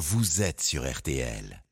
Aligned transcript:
vous 0.00 0.40
êtes 0.40 0.62
sur 0.62 0.90
RTL. 0.90 1.62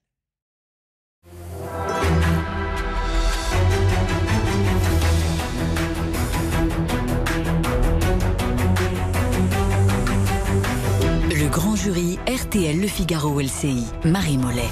Jury 11.89 12.19
RTL 12.29 12.79
Le 12.79 12.87
Figaro 12.87 13.41
LCI, 13.41 13.83
Marie 14.05 14.37
Mollet. 14.37 14.69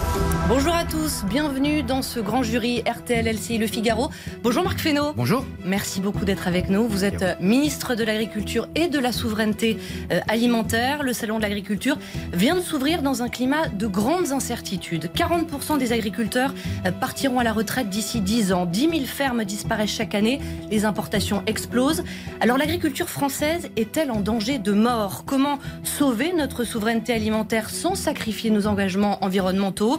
Bonjour 0.50 0.74
à 0.74 0.84
tous, 0.84 1.24
bienvenue 1.24 1.82
dans 1.82 2.02
ce 2.02 2.20
grand 2.20 2.42
jury 2.42 2.82
RTL 2.86 3.26
LCI 3.26 3.56
Le 3.56 3.66
Figaro. 3.66 4.10
Bonjour 4.42 4.62
Marc 4.62 4.80
Fesneau. 4.80 5.14
Bonjour. 5.16 5.46
Merci 5.64 6.02
beaucoup 6.02 6.26
d'être 6.26 6.46
avec 6.46 6.68
nous. 6.68 6.86
Vous 6.86 7.04
êtes 7.04 7.24
ministre 7.40 7.94
de 7.94 8.04
l'Agriculture 8.04 8.68
et 8.74 8.88
de 8.88 8.98
la 8.98 9.12
Souveraineté 9.12 9.78
euh, 10.12 10.20
Alimentaire. 10.28 11.02
Le 11.02 11.14
Salon 11.14 11.38
de 11.38 11.42
l'Agriculture 11.42 11.96
vient 12.34 12.54
de 12.54 12.60
s'ouvrir 12.60 13.00
dans 13.00 13.22
un 13.22 13.30
climat 13.30 13.68
de 13.68 13.86
grandes 13.86 14.32
incertitudes. 14.32 15.08
40% 15.16 15.78
des 15.78 15.94
agriculteurs 15.94 16.52
euh, 16.84 16.92
partiront 16.92 17.38
à 17.38 17.44
la 17.44 17.54
retraite 17.54 17.88
d'ici 17.88 18.20
10 18.20 18.52
ans. 18.52 18.66
10 18.66 18.90
000 18.90 18.92
fermes 19.06 19.44
disparaissent 19.44 19.88
chaque 19.88 20.14
année. 20.14 20.38
Les 20.70 20.84
importations 20.84 21.42
explosent. 21.46 22.04
Alors 22.40 22.58
l'agriculture 22.58 23.08
française 23.08 23.70
est-elle 23.76 24.10
en 24.10 24.20
danger 24.20 24.58
de 24.58 24.72
mort? 24.72 25.24
Comment 25.24 25.58
sauver 25.82 26.34
notre 26.34 26.64
souveraineté 26.64 27.05
alimentaire 27.12 27.70
sans 27.70 27.94
sacrifier 27.94 28.50
nos 28.50 28.66
engagements 28.66 29.22
environnementaux 29.24 29.98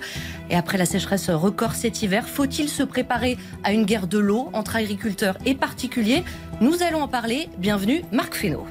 Et 0.49 0.55
après 0.55 0.77
la 0.77 0.85
sécheresse 0.85 1.29
record 1.29 1.73
cet 1.73 2.01
hiver, 2.01 2.27
faut-il 2.27 2.69
se 2.69 2.83
préparer 2.83 3.37
à 3.63 3.73
une 3.73 3.85
guerre 3.85 4.07
de 4.07 4.17
l'eau 4.17 4.49
entre 4.53 4.75
agriculteurs 4.75 5.37
et 5.45 5.55
particuliers? 5.55 6.23
Nous 6.61 6.83
allons 6.83 7.01
en 7.01 7.07
parler. 7.07 7.49
Bienvenue, 7.57 8.03
Marc 8.11 8.35
Fesneau. 8.35 8.65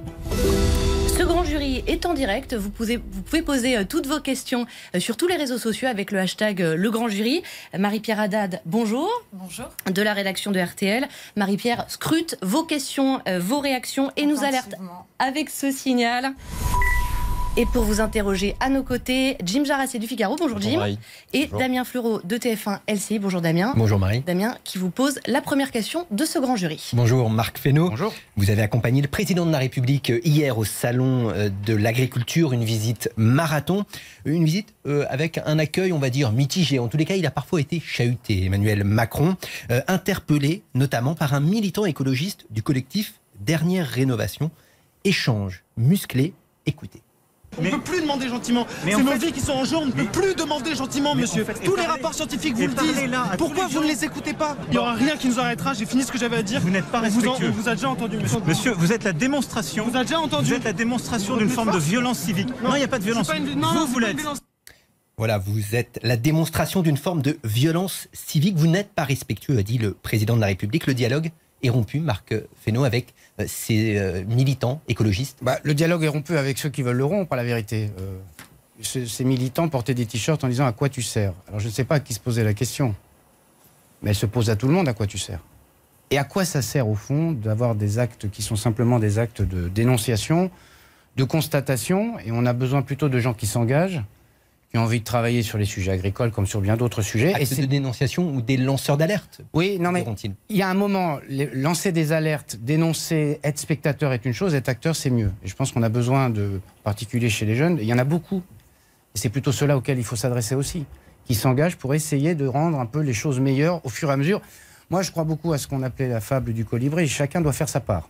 Ce 1.16 1.22
grand 1.22 1.44
jury 1.44 1.82
est 1.86 2.04
en 2.04 2.12
direct. 2.12 2.52
Vous 2.52 2.68
pouvez, 2.68 2.98
vous 2.98 3.22
pouvez 3.22 3.40
poser 3.40 3.78
euh, 3.78 3.84
toutes 3.88 4.06
vos 4.06 4.20
questions 4.20 4.66
euh, 4.94 5.00
sur 5.00 5.16
tous 5.16 5.26
les 5.26 5.36
réseaux 5.36 5.56
sociaux 5.56 5.88
avec 5.88 6.10
le 6.10 6.18
hashtag 6.18 6.60
euh, 6.60 6.76
Le 6.76 6.90
Grand 6.90 7.08
Jury. 7.08 7.42
Marie-Pierre 7.76 8.20
Haddad, 8.20 8.60
bonjour. 8.66 9.10
Bonjour. 9.32 9.66
De 9.90 10.02
la 10.02 10.12
rédaction 10.12 10.50
de 10.50 10.60
RTL. 10.60 11.08
Marie-Pierre 11.36 11.86
scrute 11.88 12.36
vos 12.42 12.64
questions, 12.64 13.22
vos 13.40 13.60
réactions 13.60 14.10
et 14.16 14.26
nous 14.26 14.44
alerte 14.44 14.74
avec 15.18 15.48
ce 15.48 15.70
signal. 15.70 16.34
Et 17.58 17.64
pour 17.64 17.84
vous 17.84 18.02
interroger 18.02 18.54
à 18.60 18.68
nos 18.68 18.82
côtés, 18.82 19.38
Jim 19.42 19.64
Jarassé 19.64 19.98
du 19.98 20.06
Figaro, 20.06 20.36
bonjour, 20.36 20.56
Bonjour 20.56 20.70
Jim. 20.72 20.78
Marie. 20.78 20.98
Et 21.32 21.46
Bonjour. 21.46 21.58
Damien 21.58 21.84
Fleureau 21.84 22.20
de 22.22 22.36
TF1 22.36 22.80
LCI, 22.86 23.18
bonjour 23.18 23.40
Damien. 23.40 23.72
Bonjour 23.74 23.98
Marie. 23.98 24.20
Damien 24.20 24.58
qui 24.62 24.76
vous 24.76 24.90
pose 24.90 25.20
la 25.26 25.40
première 25.40 25.70
question 25.70 26.06
de 26.10 26.26
ce 26.26 26.38
grand 26.38 26.56
jury. 26.56 26.90
Bonjour 26.92 27.30
Marc 27.30 27.56
Fesneau. 27.56 27.88
Bonjour. 27.88 28.12
Vous 28.36 28.50
avez 28.50 28.60
accompagné 28.60 29.00
le 29.00 29.08
président 29.08 29.46
de 29.46 29.52
la 29.52 29.56
République 29.56 30.10
euh, 30.10 30.20
hier 30.22 30.58
au 30.58 30.66
salon 30.66 31.30
euh, 31.30 31.48
de 31.64 31.74
l'agriculture, 31.74 32.52
une 32.52 32.62
visite 32.62 33.10
marathon, 33.16 33.86
une 34.26 34.44
visite 34.44 34.74
euh, 34.86 35.06
avec 35.08 35.40
un 35.46 35.58
accueil, 35.58 35.94
on 35.94 35.98
va 35.98 36.10
dire, 36.10 36.32
mitigé. 36.32 36.78
En 36.78 36.88
tous 36.88 36.98
les 36.98 37.06
cas, 37.06 37.14
il 37.14 37.24
a 37.24 37.30
parfois 37.30 37.62
été 37.62 37.80
chahuté. 37.80 38.44
Emmanuel 38.44 38.84
Macron, 38.84 39.34
interpellé 39.88 40.62
notamment 40.74 41.14
par 41.14 41.32
un 41.32 41.40
militant 41.40 41.86
écologiste 41.86 42.44
du 42.50 42.62
collectif 42.62 43.14
Dernière 43.40 43.86
Rénovation. 43.86 44.50
Échange 45.04 45.64
musclé, 45.78 46.34
écoutez. 46.66 47.00
On 47.58 47.62
ne 47.62 47.70
peut 47.70 47.80
plus 47.80 48.00
demander 48.02 48.28
gentiment. 48.28 48.66
C'est 48.84 48.96
nos 49.02 49.12
fait- 49.12 49.18
vies 49.26 49.32
qui 49.32 49.40
sont 49.40 49.52
en 49.52 49.64
jeu. 49.64 49.76
On 49.76 49.86
ne 49.86 49.92
peut 49.92 50.04
plus 50.04 50.34
demander 50.34 50.74
gentiment, 50.74 51.14
Mais 51.14 51.22
monsieur. 51.22 51.42
en 51.42 51.46
fait- 51.46 51.52
et 51.62 51.64
Tous 51.64 51.70
les 51.76 51.82
parlez- 51.84 51.86
rapports 52.02 52.14
scientifiques 52.14 52.54
vous 52.54 52.66
le 52.66 52.74
disent. 52.74 53.10
là 53.10 53.30
Pourquoi 53.38 53.66
vous 53.68 53.80
ne 53.82 53.86
les 53.88 54.04
écoutez 54.04 54.32
pas 54.34 54.56
Il 54.68 54.72
n'y 54.72 54.78
aura 54.78 54.94
rien 54.94 55.16
qui 55.16 55.28
nous 55.28 55.38
arrêtera. 55.40 55.74
J'ai 55.74 55.86
fini 55.86 56.02
ce 56.02 56.12
que 56.12 56.18
j'avais 56.18 56.36
à 56.36 56.42
dire. 56.42 56.60
Vous 56.60 56.70
n'êtes 56.70 56.86
pas 56.86 57.02
On 57.04 57.08
vous, 57.08 57.26
en- 57.26 57.32
respectueux. 57.32 57.48
on 57.56 57.60
vous 57.62 57.68
a 57.68 57.74
déjà 57.74 57.88
entendu, 57.90 58.18
monsieur. 58.18 58.38
Monsieur, 58.46 58.72
vous 58.72 58.92
êtes 58.92 59.04
la 59.04 59.12
démonstration. 59.12 59.84
On 59.86 59.90
vous 59.90 59.96
a 59.96 60.02
déjà 60.02 60.20
entendu. 60.20 60.48
Vous 60.50 60.54
êtes 60.54 60.64
la 60.64 60.72
démonstration 60.72 61.36
d'une 61.36 61.48
forme 61.48 61.72
de 61.72 61.78
violence 61.78 62.18
civique. 62.18 62.48
Non, 62.62 62.74
il 62.74 62.78
n'y 62.78 62.84
a 62.84 62.88
pas 62.88 62.98
de 62.98 63.04
violence. 63.04 63.26
pas 63.26 63.36
une- 63.36 63.54
non, 63.58 63.72
non, 63.72 63.86
vous, 63.86 63.92
vous 63.94 63.98
l'êtes. 64.00 64.16
Voilà, 65.18 65.38
vous 65.38 65.74
êtes 65.74 65.98
la 66.02 66.16
démonstration 66.18 66.82
d'une 66.82 66.98
forme 66.98 67.22
de 67.22 67.38
violence 67.42 68.08
civique. 68.12 68.56
Vous 68.56 68.66
n'êtes 68.66 68.90
pas 68.92 69.04
respectueux, 69.04 69.56
a 69.58 69.62
dit 69.62 69.78
le 69.78 69.92
président 69.92 70.36
de 70.36 70.40
la 70.42 70.46
République. 70.48 70.86
Le 70.86 70.92
dialogue 70.92 71.30
est 71.62 71.70
rompu, 71.70 72.00
Marc 72.00 72.34
Fesneau, 72.62 72.84
avec 72.84 73.06
euh, 73.08 73.12
ces 73.46 73.98
euh, 73.98 74.24
militants 74.24 74.80
écologistes. 74.88 75.38
Bah, 75.42 75.58
le 75.62 75.74
dialogue 75.74 76.04
est 76.04 76.08
rompu 76.08 76.36
avec 76.38 76.58
ceux 76.58 76.70
qui 76.70 76.82
veulent 76.82 76.96
le 76.96 77.04
rompre, 77.04 77.36
la 77.36 77.44
vérité. 77.44 77.90
Euh, 78.00 78.16
ce- 78.80 79.04
ces 79.06 79.24
militants 79.24 79.68
portaient 79.68 79.94
des 79.94 80.06
t-shirts 80.06 80.42
en 80.44 80.48
disant 80.48 80.66
à 80.66 80.72
quoi 80.72 80.88
tu 80.88 81.02
sers. 81.02 81.32
Alors 81.48 81.60
je 81.60 81.66
ne 81.66 81.72
sais 81.72 81.84
pas 81.84 81.96
à 81.96 82.00
qui 82.00 82.14
se 82.14 82.20
posait 82.20 82.44
la 82.44 82.54
question, 82.54 82.94
mais 84.02 84.10
elle 84.10 84.16
se 84.16 84.26
pose 84.26 84.48
à 84.50 84.56
tout 84.56 84.66
le 84.68 84.72
monde 84.74 84.88
à 84.88 84.94
quoi 84.94 85.06
tu 85.06 85.18
sers. 85.18 85.40
Et 86.10 86.18
à 86.18 86.24
quoi 86.24 86.44
ça 86.44 86.62
sert 86.62 86.88
au 86.88 86.94
fond 86.94 87.32
d'avoir 87.32 87.74
des 87.74 87.98
actes 87.98 88.30
qui 88.30 88.40
sont 88.42 88.56
simplement 88.56 88.98
des 88.98 89.18
actes 89.18 89.42
de 89.42 89.68
dénonciation, 89.68 90.50
de 91.16 91.24
constatation, 91.24 92.18
et 92.20 92.30
on 92.32 92.46
a 92.46 92.52
besoin 92.52 92.82
plutôt 92.82 93.08
de 93.08 93.18
gens 93.18 93.34
qui 93.34 93.46
s'engagent, 93.46 94.02
envie 94.78 95.00
de 95.00 95.04
travailler 95.04 95.42
sur 95.42 95.58
les 95.58 95.64
sujets 95.64 95.92
agricoles 95.92 96.30
comme 96.30 96.46
sur 96.46 96.60
bien 96.60 96.76
d'autres 96.76 97.02
sujets. 97.02 97.32
Actes 97.34 97.46
c'est- 97.46 97.60
de 97.62 97.66
dénonciation 97.66 98.34
ou 98.34 98.40
des 98.42 98.56
lanceurs 98.56 98.96
d'alerte 98.96 99.40
Oui, 99.54 99.78
non 99.80 99.92
mais 99.92 100.04
il 100.48 100.56
y 100.56 100.62
a 100.62 100.68
un 100.68 100.74
moment, 100.74 101.18
les- 101.28 101.50
lancer 101.54 101.92
des 101.92 102.12
alertes, 102.12 102.56
dénoncer, 102.60 103.40
être 103.42 103.58
spectateur 103.58 104.12
est 104.12 104.24
une 104.24 104.32
chose, 104.32 104.54
être 104.54 104.68
acteur 104.68 104.94
c'est 104.96 105.10
mieux. 105.10 105.30
Et 105.44 105.48
je 105.48 105.54
pense 105.54 105.72
qu'on 105.72 105.82
a 105.82 105.88
besoin 105.88 106.30
de, 106.30 106.60
en 106.80 106.82
particulier 106.82 107.28
chez 107.30 107.46
les 107.46 107.56
jeunes, 107.56 107.78
il 107.80 107.86
y 107.86 107.92
en 107.92 107.98
a 107.98 108.04
beaucoup. 108.04 108.42
Et 109.14 109.18
c'est 109.18 109.30
plutôt 109.30 109.52
ceux-là 109.52 109.76
auxquels 109.76 109.98
il 109.98 110.04
faut 110.04 110.16
s'adresser 110.16 110.54
aussi, 110.54 110.84
qui 111.24 111.34
s'engagent 111.34 111.76
pour 111.76 111.94
essayer 111.94 112.34
de 112.34 112.46
rendre 112.46 112.78
un 112.78 112.86
peu 112.86 113.00
les 113.00 113.14
choses 113.14 113.40
meilleures 113.40 113.84
au 113.84 113.88
fur 113.88 114.10
et 114.10 114.12
à 114.12 114.16
mesure. 114.16 114.40
Moi, 114.90 115.02
je 115.02 115.10
crois 115.10 115.24
beaucoup 115.24 115.52
à 115.52 115.58
ce 115.58 115.66
qu'on 115.66 115.82
appelait 115.82 116.08
la 116.08 116.20
fable 116.20 116.52
du 116.52 116.64
colibri. 116.64 117.08
Chacun 117.08 117.40
doit 117.40 117.52
faire 117.52 117.68
sa 117.68 117.80
part. 117.80 118.08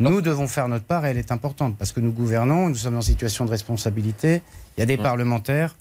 Nous 0.00 0.22
devons 0.22 0.46
faire 0.46 0.68
notre 0.68 0.86
part 0.86 1.04
et 1.04 1.10
elle 1.10 1.18
est 1.18 1.30
importante 1.32 1.76
parce 1.76 1.92
que 1.92 2.00
nous 2.00 2.12
gouvernons, 2.12 2.70
nous 2.70 2.74
sommes 2.76 2.96
en 2.96 3.02
situation 3.02 3.44
de 3.44 3.50
responsabilité. 3.50 4.40
Il 4.76 4.80
y 4.80 4.82
a 4.82 4.86
des 4.86 4.96
parlementaires, 4.96 5.76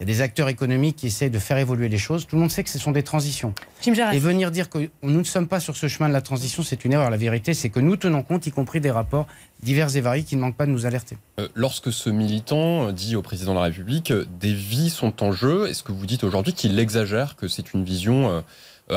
il 0.00 0.08
y 0.08 0.10
a 0.10 0.14
des 0.14 0.22
acteurs 0.22 0.48
économiques 0.48 0.96
qui 0.96 1.08
essayent 1.08 1.30
de 1.30 1.38
faire 1.38 1.58
évoluer 1.58 1.90
les 1.90 1.98
choses. 1.98 2.26
Tout 2.26 2.36
le 2.36 2.40
monde 2.40 2.50
sait 2.50 2.64
que 2.64 2.70
ce 2.70 2.78
sont 2.78 2.90
des 2.90 3.02
transitions. 3.02 3.52
Et 3.86 4.18
venir 4.18 4.50
dire 4.50 4.70
que 4.70 4.88
nous 5.02 5.18
ne 5.18 5.24
sommes 5.24 5.46
pas 5.46 5.60
sur 5.60 5.76
ce 5.76 5.88
chemin 5.88 6.08
de 6.08 6.14
la 6.14 6.22
transition, 6.22 6.62
c'est 6.62 6.86
une 6.86 6.94
erreur. 6.94 7.10
La 7.10 7.18
vérité, 7.18 7.52
c'est 7.52 7.68
que 7.68 7.80
nous 7.80 7.96
tenons 7.96 8.22
compte, 8.22 8.46
y 8.46 8.50
compris 8.50 8.80
des 8.80 8.90
rapports 8.90 9.26
divers 9.62 9.94
et 9.94 10.00
variés 10.00 10.24
qui 10.24 10.36
ne 10.36 10.40
manquent 10.40 10.56
pas 10.56 10.64
de 10.64 10.70
nous 10.70 10.86
alerter. 10.86 11.18
Euh, 11.38 11.48
Lorsque 11.54 11.92
ce 11.92 12.08
militant 12.08 12.92
dit 12.92 13.14
au 13.14 13.20
président 13.20 13.52
de 13.52 13.58
la 13.58 13.64
République 13.64 14.10
euh, 14.10 14.26
des 14.40 14.54
vies 14.54 14.88
sont 14.88 15.22
en 15.22 15.32
jeu, 15.32 15.68
est-ce 15.68 15.82
que 15.82 15.92
vous 15.92 16.06
dites 16.06 16.24
aujourd'hui 16.24 16.54
qu'il 16.54 16.78
exagère, 16.78 17.36
que 17.36 17.46
c'est 17.46 17.74
une 17.74 17.84
vision 17.84 18.30
euh, 18.30 18.40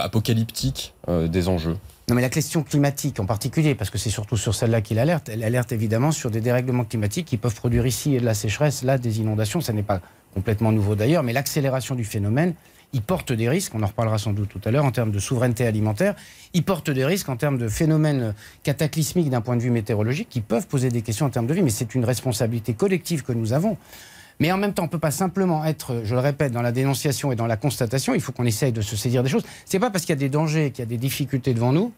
apocalyptique 0.01 0.93
euh, 1.07 1.27
des 1.27 1.47
enjeux 1.47 1.77
Non, 2.09 2.15
mais 2.15 2.21
la 2.21 2.29
question 2.29 2.63
climatique 2.63 3.19
en 3.19 3.25
particulier, 3.25 3.75
parce 3.75 3.89
que 3.89 3.97
c'est 3.97 4.09
surtout 4.09 4.37
sur 4.37 4.55
celle-là 4.55 4.81
qu'il 4.81 4.99
alerte, 4.99 5.29
elle 5.29 5.43
alerte 5.43 5.71
évidemment 5.71 6.11
sur 6.11 6.31
des 6.31 6.41
dérèglements 6.41 6.85
climatiques 6.85 7.27
qui 7.27 7.37
peuvent 7.37 7.55
produire 7.55 7.85
ici 7.85 8.17
de 8.17 8.25
la 8.25 8.33
sécheresse, 8.33 8.83
là 8.83 8.97
des 8.97 9.19
inondations. 9.19 9.61
Ça 9.61 9.73
n'est 9.73 9.83
pas 9.83 10.01
complètement 10.33 10.71
nouveau 10.71 10.95
d'ailleurs, 10.95 11.23
mais 11.23 11.33
l'accélération 11.33 11.95
du 11.95 12.03
phénomène, 12.03 12.55
il 12.93 13.01
porte 13.01 13.33
des 13.33 13.49
risques, 13.49 13.73
on 13.73 13.81
en 13.81 13.87
reparlera 13.87 14.19
sans 14.19 14.33
doute 14.33 14.49
tout 14.49 14.61
à 14.65 14.71
l'heure, 14.71 14.85
en 14.85 14.91
termes 14.91 15.11
de 15.11 15.19
souveraineté 15.19 15.65
alimentaire. 15.65 16.15
Il 16.53 16.63
porte 16.63 16.91
des 16.91 17.05
risques 17.05 17.27
en 17.27 17.37
termes 17.37 17.57
de 17.57 17.67
phénomènes 17.67 18.35
cataclysmiques 18.61 19.31
d'un 19.31 19.41
point 19.41 19.55
de 19.55 19.61
vue 19.61 19.71
météorologique 19.71 20.29
qui 20.29 20.41
peuvent 20.41 20.67
poser 20.67 20.89
des 20.89 21.01
questions 21.01 21.25
en 21.25 21.29
termes 21.29 21.47
de 21.47 21.53
vie, 21.55 21.63
mais 21.63 21.71
c'est 21.71 21.95
une 21.95 22.05
responsabilité 22.05 22.75
collective 22.75 23.23
que 23.23 23.33
nous 23.33 23.53
avons. 23.53 23.77
Mais 24.39 24.51
en 24.51 24.57
même 24.57 24.73
temps, 24.73 24.83
on 24.83 24.87
ne 24.87 24.91
peut 24.91 24.99
pas 24.99 25.11
simplement 25.11 25.63
être, 25.65 26.01
je 26.03 26.13
le 26.15 26.19
répète, 26.21 26.51
dans 26.51 26.61
la 26.61 26.71
dénonciation 26.71 27.31
et 27.31 27.35
dans 27.35 27.47
la 27.47 27.57
constatation. 27.57 28.13
Il 28.13 28.21
faut 28.21 28.31
qu'on 28.31 28.45
essaye 28.45 28.71
de 28.71 28.81
se 28.81 28.95
saisir 28.95 29.23
des 29.23 29.29
choses. 29.29 29.43
C'est 29.65 29.79
pas 29.79 29.89
parce 29.89 30.05
qu'il 30.05 30.13
y 30.13 30.17
a 30.17 30.19
des 30.19 30.29
dangers, 30.29 30.71
qu'il 30.71 30.79
y 30.79 30.87
a 30.87 30.89
des 30.89 30.97
difficultés 30.97 31.53
devant 31.53 31.71
nous, 31.71 31.91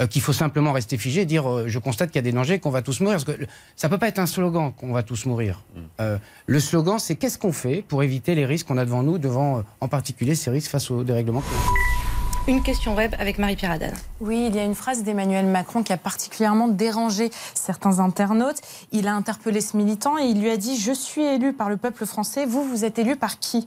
euh, 0.00 0.06
qu'il 0.06 0.22
faut 0.22 0.32
simplement 0.32 0.72
rester 0.72 0.96
figé 0.98 1.20
et 1.22 1.24
dire 1.26 1.48
euh, 1.48 1.64
je 1.68 1.78
constate 1.78 2.10
qu'il 2.10 2.16
y 2.18 2.18
a 2.18 2.22
des 2.22 2.32
dangers, 2.32 2.58
qu'on 2.58 2.70
va 2.70 2.82
tous 2.82 3.00
mourir. 3.00 3.16
Parce 3.16 3.24
que 3.36 3.40
le- 3.42 3.46
ça 3.76 3.88
peut 3.88 3.98
pas 3.98 4.08
être 4.08 4.18
un 4.18 4.26
slogan 4.26 4.72
qu'on 4.76 4.92
va 4.92 5.02
tous 5.02 5.26
mourir. 5.26 5.62
Euh, 6.00 6.18
le 6.46 6.60
slogan, 6.60 6.98
c'est 6.98 7.14
qu'est-ce 7.16 7.38
qu'on 7.38 7.52
fait 7.52 7.82
pour 7.86 8.02
éviter 8.02 8.34
les 8.34 8.46
risques 8.46 8.66
qu'on 8.66 8.78
a 8.78 8.84
devant 8.84 9.02
nous, 9.02 9.18
devant 9.18 9.62
en 9.80 9.88
particulier 9.88 10.34
ces 10.34 10.50
risques 10.50 10.70
face 10.70 10.90
au 10.90 11.04
dérèglement 11.04 11.40
climatique? 11.42 12.03
Une 12.46 12.62
question 12.62 12.94
web 12.94 13.14
avec 13.18 13.38
Marie-Pierre 13.38 13.70
Haddad. 13.70 13.94
Oui, 14.20 14.44
il 14.48 14.54
y 14.54 14.58
a 14.58 14.64
une 14.64 14.74
phrase 14.74 15.02
d'Emmanuel 15.02 15.46
Macron 15.46 15.82
qui 15.82 15.94
a 15.94 15.96
particulièrement 15.96 16.68
dérangé 16.68 17.30
certains 17.54 18.00
internautes. 18.00 18.60
Il 18.92 19.08
a 19.08 19.14
interpellé 19.14 19.62
ce 19.62 19.78
militant 19.78 20.18
et 20.18 20.24
il 20.24 20.42
lui 20.42 20.50
a 20.50 20.58
dit 20.58 20.76
Je 20.76 20.92
suis 20.92 21.22
élu 21.22 21.54
par 21.54 21.70
le 21.70 21.78
peuple 21.78 22.04
français, 22.04 22.44
vous, 22.44 22.62
vous 22.62 22.84
êtes 22.84 22.98
élu 22.98 23.16
par 23.16 23.38
qui? 23.38 23.66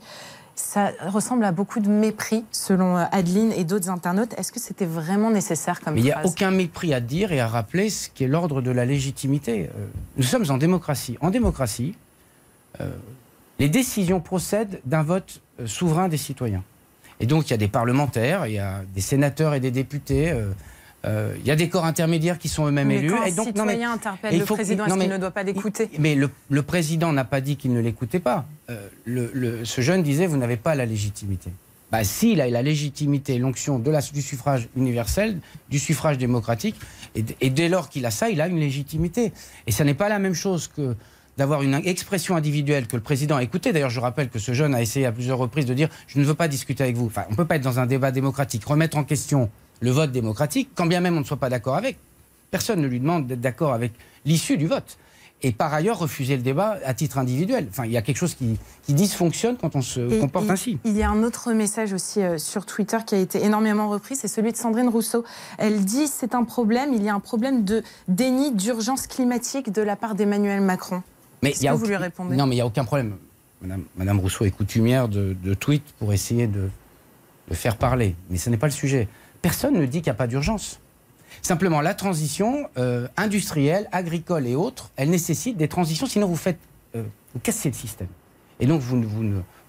Ça 0.54 0.92
ressemble 1.08 1.44
à 1.44 1.50
beaucoup 1.50 1.80
de 1.80 1.88
mépris, 1.88 2.44
selon 2.52 2.96
euh, 2.96 3.04
Adeline 3.10 3.50
et 3.50 3.64
d'autres 3.64 3.90
internautes. 3.90 4.34
Est-ce 4.38 4.52
que 4.52 4.60
c'était 4.60 4.86
vraiment 4.86 5.32
nécessaire 5.32 5.80
comme 5.80 5.94
Mais 5.94 6.00
il 6.00 6.04
n'y 6.04 6.12
a 6.12 6.24
aucun 6.24 6.52
mépris 6.52 6.94
à 6.94 7.00
dire 7.00 7.32
et 7.32 7.40
à 7.40 7.48
rappeler 7.48 7.90
ce 7.90 8.08
qui 8.08 8.22
est 8.22 8.28
l'ordre 8.28 8.62
de 8.62 8.70
la 8.70 8.84
légitimité. 8.84 9.70
Euh, 9.76 9.86
nous 10.16 10.22
sommes 10.22 10.48
en 10.50 10.56
démocratie. 10.56 11.18
En 11.20 11.30
démocratie, 11.30 11.96
euh, 12.80 12.90
les 13.58 13.68
décisions 13.68 14.20
procèdent 14.20 14.80
d'un 14.84 15.02
vote 15.02 15.40
souverain 15.66 16.06
des 16.06 16.16
citoyens. 16.16 16.62
Et 17.20 17.26
donc 17.26 17.48
il 17.48 17.50
y 17.50 17.54
a 17.54 17.58
des 17.58 17.68
parlementaires, 17.68 18.46
il 18.46 18.54
y 18.54 18.58
a 18.58 18.82
des 18.94 19.00
sénateurs 19.00 19.54
et 19.54 19.60
des 19.60 19.70
députés. 19.70 20.30
euh, 20.30 20.50
euh, 21.06 21.34
il 21.40 21.46
y 21.46 21.50
a 21.52 21.56
des 21.56 21.68
corps 21.68 21.84
intermédiaires 21.84 22.38
qui 22.38 22.48
sont 22.48 22.66
eux-mêmes 22.66 22.90
élus. 22.90 23.10
quand 23.10 23.22
et 23.24 23.30
donc, 23.32 23.54
non, 23.54 23.64
mais- 23.64 23.74
et 24.32 24.38
le 24.38 24.44
président, 24.44 24.84
est-ce 24.86 24.94
qu'il 24.98 25.08
ne 25.10 25.18
doit 25.18 25.30
pas 25.30 25.44
l'écouter? 25.44 25.88
Mais 25.98 26.16
le, 26.16 26.28
le 26.50 26.62
président 26.62 27.12
n'a 27.12 27.24
pas 27.24 27.40
dit 27.40 27.56
qu'il 27.56 27.72
ne 27.72 27.80
l'écoutait 27.80 28.18
pas. 28.18 28.46
Euh, 28.68 28.88
le- 29.04 29.30
le- 29.32 29.64
ce 29.64 29.80
jeune 29.80 30.02
disait 30.02 30.26
vous 30.26 30.36
n'avez 30.36 30.56
pas 30.56 30.74
la 30.74 30.86
légitimité. 30.86 31.50
Bah, 31.92 32.02
si, 32.04 32.32
il 32.32 32.40
a 32.40 32.50
la 32.50 32.62
légitimité, 32.62 33.38
l'onction 33.38 33.78
du 33.78 34.22
suffrage 34.22 34.68
universel, 34.76 35.38
du 35.70 35.78
suffrage 35.78 36.18
démocratique, 36.18 36.74
et, 37.14 37.24
et 37.40 37.48
dès 37.48 37.68
lors 37.68 37.88
qu'il 37.88 38.04
a 38.04 38.10
ça, 38.10 38.28
il 38.28 38.40
a 38.42 38.48
une 38.48 38.58
légitimité. 38.60 39.32
Et 39.66 39.72
ça 39.72 39.84
n'est 39.84 39.94
pas 39.94 40.08
la 40.10 40.18
même 40.18 40.34
chose 40.34 40.68
que 40.68 40.96
d'avoir 41.38 41.62
une 41.62 41.74
expression 41.74 42.36
individuelle 42.36 42.88
que 42.88 42.96
le 42.96 43.02
président 43.02 43.36
a 43.36 43.42
écoutée. 43.44 43.72
D'ailleurs, 43.72 43.90
je 43.90 44.00
rappelle 44.00 44.28
que 44.28 44.40
ce 44.40 44.52
jeune 44.52 44.74
a 44.74 44.82
essayé 44.82 45.06
à 45.06 45.12
plusieurs 45.12 45.38
reprises 45.38 45.66
de 45.66 45.72
dire 45.72 45.88
je 46.08 46.18
ne 46.18 46.24
veux 46.24 46.34
pas 46.34 46.48
discuter 46.48 46.82
avec 46.82 46.96
vous. 46.96 47.06
Enfin, 47.06 47.22
on 47.28 47.30
ne 47.30 47.36
peut 47.36 47.44
pas 47.44 47.56
être 47.56 47.62
dans 47.62 47.78
un 47.78 47.86
débat 47.86 48.10
démocratique, 48.10 48.64
remettre 48.64 48.96
en 48.98 49.04
question 49.04 49.48
le 49.80 49.90
vote 49.92 50.10
démocratique, 50.10 50.70
quand 50.74 50.86
bien 50.86 51.00
même 51.00 51.16
on 51.16 51.20
ne 51.20 51.24
soit 51.24 51.36
pas 51.36 51.48
d'accord 51.48 51.76
avec. 51.76 51.96
Personne 52.50 52.80
ne 52.80 52.88
lui 52.88 52.98
demande 52.98 53.28
d'être 53.28 53.40
d'accord 53.40 53.72
avec 53.72 53.92
l'issue 54.24 54.56
du 54.56 54.66
vote. 54.66 54.98
Et 55.42 55.52
par 55.52 55.72
ailleurs, 55.72 56.00
refuser 56.00 56.36
le 56.36 56.42
débat 56.42 56.78
à 56.84 56.94
titre 56.94 57.16
individuel. 57.18 57.68
Enfin, 57.70 57.84
il 57.84 57.92
y 57.92 57.96
a 57.96 58.02
quelque 58.02 58.16
chose 58.16 58.34
qui, 58.34 58.58
qui 58.82 58.92
dysfonctionne 58.92 59.56
quand 59.56 59.76
on 59.76 59.82
se 59.82 60.00
Et 60.12 60.18
comporte 60.18 60.50
ainsi. 60.50 60.80
Il 60.84 60.96
y 60.96 61.04
a 61.04 61.10
un 61.10 61.22
autre 61.22 61.52
message 61.52 61.92
aussi 61.92 62.20
euh, 62.20 62.38
sur 62.38 62.66
Twitter 62.66 62.96
qui 63.06 63.14
a 63.14 63.18
été 63.18 63.44
énormément 63.44 63.88
repris, 63.88 64.16
c'est 64.16 64.26
celui 64.26 64.50
de 64.50 64.56
Sandrine 64.56 64.88
Rousseau. 64.88 65.24
Elle 65.58 65.84
dit 65.84 66.08
c'est 66.08 66.34
un 66.34 66.42
problème, 66.42 66.92
il 66.92 67.04
y 67.04 67.08
a 67.08 67.14
un 67.14 67.20
problème 67.20 67.62
de 67.62 67.84
déni 68.08 68.50
d'urgence 68.50 69.06
climatique 69.06 69.70
de 69.70 69.82
la 69.82 69.94
part 69.94 70.16
d'Emmanuel 70.16 70.60
Macron. 70.60 71.04
Mais 71.42 71.50
Qu'est-ce 71.50 71.62
il 71.62 71.64
y 71.66 71.68
a 71.68 71.72
que 71.72 71.76
vous 71.76 71.86
lui 71.86 71.96
répondez? 71.96 72.36
Non, 72.36 72.46
mais 72.46 72.54
il 72.54 72.58
n'y 72.58 72.62
a 72.62 72.66
aucun 72.66 72.84
problème. 72.84 73.16
Madame, 73.62 73.84
Madame 73.96 74.20
Rousseau 74.20 74.44
est 74.44 74.50
coutumière 74.50 75.08
de, 75.08 75.36
de 75.42 75.54
tweets 75.54 75.92
pour 75.98 76.12
essayer 76.12 76.46
de, 76.46 76.68
de 77.48 77.54
faire 77.54 77.76
parler. 77.76 78.14
Mais 78.30 78.38
ce 78.38 78.50
n'est 78.50 78.56
pas 78.56 78.66
le 78.66 78.72
sujet. 78.72 79.08
Personne 79.42 79.74
ne 79.74 79.86
dit 79.86 79.98
qu'il 79.98 80.10
n'y 80.10 80.10
a 80.10 80.14
pas 80.14 80.26
d'urgence. 80.26 80.80
Simplement, 81.42 81.80
la 81.80 81.94
transition 81.94 82.68
euh, 82.78 83.06
industrielle, 83.16 83.88
agricole 83.92 84.46
et 84.46 84.54
autres, 84.54 84.90
elle 84.96 85.10
nécessite 85.10 85.56
des 85.56 85.68
transitions, 85.68 86.06
sinon 86.06 86.26
vous 86.26 86.36
faites, 86.36 86.58
euh, 86.96 87.02
vous 87.34 87.40
cassez 87.40 87.68
le 87.68 87.74
système. 87.74 88.08
Et 88.60 88.66
donc 88.66 88.80
vous, 88.80 88.96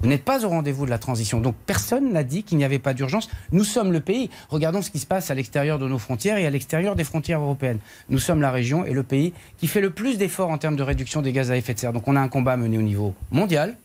n'êtes 0.01 0.23
pas 0.23 0.45
au 0.45 0.49
rendez-vous 0.49 0.85
de 0.85 0.89
la 0.89 0.97
transition. 0.97 1.39
Donc 1.39 1.55
personne 1.65 2.11
n'a 2.11 2.23
dit 2.23 2.43
qu'il 2.43 2.57
n'y 2.57 2.63
avait 2.63 2.79
pas 2.79 2.93
d'urgence. 2.93 3.29
Nous 3.51 3.63
sommes 3.63 3.91
le 3.91 3.99
pays. 3.99 4.29
Regardons 4.49 4.81
ce 4.81 4.89
qui 4.89 4.99
se 4.99 5.05
passe 5.05 5.29
à 5.31 5.35
l'extérieur 5.35 5.79
de 5.79 5.87
nos 5.87 5.99
frontières 5.99 6.37
et 6.37 6.45
à 6.45 6.49
l'extérieur 6.49 6.95
des 6.95 7.03
frontières 7.03 7.41
européennes. 7.41 7.79
Nous 8.09 8.19
sommes 8.19 8.41
la 8.41 8.51
région 8.51 8.85
et 8.85 8.93
le 8.93 9.03
pays 9.03 9.33
qui 9.57 9.67
fait 9.67 9.81
le 9.81 9.91
plus 9.91 10.17
d'efforts 10.17 10.49
en 10.49 10.57
termes 10.57 10.75
de 10.75 10.83
réduction 10.83 11.21
des 11.21 11.31
gaz 11.31 11.51
à 11.51 11.57
effet 11.57 11.73
de 11.73 11.79
serre. 11.79 11.93
Donc 11.93 12.07
on 12.07 12.15
a 12.15 12.21
un 12.21 12.29
combat 12.29 12.53
à 12.53 12.57
mener 12.57 12.77
au 12.77 12.83
niveau 12.83 13.13
mondial 13.31 13.77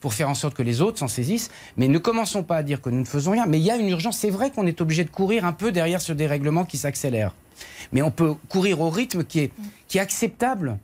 pour 0.00 0.14
faire 0.14 0.28
en 0.28 0.34
sorte 0.34 0.54
que 0.54 0.62
les 0.62 0.80
autres 0.80 0.98
s'en 0.98 1.08
saisissent. 1.08 1.50
Mais 1.76 1.88
ne 1.88 1.98
commençons 1.98 2.42
pas 2.42 2.56
à 2.56 2.62
dire 2.62 2.80
que 2.80 2.90
nous 2.90 3.00
ne 3.00 3.04
faisons 3.04 3.32
rien. 3.32 3.46
Mais 3.46 3.58
il 3.58 3.64
y 3.64 3.70
a 3.70 3.76
une 3.76 3.88
urgence. 3.88 4.18
C'est 4.18 4.30
vrai 4.30 4.50
qu'on 4.50 4.66
est 4.66 4.80
obligé 4.80 5.04
de 5.04 5.10
courir 5.10 5.44
un 5.44 5.52
peu 5.52 5.72
derrière 5.72 6.00
ce 6.00 6.12
dérèglement 6.12 6.64
qui 6.64 6.78
s'accélère. 6.78 7.34
Mais 7.92 8.02
on 8.02 8.10
peut 8.10 8.34
courir 8.48 8.80
au 8.80 8.90
rythme 8.90 9.24
qui 9.24 9.40
est, 9.40 9.52
qui 9.88 9.98
est 9.98 10.00
acceptable, 10.00 10.78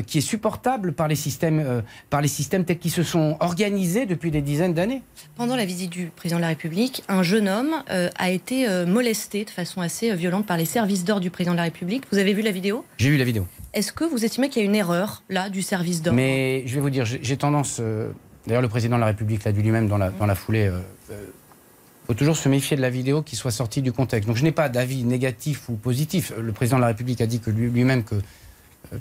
qui 0.00 0.18
est 0.18 0.22
supportable 0.22 0.94
par 0.94 1.06
les, 1.06 1.16
systèmes, 1.16 1.60
euh, 1.60 1.82
par 2.08 2.22
les 2.22 2.28
systèmes 2.28 2.64
tels 2.64 2.78
qu'ils 2.78 2.90
se 2.90 3.02
sont 3.02 3.36
organisés 3.40 4.06
depuis 4.06 4.30
des 4.30 4.40
dizaines 4.40 4.72
d'années. 4.72 5.02
Pendant 5.36 5.54
la 5.54 5.66
visite 5.66 5.90
du 5.90 6.06
président 6.06 6.38
de 6.38 6.42
la 6.42 6.48
République, 6.48 7.02
un 7.08 7.22
jeune 7.22 7.46
homme 7.46 7.74
euh, 7.90 8.08
a 8.16 8.30
été 8.30 8.66
euh, 8.66 8.86
molesté 8.86 9.44
de 9.44 9.50
façon 9.50 9.82
assez 9.82 10.10
euh, 10.10 10.14
violente 10.14 10.46
par 10.46 10.56
les 10.56 10.64
services 10.64 11.04
d'ordre 11.04 11.20
du 11.20 11.28
président 11.28 11.52
de 11.52 11.58
la 11.58 11.64
République. 11.64 12.04
Vous 12.10 12.16
avez 12.16 12.32
vu 12.32 12.40
la 12.40 12.52
vidéo? 12.52 12.86
J'ai 12.96 13.10
vu 13.10 13.18
la 13.18 13.24
vidéo. 13.24 13.46
Est-ce 13.74 13.92
que 13.92 14.04
vous 14.04 14.24
estimez 14.24 14.48
qu'il 14.48 14.62
y 14.62 14.64
a 14.64 14.68
une 14.68 14.74
erreur 14.74 15.24
là 15.28 15.50
du 15.50 15.60
service 15.60 16.00
d'ordre? 16.00 16.16
Mais 16.16 16.62
je 16.64 16.74
vais 16.74 16.80
vous 16.80 16.88
dire, 16.90 17.04
j'ai 17.04 17.36
tendance. 17.36 17.76
euh, 17.80 18.10
D'ailleurs, 18.46 18.62
le 18.62 18.68
président 18.70 18.96
de 18.96 19.00
la 19.00 19.06
République 19.08 19.44
l'a 19.44 19.52
dit 19.52 19.60
lui-même 19.60 19.88
dans 19.88 19.98
la, 19.98 20.08
dans 20.08 20.26
la 20.26 20.34
foulée. 20.34 20.72
Il 21.10 22.06
faut 22.06 22.14
toujours 22.14 22.36
se 22.36 22.48
méfier 22.48 22.76
de 22.76 22.82
la 22.82 22.90
vidéo 22.90 23.22
qui 23.22 23.36
soit 23.36 23.52
sortie 23.52 23.82
du 23.82 23.92
contexte. 23.92 24.26
Donc, 24.26 24.36
je 24.36 24.42
n'ai 24.42 24.50
pas 24.52 24.68
d'avis 24.68 25.04
négatif 25.04 25.68
ou 25.68 25.74
positif. 25.74 26.32
Le 26.36 26.52
président 26.52 26.78
de 26.78 26.80
la 26.80 26.88
République 26.88 27.20
a 27.20 27.26
dit 27.26 27.38
que 27.40 27.50
lui- 27.50 27.70
lui-même 27.70 28.02
que 28.02 28.16
euh, 28.16 28.20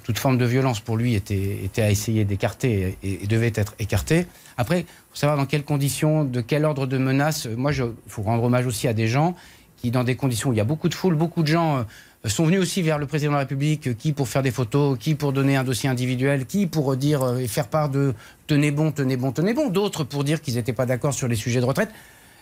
toute 0.04 0.20
forme 0.20 0.38
de 0.38 0.46
violence 0.46 0.80
pour 0.80 0.98
lui 0.98 1.16
était, 1.16 1.70
à 1.78 1.90
essayer 1.90 2.26
d'écarter 2.26 2.98
et, 3.04 3.28
devait 3.28 3.52
être 3.56 3.76
écartée. 3.80 4.26
Après, 4.58 4.86
faut 5.10 5.18
savoir 5.18 5.38
dans 5.38 5.46
quelles 5.46 5.64
conditions, 5.64 6.24
de 6.24 6.42
quel 6.42 6.66
ordre 6.66 6.88
de 6.88 6.98
menace. 6.98 7.46
euh, 7.46 7.56
Moi, 7.56 7.74
il 7.74 7.92
faut 8.08 8.22
rendre 8.22 8.44
hommage 8.44 8.66
aussi 8.66 8.88
à 8.88 8.94
des 8.94 9.08
gens 9.08 9.36
qui, 9.78 9.92
dans 9.92 10.04
des 10.04 10.16
conditions 10.16 10.50
où 10.50 10.54
il 10.54 10.58
y 10.58 10.62
a 10.62 10.66
beaucoup 10.66 10.90
de 10.90 10.94
foule, 10.94 11.16
beaucoup 11.16 11.42
de 11.42 11.48
gens 11.48 11.80
euh, 11.80 11.84
sont 12.30 12.46
venus 12.46 12.60
aussi 12.60 12.82
vers 12.82 13.00
le 13.00 13.08
président 13.08 13.32
de 13.32 13.36
la 13.36 13.42
République, 13.42 13.88
euh, 13.88 13.94
qui 13.94 14.14
pour 14.14 14.28
faire 14.28 14.44
des 14.44 14.52
photos, 14.52 14.98
qui 15.00 15.16
pour 15.16 15.34
donner 15.34 15.56
un 15.56 15.64
dossier 15.64 15.90
individuel, 15.90 16.46
qui 16.46 16.68
pour 16.68 16.96
dire 16.96 17.24
euh, 17.24 17.38
et 17.38 17.48
faire 17.48 17.68
part 17.68 17.90
de 17.90 18.14
tenez 18.48 18.72
bon, 18.72 18.92
tenez 18.92 19.18
bon, 19.18 19.32
tenez 19.32 19.54
bon, 19.54 19.70
d'autres 19.70 20.04
pour 20.04 20.24
dire 20.24 20.42
qu'ils 20.42 20.56
n'étaient 20.56 20.74
pas 20.74 20.86
d'accord 20.86 21.14
sur 21.14 21.28
les 21.28 21.36
sujets 21.36 21.60
de 21.60 21.66
retraite. 21.66 21.90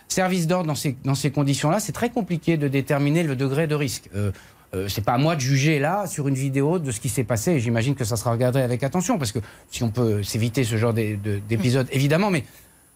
Service 0.08 0.48
d'ordre 0.48 0.74
dans 1.04 1.14
ces, 1.14 1.30
conditions-là, 1.30 1.78
c'est 1.78 1.92
très 1.92 2.10
compliqué 2.10 2.56
de 2.56 2.66
déterminer 2.66 3.22
le 3.22 3.36
degré 3.36 3.68
de 3.68 3.76
risque. 3.76 4.10
Euh, 4.16 4.32
euh, 4.74 4.88
c'est 4.88 5.04
pas 5.04 5.12
à 5.14 5.18
moi 5.18 5.34
de 5.36 5.40
juger 5.40 5.78
là 5.78 6.06
sur 6.06 6.28
une 6.28 6.34
vidéo 6.34 6.78
de 6.78 6.90
ce 6.92 7.00
qui 7.00 7.08
s'est 7.08 7.24
passé. 7.24 7.52
et 7.52 7.60
J'imagine 7.60 7.94
que 7.94 8.04
ça 8.04 8.16
sera 8.16 8.30
regardé 8.32 8.60
avec 8.60 8.82
attention 8.82 9.18
parce 9.18 9.32
que 9.32 9.40
si 9.70 9.82
on 9.82 9.90
peut 9.90 10.22
s'éviter 10.22 10.62
ce 10.64 10.76
genre 10.76 10.92
d'é- 10.94 11.16
de- 11.16 11.40
d'épisode, 11.48 11.88
évidemment. 11.90 12.30
Mais 12.30 12.44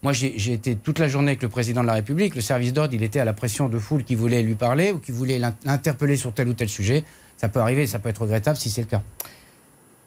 moi, 0.03 0.13
j'ai 0.13 0.53
été 0.53 0.75
toute 0.75 0.99
la 0.99 1.07
journée 1.07 1.31
avec 1.31 1.41
le 1.43 1.49
président 1.49 1.81
de 1.81 1.87
la 1.87 1.93
République. 1.93 2.35
Le 2.35 2.41
service 2.41 2.71
d'ordre, 2.73 2.93
il 2.93 3.03
était 3.03 3.19
à 3.19 3.25
la 3.25 3.33
pression 3.33 3.67
de 3.69 3.79
foule 3.79 4.03
qui 4.03 4.15
voulait 4.15 4.43
lui 4.43 4.55
parler 4.55 4.91
ou 4.91 4.99
qui 4.99 5.11
voulait 5.11 5.39
l'in- 5.39 5.55
l'interpeller 5.65 6.15
sur 6.15 6.31
tel 6.33 6.47
ou 6.47 6.53
tel 6.53 6.69
sujet. 6.69 7.03
Ça 7.37 7.49
peut 7.49 7.59
arriver, 7.59 7.87
ça 7.87 7.99
peut 7.99 8.09
être 8.09 8.21
regrettable 8.21 8.55
si 8.57 8.69
c'est 8.69 8.81
le 8.81 8.87
cas. 8.87 9.01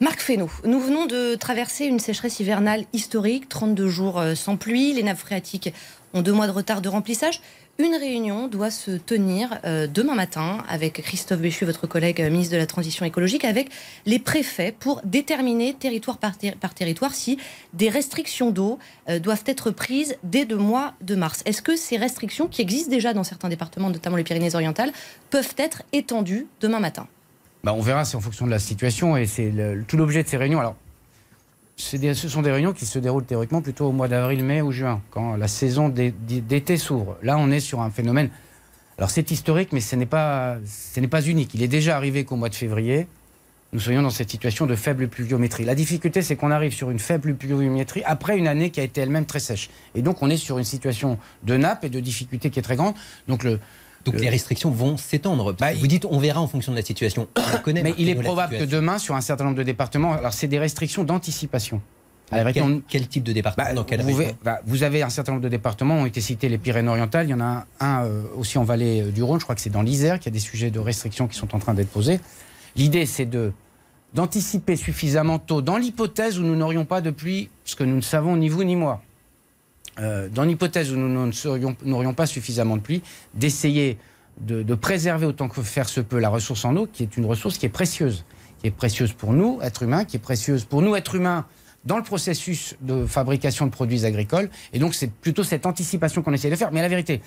Marc 0.01 0.21
Fesneau, 0.21 0.49
nous 0.65 0.79
venons 0.79 1.07
de 1.07 1.35
traverser 1.35 1.85
une 1.87 1.99
sécheresse 1.99 2.39
hivernale 2.39 2.85
historique, 2.93 3.49
32 3.49 3.89
jours 3.89 4.21
euh, 4.21 4.37
sans 4.37 4.57
pluie, 4.57 4.93
les 4.93 5.03
nappes 5.03 5.19
phréatiques 5.19 5.75
ont 6.15 6.23
deux 6.23 6.33
mois 6.33 6.47
de 6.47 6.53
retard 6.53 6.81
de 6.81 6.89
remplissage. 6.89 7.41
Une 7.81 7.95
réunion 7.95 8.49
doit 8.49 8.73
se 8.73 8.91
tenir 8.91 9.61
euh, 9.65 9.87
demain 9.87 10.17
matin 10.17 10.65
avec 10.69 11.01
Christophe 11.01 11.39
Béchu, 11.39 11.65
votre 11.65 11.87
collègue 11.87 12.21
euh, 12.21 12.29
ministre 12.29 12.53
de 12.55 12.59
la 12.59 12.67
Transition 12.67 13.07
écologique, 13.07 13.45
avec 13.45 13.71
les 14.05 14.19
préfets 14.19 14.73
pour 14.77 15.01
déterminer 15.05 15.75
territoire 15.75 16.19
par, 16.19 16.37
ter- 16.37 16.57
par 16.57 16.75
territoire 16.75 17.15
si 17.15 17.39
des 17.75 17.89
restrictions 17.89 18.51
d'eau 18.51 18.81
euh, 19.09 19.21
doivent 19.21 19.45
être 19.47 19.71
prises 19.71 20.17
dès 20.25 20.45
le 20.45 20.57
mois 20.57 20.95
de 21.03 21.15
mars. 21.15 21.45
Est-ce 21.47 21.63
que 21.63 21.77
ces 21.77 21.97
restrictions, 21.97 22.49
qui 22.49 22.63
existent 22.63 22.91
déjà 22.91 23.15
dans 23.15 23.23
certains 23.23 23.49
départements, 23.49 23.91
notamment 23.91 24.17
les 24.17 24.25
Pyrénées-Orientales, 24.25 24.91
peuvent 25.31 25.55
être 25.57 25.85
étendues 25.93 26.49
demain 26.61 26.81
matin? 26.81 27.07
Bah, 27.63 27.75
on 27.75 27.81
verra, 27.81 28.05
c'est 28.05 28.17
en 28.17 28.21
fonction 28.21 28.45
de 28.45 28.51
la 28.51 28.59
situation 28.59 29.17
et 29.17 29.27
c'est 29.27 29.53
tout 29.87 29.97
l'objet 29.97 30.25
de 30.25 30.29
ces 30.29 30.37
réunions. 30.37 30.75
Ce 31.79 32.29
sont 32.29 32.43
des 32.43 32.51
réunions 32.51 32.73
qui 32.73 32.85
se 32.87 32.99
déroulent 32.99 33.25
théoriquement 33.25 33.63
plutôt 33.63 33.87
au 33.87 33.93
mois 33.93 34.09
d'avril, 34.09 34.43
mai 34.45 34.61
ou 34.63 34.73
juin, 34.73 35.01
quand 35.11 35.37
la 35.37 35.49
saison 35.49 35.89
d'é- 35.89 36.13
d'été 36.27 36.77
s'ouvre. 36.77 37.17
Là, 37.23 37.39
on 37.39 37.51
est 37.51 37.61
sur 37.61 37.81
un 37.81 37.91
phénomène. 37.91 38.31
Alors, 38.99 39.11
c'est 39.11 39.31
historique, 39.31 39.73
mais 39.73 39.81
ce 39.81 39.95
n'est 39.95 40.07
pas, 40.07 40.57
pas 41.11 41.23
unique. 41.23 41.55
Il 41.55 41.63
est 41.63 41.69
déjà 41.69 41.97
arrivé 41.97 42.25
qu'au 42.25 42.35
mois 42.35 42.49
de 42.49 42.57
février, 42.57 43.07
nous 43.73 43.79
soyons 43.79 44.03
dans 44.03 44.11
cette 44.11 44.31
situation 44.31 44.67
de 44.67 44.75
faible 44.75 45.07
pluviométrie. 45.09 45.65
La 45.65 45.77
difficulté, 45.77 46.21
c'est 46.23 46.35
qu'on 46.35 46.51
arrive 46.51 46.73
sur 46.73 46.91
une 46.91 46.99
faible 46.99 47.35
pluviométrie 47.37 48.03
après 48.05 48.37
une 48.37 48.49
année 48.49 48.71
qui 48.71 48.81
a 48.81 48.83
été 48.83 49.01
elle-même 49.03 49.27
très 49.27 49.39
sèche. 49.41 49.71
Et 49.95 50.03
donc, 50.03 50.21
on 50.23 50.31
est 50.31 50.37
sur 50.37 50.59
une 50.59 50.65
situation 50.65 51.17
de 51.45 51.57
nappe 51.57 51.85
et 51.85 51.91
de 51.91 52.01
difficulté 52.01 52.51
qui 52.51 52.59
est 52.59 52.63
très 52.63 52.77
grande. 52.77 52.95
Donc, 53.29 53.45
le, 53.45 53.61
Donc 54.05 54.15
le- 54.15 54.21
les 54.21 54.29
restrictions 54.31 54.71
vont 54.71 54.97
s'étendre. 54.97 55.55
Vous 55.81 55.87
dites 55.87 56.07
on 56.09 56.19
verra 56.19 56.41
en 56.41 56.47
fonction 56.49 56.73
de 56.73 56.77
la 56.77 56.85
situation. 56.85 57.29
On 57.37 57.59
connaît, 57.59 57.83
Mais 57.85 57.95
il 57.99 58.09
est 58.09 58.15
probable 58.15 58.59
que 58.59 58.65
demain, 58.65 58.99
sur 58.99 59.15
un 59.15 59.21
certain 59.21 59.45
nombre 59.45 59.57
de 59.57 59.63
départements, 59.63 60.13
alors 60.15 60.33
c'est 60.33 60.49
des 60.49 60.59
restrictions 60.59 61.05
d'anticipation. 61.05 61.81
Alors, 62.31 62.53
Quel, 62.53 62.63
on- 62.63 62.83
quel 62.87 63.09
type 63.09 63.23
de 63.25 63.33
département 63.33 63.67
bah, 63.69 63.73
Dans 63.73 63.85
quelle 63.85 64.03
vous, 64.03 64.21
avez, 64.21 64.35
bah, 64.45 64.61
vous 64.67 64.83
avez 64.83 65.03
un 65.03 65.09
certain 65.09 65.33
nombre 65.33 65.45
de 65.45 65.49
départements, 65.49 65.95
ont 66.01 66.05
été 66.07 66.21
cités 66.21 66.51
les 66.51 66.59
Pyrénées-Orientales, 66.59 67.27
il 67.27 67.31
y 67.31 67.35
en 67.35 67.41
a 67.41 67.67
un, 67.81 68.05
euh, 68.05 68.23
aussi 68.37 68.59
en 68.59 68.65
vallée 68.65 69.01
euh, 69.03 69.11
du 69.11 69.23
Rhône, 69.23 69.39
je 69.41 69.45
crois 69.45 69.55
que 69.55 69.63
c'est 69.63 69.71
dans 69.71 69.81
l'Isère, 69.81 70.19
qu'il 70.19 70.27
y 70.31 70.35
a 70.35 70.39
des 70.39 70.39
sujets 70.45 70.71
de 70.71 70.79
restrictions 70.79 71.27
qui 71.27 71.39
sont 71.39 71.55
en 71.55 71.59
train 71.59 71.73
d'être 71.73 71.89
posés. 71.89 72.21
L'idée, 72.77 73.07
c'est 73.07 73.25
de 73.25 73.53
d'anticiper 74.15 74.77
suffisamment 74.77 75.39
tôt, 75.39 75.61
dans 75.63 75.77
l'hypothèse 75.77 76.39
où 76.39 76.43
nous 76.43 76.57
n'aurions 76.57 76.85
pas 76.87 77.01
de 77.01 77.11
pluie, 77.11 77.51
ce 77.65 77.77
que 77.77 77.85
nous 77.85 77.97
ne 77.97 78.01
savons 78.03 78.37
ni 78.37 78.49
vous 78.49 78.65
ni 78.65 78.75
moi, 78.77 79.03
euh, 79.99 80.29
dans 80.29 80.45
l'hypothèse 80.45 80.93
où 80.93 80.97
nous 80.97 81.31
n'aurions 81.85 82.15
pas 82.15 82.27
suffisamment 82.27 82.77
de 82.77 82.83
pluie, 82.83 83.03
d'essayer 83.35 83.99
de, 84.41 84.63
de 84.63 84.75
préserver 84.75 85.27
autant 85.27 85.49
que 85.49 85.63
faire 85.63 85.89
se 85.89 86.01
peut 86.01 86.19
la 86.19 86.29
ressource 86.29 86.65
en 86.65 86.77
eau, 86.77 86.87
qui 86.87 87.03
est 87.03 87.17
une 87.17 87.27
ressource 87.27 87.59
qui 87.59 87.67
est 87.67 87.71
précieuse, 87.71 88.25
qui 88.61 88.69
est 88.69 88.73
précieuse 88.73 89.13
pour 89.13 89.33
nous, 89.33 89.59
êtres 89.63 89.83
humains, 89.83 90.05
qui 90.05 90.17
est 90.17 90.21
précieuse 90.21 90.65
pour 90.65 90.83
nous, 90.83 90.95
êtres 90.95 91.17
humains, 91.17 91.47
dans 91.85 91.97
le 91.97 92.03
processus 92.03 92.77
de 92.81 93.07
fabrication 93.07 93.67
de 93.67 93.71
produits 93.71 94.05
agricoles. 94.05 94.51
Et 94.73 94.79
donc, 94.79 94.95
c'est 94.95 95.11
plutôt 95.11 95.43
cette 95.43 95.67
anticipation 95.67 96.23
qu'on 96.23 96.33
essaie 96.33 96.51
de 96.51 96.57
faire. 96.57 96.71
Mais 96.73 96.83
la 96.83 96.89
vérité, 96.89 97.21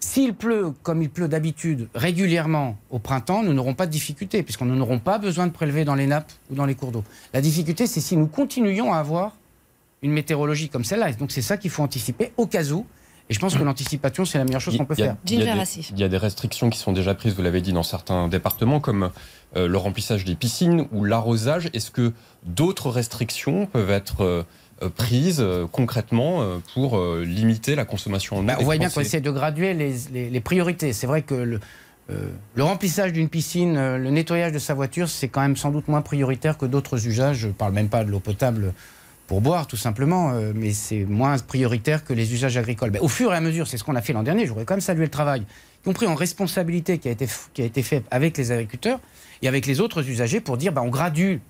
s'il 0.00 0.34
pleut 0.34 0.72
comme 0.82 1.02
il 1.02 1.10
pleut 1.10 1.28
d'habitude 1.28 1.88
régulièrement 1.94 2.76
au 2.90 2.98
printemps, 2.98 3.42
nous 3.42 3.52
n'aurons 3.52 3.74
pas 3.74 3.86
de 3.86 3.90
difficulté, 3.90 4.42
puisqu'on 4.42 4.66
n'aurons 4.66 4.98
pas 4.98 5.18
besoin 5.18 5.46
de 5.46 5.52
prélever 5.52 5.84
dans 5.84 5.94
les 5.94 6.06
nappes 6.06 6.32
ou 6.50 6.54
dans 6.54 6.66
les 6.66 6.74
cours 6.74 6.92
d'eau. 6.92 7.04
La 7.32 7.40
difficulté, 7.40 7.86
c'est 7.86 8.00
si 8.00 8.16
nous 8.16 8.26
continuions 8.26 8.92
à 8.92 8.98
avoir 8.98 9.36
une 10.04 10.12
météorologie 10.12 10.68
comme 10.68 10.84
celle-là. 10.84 11.10
Et 11.10 11.14
donc, 11.14 11.32
c'est 11.32 11.42
ça 11.42 11.56
qu'il 11.56 11.70
faut 11.70 11.82
anticiper 11.82 12.32
au 12.36 12.46
cas 12.46 12.64
où. 12.70 12.86
Et 13.30 13.34
je 13.34 13.38
pense 13.40 13.56
que 13.56 13.62
l'anticipation, 13.62 14.26
c'est 14.26 14.36
la 14.36 14.44
meilleure 14.44 14.60
chose 14.60 14.76
qu'on 14.76 14.84
peut 14.84 14.94
Il 14.98 15.00
y 15.00 15.04
a- 15.04 15.06
faire. 15.06 15.16
Il 15.24 15.30
y, 15.32 15.36
a 15.36 15.54
des, 15.64 15.80
il 15.92 15.98
y 15.98 16.04
a 16.04 16.08
des 16.08 16.18
restrictions 16.18 16.68
qui 16.68 16.78
sont 16.78 16.92
déjà 16.92 17.14
prises, 17.14 17.34
vous 17.34 17.40
l'avez 17.42 17.62
dit, 17.62 17.72
dans 17.72 17.82
certains 17.82 18.28
départements, 18.28 18.80
comme 18.80 19.10
euh, 19.56 19.66
le 19.66 19.78
remplissage 19.78 20.26
des 20.26 20.34
piscines 20.34 20.86
ou 20.92 21.04
l'arrosage. 21.04 21.70
Est-ce 21.72 21.90
que 21.90 22.12
d'autres 22.44 22.90
restrictions 22.90 23.64
peuvent 23.64 23.90
être 23.90 24.20
euh, 24.22 24.42
prises 24.94 25.40
euh, 25.40 25.66
concrètement 25.66 26.42
euh, 26.42 26.58
pour 26.74 26.98
euh, 26.98 27.24
limiter 27.26 27.74
la 27.76 27.86
consommation 27.86 28.36
en 28.36 28.40
eau 28.40 28.46
Bah, 28.46 28.56
on 28.60 28.64
voit 28.64 28.76
bien 28.76 28.90
qu'on 28.90 29.00
essaie 29.00 29.22
de 29.22 29.30
graduer 29.30 29.72
les, 29.72 29.94
les- 30.12 30.28
les 30.28 30.40
priorités. 30.40 30.92
C'est 30.92 31.06
vrai 31.06 31.22
que 31.22 31.34
le, 31.34 31.60
euh, 32.10 32.28
le 32.54 32.62
remplissage 32.62 33.14
d'une 33.14 33.30
piscine, 33.30 33.78
euh, 33.78 33.96
le 33.96 34.10
nettoyage 34.10 34.52
de 34.52 34.58
sa 34.58 34.74
voiture, 34.74 35.08
c'est 35.08 35.28
quand 35.28 35.40
même 35.40 35.56
sans 35.56 35.70
doute 35.70 35.88
moins 35.88 36.02
prioritaire 36.02 36.58
que 36.58 36.66
d'autres 36.66 37.06
usages. 37.06 37.38
Je 37.38 37.46
ne 37.46 37.52
parle 37.52 37.72
même 37.72 37.88
pas 37.88 38.04
de 38.04 38.10
l'eau 38.10 38.20
potable 38.20 38.74
pour 39.26 39.40
boire, 39.40 39.66
tout 39.66 39.76
simplement, 39.76 40.32
euh, 40.32 40.52
mais 40.54 40.72
c'est 40.72 41.04
moins 41.04 41.38
prioritaire 41.38 42.04
que 42.04 42.12
les 42.12 42.34
usages 42.34 42.56
agricoles. 42.56 42.90
Ben, 42.90 43.00
au 43.02 43.08
fur 43.08 43.32
et 43.32 43.36
à 43.36 43.40
mesure, 43.40 43.66
c'est 43.66 43.78
ce 43.78 43.84
qu'on 43.84 43.96
a 43.96 44.02
fait 44.02 44.12
l'an 44.12 44.22
dernier, 44.22 44.44
je 44.44 44.50
voudrais 44.50 44.64
quand 44.64 44.74
même 44.74 44.80
saluer 44.80 45.04
le 45.04 45.10
travail, 45.10 45.40
y 45.40 45.84
compris 45.84 46.06
en 46.06 46.14
responsabilité 46.14 46.98
qui 46.98 47.08
a 47.08 47.12
été, 47.12 47.26
qui 47.54 47.62
a 47.62 47.64
été 47.64 47.82
fait 47.82 48.04
avec 48.10 48.36
les 48.36 48.52
agriculteurs 48.52 49.00
et 49.42 49.48
avec 49.48 49.66
les 49.66 49.80
autres 49.80 50.08
usagers 50.08 50.40
pour 50.40 50.56
dire 50.56 50.72
ben, 50.72 50.82
on 50.82 50.88
gradue 50.88 51.40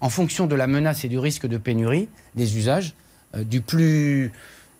en 0.00 0.10
fonction 0.10 0.46
de 0.46 0.54
la 0.54 0.66
menace 0.66 1.04
et 1.04 1.08
du 1.08 1.18
risque 1.18 1.46
de 1.46 1.56
pénurie 1.56 2.08
des 2.34 2.58
usages, 2.58 2.94
euh, 3.34 3.44
du 3.44 3.62
plus 3.62 4.32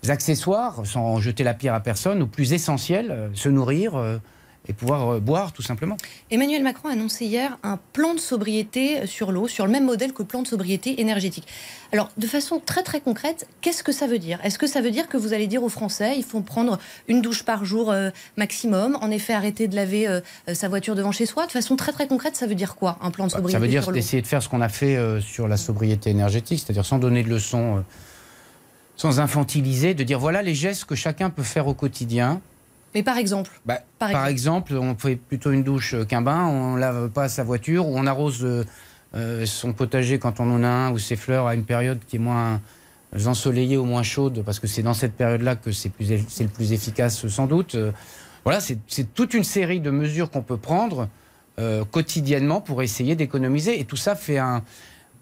accessoire, 0.09 0.85
sans 0.85 1.21
jeter 1.21 1.44
la 1.44 1.54
pierre 1.54 1.75
à 1.75 1.80
personne, 1.80 2.23
au 2.23 2.26
plus 2.26 2.52
essentiel, 2.52 3.11
euh, 3.11 3.28
se 3.35 3.49
nourrir 3.49 4.21
et 4.69 4.73
pouvoir 4.73 5.14
euh, 5.14 5.21
boire 5.21 5.52
tout 5.52 5.62
simplement. 5.62 5.97
Emmanuel 6.31 6.62
Macron 6.62 6.88
a 6.88 6.92
annoncé 6.92 7.26
hier 7.26 7.59
un 7.62 7.78
plan 7.92 8.14
de 8.14 8.21
sobriété 8.21 9.07
sur 9.07 9.33
l'eau, 9.33 9.49
sur 9.49 9.66
le 9.66 9.73
même 9.73 9.85
modèle 9.85 10.12
que 10.12 10.23
le 10.23 10.28
plan 10.28 10.42
de 10.42 10.47
sobriété 10.47 11.00
énergétique. 11.00 11.47
Alors, 11.92 12.11
de 12.16 12.26
façon 12.26 12.61
très 12.64 12.83
très 12.83 13.00
concrète, 13.00 13.47
qu'est-ce 13.61 13.83
que 13.83 13.92
ça 13.92 14.07
veut 14.07 14.19
dire? 14.19 14.38
Est-ce 14.45 14.59
que 14.59 14.66
ça 14.66 14.81
veut 14.81 14.90
dire 14.90 15.09
que 15.09 15.19
vous 15.19 15.35
allez 15.35 15.47
dire 15.47 15.62
aux 15.62 15.69
Français, 15.69 16.14
il 16.16 16.25
faut 16.25 16.40
prendre 16.40 16.78
une 17.07 17.21
douche 17.21 17.42
par 17.42 17.66
jour 17.66 17.90
euh, 17.90 18.09
maximum, 18.38 18.97
en 19.02 19.11
effet 19.11 19.35
arrêter 19.35 19.69
de 19.69 19.76
laver 19.76 20.09
euh, 20.09 20.21
sa 20.54 20.69
voiture 20.69 20.95
devant 20.95 21.12
chez 21.12 21.26
soi? 21.26 21.47
De 21.47 21.52
façon 21.52 21.76
très 21.76 21.92
très 21.92 22.07
concrète, 22.07 22.35
ça 22.35 22.47
veut 22.47 22.54
dire 22.54 22.76
quoi 22.76 22.99
un 23.02 23.11
plan 23.11 23.26
de 23.26 23.31
sobriété 23.31 23.52
Bah, 23.52 23.59
Ça 23.59 23.61
veut 23.61 23.69
dire 23.69 23.92
d'essayer 23.92 24.23
de 24.23 24.26
faire 24.26 24.42
ce 24.42 24.49
qu'on 24.49 24.62
a 24.62 24.71
fait 24.71 24.97
euh, 24.97 25.21
sur 25.21 25.49
la 25.49 25.59
sobriété 25.59 26.09
énergétique, 26.09 26.62
c'est-à-dire 26.64 26.87
sans 26.87 26.99
donner 26.99 27.23
de 27.23 27.28
leçons, 27.28 27.85
sans 28.97 29.21
infantiliser, 29.21 29.92
de 29.92 30.02
dire 30.02 30.19
voilà 30.19 30.40
les 30.40 30.54
gestes 30.54 30.87
que 30.87 30.95
chacun 30.95 31.28
peut 31.28 31.42
faire 31.42 31.66
au 31.66 31.75
quotidien. 31.75 32.40
Mais 32.94 33.02
par 33.02 33.16
exemple, 33.16 33.50
Bah, 33.64 33.80
Par 33.99 34.11
par, 34.11 34.26
exemple. 34.26 34.75
on 34.75 34.94
fait 34.94 35.16
plutôt 35.16 35.50
une 35.50 35.62
douche 35.62 35.94
euh, 35.94 36.04
qu'un 36.04 36.20
bain, 36.22 36.46
on 36.46 36.76
lave 36.76 37.08
pas 37.11 37.28
sa 37.28 37.42
voiture, 37.42 37.87
ou 37.88 37.96
on 37.96 38.06
arrose 38.06 38.44
euh, 38.44 38.64
euh, 39.14 39.46
son 39.46 39.72
potager 39.72 40.18
quand 40.18 40.40
on 40.40 40.50
en 40.54 40.62
a 40.62 40.68
un, 40.68 40.92
ou 40.92 40.99
ses 40.99 41.16
fleurs 41.16 41.46
à 41.46 41.54
une 41.54 41.64
période 41.64 42.00
qui 42.06 42.16
est 42.16 42.18
moins 42.18 42.61
ensoleillée 43.26 43.76
ou 43.76 43.84
moins 43.84 44.02
chaude, 44.02 44.42
parce 44.44 44.58
que 44.58 44.66
c'est 44.66 44.82
dans 44.82 44.94
cette 44.94 45.14
période-là 45.14 45.56
que 45.56 45.70
c'est 45.72 45.92
le 46.00 46.49
plus 46.49 46.72
efficace 46.72 47.26
sans 47.28 47.46
doute. 47.46 47.76
Voilà, 48.44 48.61
c'est 48.61 48.78
c'est 48.88 49.12
toute 49.14 49.34
une 49.34 49.44
série 49.44 49.80
de 49.80 49.90
mesures 49.90 50.30
qu'on 50.30 50.42
peut 50.42 50.56
prendre 50.56 51.08
euh, 51.58 51.84
quotidiennement 51.84 52.62
pour 52.62 52.82
essayer 52.82 53.14
d'économiser, 53.14 53.78
et 53.78 53.84
tout 53.84 53.96
ça 53.96 54.14
fait, 54.16 54.38
un, 54.38 54.62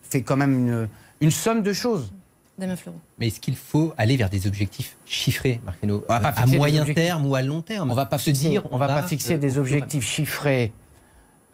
fait 0.03 0.23
quand 0.23 0.37
même 0.37 0.55
une, 0.55 0.89
une 1.21 1.31
somme 1.33 1.63
de 1.63 1.73
choses. 1.73 2.13
Damien 2.61 2.77
Fleuron. 2.77 2.99
Mais 3.19 3.27
est-ce 3.27 3.41
qu'il 3.41 3.57
faut 3.57 3.93
aller 3.99 4.17
vers 4.17 4.31
des 4.31 4.47
objectifs 4.47 4.97
chiffrés, 5.05 5.61
Marc 5.65 5.81
Fesneau 5.81 6.05
On 6.09 6.13
va 6.13 6.21
pas 6.21 6.41
À 6.41 6.47
moyen 6.47 6.85
terme 6.85 7.27
ou 7.27 7.35
à 7.35 7.43
long 7.43 7.63
terme 7.63 7.91
On 7.91 7.95
va 7.95 8.07
pas 8.07 8.19
se 8.19 8.31
fixer, 8.31 8.49
dire, 8.51 8.63
on 8.71 8.77
va 8.79 8.87
pas 8.87 9.03
fixer 9.03 9.35
euh, 9.35 9.39
des 9.39 9.59
objectifs 9.59 10.07
chiffrés 10.07 10.73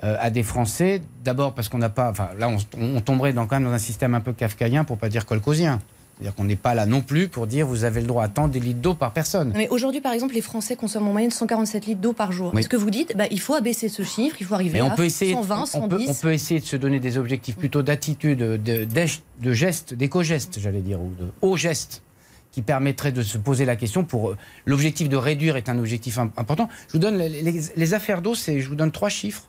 euh, 0.04 0.16
à 0.20 0.30
des 0.30 0.42
Français. 0.42 1.00
D'abord 1.24 1.54
parce 1.54 1.68
qu'on 1.68 1.78
n'a 1.78 1.88
pas, 1.88 2.10
enfin 2.10 2.30
là 2.38 2.48
on, 2.48 2.58
on 2.78 3.00
tomberait 3.00 3.32
dans, 3.32 3.46
quand 3.46 3.56
même 3.56 3.68
dans 3.68 3.74
un 3.74 3.78
système 3.78 4.14
un 4.14 4.20
peu 4.20 4.32
kafkaïen 4.34 4.84
pour 4.84 4.98
pas 4.98 5.08
dire 5.08 5.24
colcosien. 5.24 5.80
C'est-à-dire 6.18 6.34
qu'on 6.34 6.44
n'est 6.44 6.56
pas 6.56 6.74
là 6.74 6.86
non 6.86 7.02
plus 7.02 7.28
pour 7.28 7.46
dire 7.46 7.66
vous 7.66 7.84
avez 7.84 8.00
le 8.00 8.06
droit 8.06 8.24
à 8.24 8.28
tant 8.28 8.48
de 8.48 8.58
litres 8.58 8.80
d'eau 8.80 8.94
par 8.94 9.12
personne. 9.12 9.52
Mais 9.54 9.68
aujourd'hui, 9.68 10.00
par 10.00 10.14
exemple, 10.14 10.32
les 10.34 10.40
Français 10.40 10.74
consomment 10.74 11.08
en 11.08 11.12
moyenne 11.12 11.30
147 11.30 11.84
litres 11.86 12.00
d'eau 12.00 12.14
par 12.14 12.32
jour. 12.32 12.52
Oui. 12.54 12.60
Est-ce 12.60 12.70
que 12.70 12.76
vous 12.76 12.88
dites, 12.90 13.14
bah, 13.16 13.24
il 13.30 13.38
faut 13.38 13.52
abaisser 13.54 13.90
ce 13.90 14.02
chiffre, 14.02 14.36
il 14.40 14.46
faut 14.46 14.54
arriver 14.54 14.80
on 14.80 14.90
à 14.90 14.94
peut 14.96 15.04
essayer, 15.04 15.34
120, 15.34 15.60
on, 15.60 15.66
110 15.66 15.88
peut, 16.06 16.10
on 16.10 16.14
peut 16.14 16.32
essayer 16.32 16.60
de 16.60 16.64
se 16.64 16.76
donner 16.76 17.00
des 17.00 17.18
objectifs 17.18 17.56
plutôt 17.56 17.82
d'attitude, 17.82 18.38
de, 18.38 19.52
gestes, 19.52 19.92
d'éco-gestes, 19.92 20.58
j'allais 20.58 20.80
dire, 20.80 21.02
ou 21.02 21.10
de 21.20 21.26
hauts 21.42 21.58
gestes, 21.58 22.02
qui 22.50 22.62
permettraient 22.62 23.12
de 23.12 23.22
se 23.22 23.36
poser 23.36 23.66
la 23.66 23.76
question 23.76 24.02
pour. 24.02 24.30
euh, 24.30 24.36
L'objectif 24.64 25.10
de 25.10 25.16
réduire 25.18 25.56
est 25.58 25.68
un 25.68 25.78
objectif 25.78 26.16
im- 26.18 26.30
important. 26.38 26.70
Je 26.88 26.94
vous 26.94 26.98
donne 26.98 27.18
les, 27.18 27.28
les- 27.42 27.60
les 27.76 27.94
affaires 27.94 28.22
d'eau, 28.22 28.34
je 28.34 28.66
vous 28.66 28.74
donne 28.74 28.90
trois 28.90 29.10
chiffres 29.10 29.44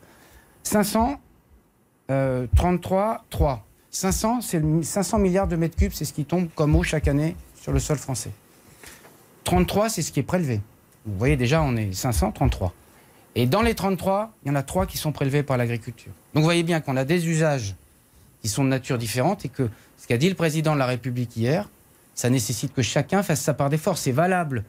500, 0.64 1.18
euh, 2.12 2.46
33, 2.58 3.24
3. 3.30 3.64
500, 4.02 4.42
c'est 4.42 4.60
le- 4.60 4.84
500 4.84 5.18
milliards 5.18 5.48
de 5.48 5.56
mètres 5.56 5.76
cubes, 5.76 5.92
c'est 5.92 6.06
ce 6.06 6.14
qui 6.14 6.24
tombe 6.24 6.50
comme 6.54 6.76
eau 6.76 6.84
chaque 6.84 7.08
année 7.08 7.36
sur 7.60 7.72
le 7.72 7.80
sol 7.80 7.98
français. 7.98 8.30
33, 9.44 9.90
c'est 9.90 10.04
ce 10.04 10.12
qui 10.12 10.20
est 10.20 10.24
prélevé. 10.24 10.62
Vous 11.06 11.18
voyez 11.18 11.36
déjà, 11.36 11.64
on 11.64 11.76
est 11.76 11.92
533. 11.94 12.74
Et 13.34 13.48
dans 13.48 13.64
les 13.64 13.74
33, 13.74 14.32
il 14.44 14.50
y 14.50 14.52
en 14.52 14.56
a 14.56 14.62
3 14.62 14.86
qui 14.86 15.00
sont 15.00 15.12
prélevés 15.12 15.42
par 15.42 15.58
l'agriculture. 15.58 16.12
Donc 16.36 16.42
vous 16.42 16.48
voyez 16.48 16.62
bien 16.62 16.80
qu'on 16.80 16.96
a 16.96 17.06
des 17.06 17.28
usages 17.28 17.76
qui 18.44 18.50
sont 18.50 18.64
de 18.64 18.70
nature 18.70 19.00
différente 19.00 19.46
et 19.46 19.50
que 19.50 19.68
ce 19.98 20.06
qu'a 20.06 20.18
dit 20.18 20.30
le 20.30 20.36
président 20.36 20.74
de 20.76 20.80
la 20.80 20.86
République 20.86 21.36
hier, 21.36 21.68
ça 22.14 22.30
nécessite 22.30 22.74
que 22.76 22.84
chacun 22.84 23.24
fasse 23.24 23.42
sa 23.42 23.56
part 23.56 23.72
d'effort. 23.72 23.98
C'est 23.98 24.12
valable 24.12 24.64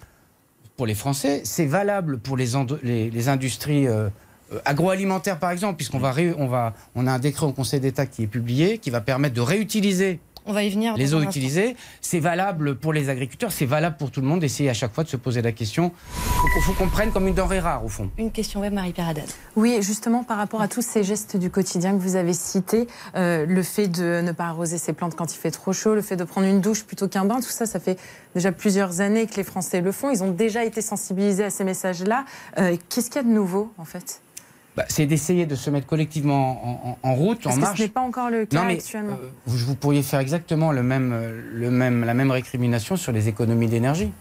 pour 0.79 0.87
les 0.87 0.95
Français, 0.95 1.43
c'est 1.45 1.67
valable 1.67 2.19
pour 2.19 2.39
les 2.39 3.29
industries 3.29 3.89
euh, 3.89 4.09
euh, 4.53 4.59
agroalimentaires, 4.65 5.39
par 5.39 5.51
exemple, 5.51 5.77
puisqu'on 5.77 5.99
va, 5.99 6.13
ré- 6.13 6.35
on 6.39 6.47
va, 6.47 6.75
on 6.95 7.07
a 7.07 7.13
un 7.13 7.19
décret 7.19 7.47
au 7.47 7.53
Conseil 7.53 7.81
d'État 7.81 8.07
qui 8.07 8.23
est 8.23 8.27
publié, 8.29 8.79
qui 8.79 8.91
va 8.91 9.01
permettre 9.01 9.35
de 9.35 9.41
réutiliser 9.41 10.21
On 10.47 10.53
va 10.55 10.63
y 10.65 10.71
venir. 10.71 10.97
les 10.97 11.13
eaux 11.13 11.21
utilisées. 11.21 11.77
C'est 12.01 12.21
valable 12.21 12.77
pour 12.77 12.95
les 12.95 13.11
agriculteurs, 13.11 13.53
c'est 13.53 13.67
valable 13.67 13.97
pour 13.99 14.11
tout 14.11 14.23
le 14.23 14.27
monde. 14.27 14.43
Essayer 14.43 14.71
à 14.71 14.75
chaque 14.75 14.95
fois 14.95 15.05
de 15.05 15.09
se 15.11 15.19
poser 15.19 15.43
la 15.43 15.53
question. 15.53 15.93
Il 16.57 16.63
faut 16.63 16.73
qu'on 16.73 16.89
prenne 16.89 17.13
comme 17.13 17.29
une 17.29 17.35
denrée 17.35 17.61
rare, 17.61 17.85
au 17.85 17.89
fond. 17.89 18.11
Une 18.17 18.33
question 18.33 18.61
web, 18.61 18.73
Marie-Pierre 18.73 19.09
Haddad. 19.09 19.29
Oui, 19.57 19.77
justement, 19.83 20.25
par 20.25 20.39
rapport 20.39 20.63
à 20.63 20.69
tous 20.69 20.81
ces 20.83 21.05
gestes 21.05 21.37
du 21.37 21.51
quotidien 21.51 21.93
que 21.93 22.01
vous 22.01 22.17
avez 22.17 22.33
cités, 22.33 22.87
euh, 23.17 23.45
le 23.47 23.63
fait 23.63 23.89
de 23.89 24.23
ne 24.23 24.33
pas 24.33 24.45
arroser 24.47 24.79
ses 24.79 24.95
plantes 24.95 25.15
quand 25.15 25.35
il 25.35 25.37
fait 25.39 25.51
trop 25.51 25.75
chaud, 25.75 25.95
le 25.95 26.01
fait 26.03 26.17
de 26.17 26.25
prendre 26.25 26.47
une 26.47 26.63
douche 26.63 26.85
plutôt 26.85 27.09
qu'un 27.09 27.27
bain, 27.27 27.37
tout 27.37 27.51
ça, 27.51 27.67
ça 27.67 27.79
fait 27.81 27.99
déjà 28.35 28.51
plusieurs 28.51 29.03
années 29.03 29.27
que 29.27 29.35
les 29.37 29.45
Français 29.45 29.83
le 29.83 29.93
font. 29.93 30.11
Ils 30.11 30.23
ont 30.25 30.31
déjà 30.33 30.65
été 30.65 30.81
sensibilisés 30.81 31.45
à 31.45 31.51
ces 31.51 31.65
messages-là. 31.65 32.25
Euh, 32.59 32.77
Qu'est-ce 32.89 33.11
qu'il 33.11 33.17
y 33.17 33.25
a 33.25 33.29
de 33.29 33.35
nouveau, 33.35 33.71
en 33.77 33.85
fait? 33.85 34.23
Bah, 34.79 34.85
c'est 34.89 35.07
d'essayer 35.07 35.45
de 35.45 35.57
se 35.57 35.71
mettre 35.71 35.87
collectivement 35.89 36.63
en, 36.65 36.91
en- 36.91 36.99
en 37.11 37.15
route, 37.17 37.41
Parce 37.43 37.57
en 37.57 37.59
que 37.59 37.65
marche. 37.65 37.79
ce 37.79 37.83
n'est 37.83 37.89
pas 37.89 38.01
encore 38.01 38.31
le 38.31 38.47
cas 38.47 38.57
Non, 38.61 38.65
mais 38.65 38.75
actuellement. 38.75 39.15
euh, 39.21 39.29
vous, 39.47 39.75
pourriez 39.75 40.03
faire 40.05 40.21
exactement 40.21 40.71
le 40.71 40.85
même, 40.85 41.11
euh, 41.13 41.41
le 41.53 41.71
même, 41.73 42.05
la 42.05 42.15
même 42.15 42.31
récrimination 42.31 42.97
sur 42.97 43.11
les 43.11 43.27
économies 43.27 43.67
d'énergie. 43.67 44.13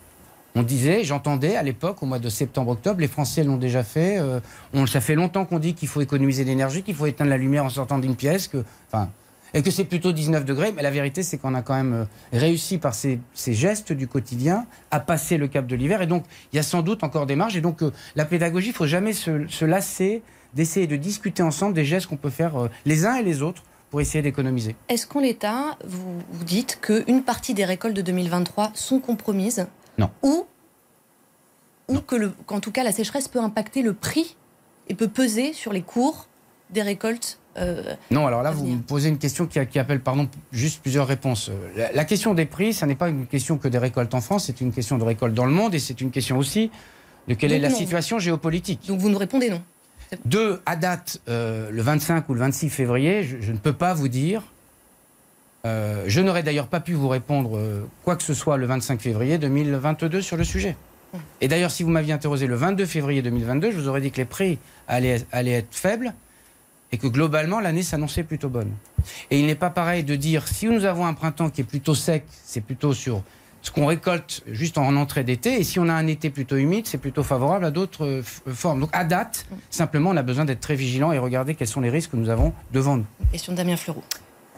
On 0.55 0.63
disait, 0.63 1.03
j'entendais 1.03 1.55
à 1.55 1.61
l'époque, 1.61 2.01
au 2.01 2.07
mois 2.07 2.17
de 2.17 2.29
septembre-octobre, 2.29 2.99
les 2.99 3.07
Français 3.07 3.43
l'ont 3.43 3.57
déjà 3.57 3.83
fait. 3.83 4.17
euh, 4.17 4.39
on, 4.73 4.87
ça 4.87 4.99
fait 4.99 5.13
longtemps 5.13 5.45
qu'on 5.45 5.59
dit 5.59 5.75
qu'il 5.75 5.87
faut 5.87 6.01
économiser 6.01 6.43
l'énergie, 6.43 6.81
qu'il 6.81 6.95
faut 6.95 7.05
éteindre 7.05 7.29
la 7.29 7.37
lumière 7.37 7.63
en 7.63 7.69
sortant 7.69 7.99
d'une 7.99 8.15
pièce, 8.15 8.47
que, 8.47 8.63
enfin, 8.91 9.09
et 9.53 9.61
que 9.61 9.69
c'est 9.69 9.85
plutôt 9.85 10.11
19 10.11 10.43
degrés. 10.43 10.73
Mais 10.75 10.81
la 10.81 10.89
vérité, 10.89 11.21
c'est 11.21 11.37
qu'on 11.37 11.53
a 11.53 11.61
quand 11.61 11.75
même 11.75 12.07
réussi 12.33 12.79
par 12.79 12.95
ces, 12.95 13.19
ces 13.35 13.53
gestes 13.53 13.93
du 13.93 14.07
quotidien 14.07 14.65
à 14.89 14.99
passer 14.99 15.37
le 15.37 15.47
cap 15.47 15.67
de 15.67 15.75
l'hiver. 15.75 16.01
Et 16.01 16.07
donc, 16.07 16.23
il 16.51 16.55
y 16.55 16.59
a 16.59 16.63
sans 16.63 16.81
doute 16.81 17.03
encore 17.03 17.27
des 17.27 17.35
marges. 17.35 17.55
Et 17.55 17.61
donc, 17.61 17.83
euh, 17.83 17.91
la 18.15 18.25
pédagogie, 18.25 18.69
il 18.69 18.73
faut 18.73 18.87
jamais 18.87 19.13
se, 19.13 19.45
se 19.47 19.63
lasser 19.65 20.23
d'essayer 20.57 20.87
de 20.87 20.97
discuter 20.97 21.41
ensemble 21.43 21.73
des 21.73 21.85
gestes 21.85 22.07
qu'on 22.07 22.17
peut 22.17 22.29
faire 22.29 22.55
euh, 22.63 22.69
les 22.85 23.05
uns 23.05 23.15
et 23.15 23.23
les 23.23 23.41
autres 23.41 23.63
pour 23.89 24.01
essayer 24.01 24.21
d'économiser. 24.21 24.75
Est-ce 24.89 25.07
qu'en 25.07 25.21
l'état, 25.21 25.77
vous, 25.85 26.19
vous 26.29 26.43
dites 26.43 26.79
qu'une 26.81 27.21
partie 27.23 27.53
des 27.53 27.63
récoltes 27.63 27.95
de 27.95 28.01
2023 28.01 28.71
sont 28.73 28.99
compromises 28.99 29.65
Non. 29.97 30.09
Ou, 30.23 30.45
ou 31.87 31.99
que 31.99 32.15
le- 32.17 32.33
qu'en 32.45 32.59
tout 32.59 32.71
cas 32.71 32.83
la 32.83 32.91
sécheresse 32.91 33.29
peut 33.29 33.39
impacter 33.39 33.81
le 33.81 33.93
prix 33.93 34.35
et 34.89 34.95
peut 34.95 35.07
peser 35.07 35.53
sur 35.53 35.71
les 35.71 35.81
cours 35.83 36.27
des 36.69 36.81
récoltes 36.81 37.39
euh, 37.57 37.95
Non, 38.11 38.27
alors 38.27 38.43
là, 38.43 38.51
vous 38.51 38.65
me 38.67 38.81
posez 38.81 39.07
une 39.09 39.17
question 39.17 39.47
qui, 39.47 39.65
qui 39.67 39.79
appelle 39.79 40.01
pardon, 40.01 40.27
juste 40.51 40.81
plusieurs 40.81 41.07
réponses. 41.07 41.49
Euh, 41.49 41.53
La, 41.77 41.91
la 41.93 42.05
question 42.05 42.33
des 42.33 42.45
prix, 42.45 42.73
ça 42.73 42.85
n'est 42.87 42.95
pas 42.95 43.07
une 43.09 43.25
question 43.25 43.57
que 43.57 43.69
des 43.69 43.77
récoltes 43.77 44.13
en 44.13 44.21
France, 44.21 44.45
c'est 44.47 44.59
une 44.59 44.73
question 44.73 44.97
de 44.97 45.03
récolte 45.05 45.33
dans 45.33 45.45
le 45.45 45.51
monde 45.53 45.73
et 45.75 45.79
c'est 45.79 46.01
une 46.01 46.11
question 46.11 46.37
aussi 46.37 46.71
de 47.29 47.33
quelle 47.35 47.51
Donc 47.51 47.59
est 47.59 47.61
la 47.61 47.69
situation 47.69 48.19
géopolitique. 48.19 48.81
Donc 48.87 48.99
vous 48.99 49.09
nous 49.09 49.17
répondez 49.17 49.49
non. 49.49 49.61
Deux, 50.25 50.61
à 50.65 50.75
date, 50.75 51.21
euh, 51.27 51.69
le 51.71 51.81
25 51.81 52.29
ou 52.29 52.33
le 52.33 52.39
26 52.39 52.69
février, 52.69 53.23
je, 53.23 53.37
je 53.41 53.51
ne 53.51 53.57
peux 53.57 53.73
pas 53.73 53.93
vous 53.93 54.07
dire. 54.07 54.43
Euh, 55.65 56.05
je 56.07 56.21
n'aurais 56.21 56.43
d'ailleurs 56.43 56.67
pas 56.67 56.79
pu 56.79 56.93
vous 56.93 57.09
répondre 57.09 57.57
euh, 57.57 57.85
quoi 58.03 58.15
que 58.15 58.23
ce 58.23 58.33
soit 58.33 58.57
le 58.57 58.65
25 58.65 59.01
février 59.01 59.37
2022 59.37 60.21
sur 60.21 60.37
le 60.37 60.43
sujet. 60.43 60.77
Et 61.41 61.47
d'ailleurs, 61.47 61.71
si 61.71 61.83
vous 61.83 61.89
m'aviez 61.89 62.13
interrogé 62.13 62.47
le 62.47 62.55
22 62.55 62.85
février 62.85 63.21
2022, 63.21 63.71
je 63.71 63.77
vous 63.77 63.87
aurais 63.87 64.01
dit 64.01 64.11
que 64.11 64.17
les 64.17 64.25
prix 64.25 64.59
allaient, 64.87 65.25
allaient 65.31 65.53
être 65.53 65.73
faibles 65.73 66.13
et 66.91 66.97
que 66.97 67.07
globalement, 67.07 67.59
l'année 67.59 67.83
s'annonçait 67.83 68.23
plutôt 68.23 68.49
bonne. 68.49 68.71
Et 69.29 69.39
il 69.39 69.45
n'est 69.45 69.55
pas 69.55 69.69
pareil 69.69 70.03
de 70.03 70.15
dire 70.15 70.47
si 70.47 70.67
nous 70.67 70.85
avons 70.85 71.05
un 71.05 71.13
printemps 71.13 71.49
qui 71.49 71.61
est 71.61 71.65
plutôt 71.65 71.95
sec, 71.95 72.23
c'est 72.45 72.61
plutôt 72.61 72.93
sur 72.93 73.23
ce 73.61 73.71
qu'on 73.71 73.85
récolte 73.85 74.43
juste 74.47 74.77
en 74.77 74.95
entrée 74.95 75.23
d'été, 75.23 75.59
et 75.59 75.63
si 75.63 75.79
on 75.79 75.89
a 75.89 75.93
un 75.93 76.07
été 76.07 76.29
plutôt 76.29 76.55
humide, 76.55 76.87
c'est 76.87 76.97
plutôt 76.97 77.23
favorable 77.23 77.65
à 77.65 77.71
d'autres 77.71 78.05
euh, 78.05 78.21
formes. 78.53 78.79
Donc 78.79 78.89
à 78.93 79.03
date, 79.03 79.45
simplement, 79.69 80.11
on 80.11 80.17
a 80.17 80.23
besoin 80.23 80.45
d'être 80.45 80.61
très 80.61 80.75
vigilant 80.75 81.11
et 81.11 81.17
regarder 81.17 81.55
quels 81.55 81.67
sont 81.67 81.81
les 81.81 81.89
risques 81.89 82.11
que 82.11 82.17
nous 82.17 82.29
avons 82.29 82.53
devant 82.71 82.97
nous. 82.97 83.05
Question 83.31 83.53
de 83.53 83.57
Damien 83.57 83.77
Fleureau. 83.77 84.03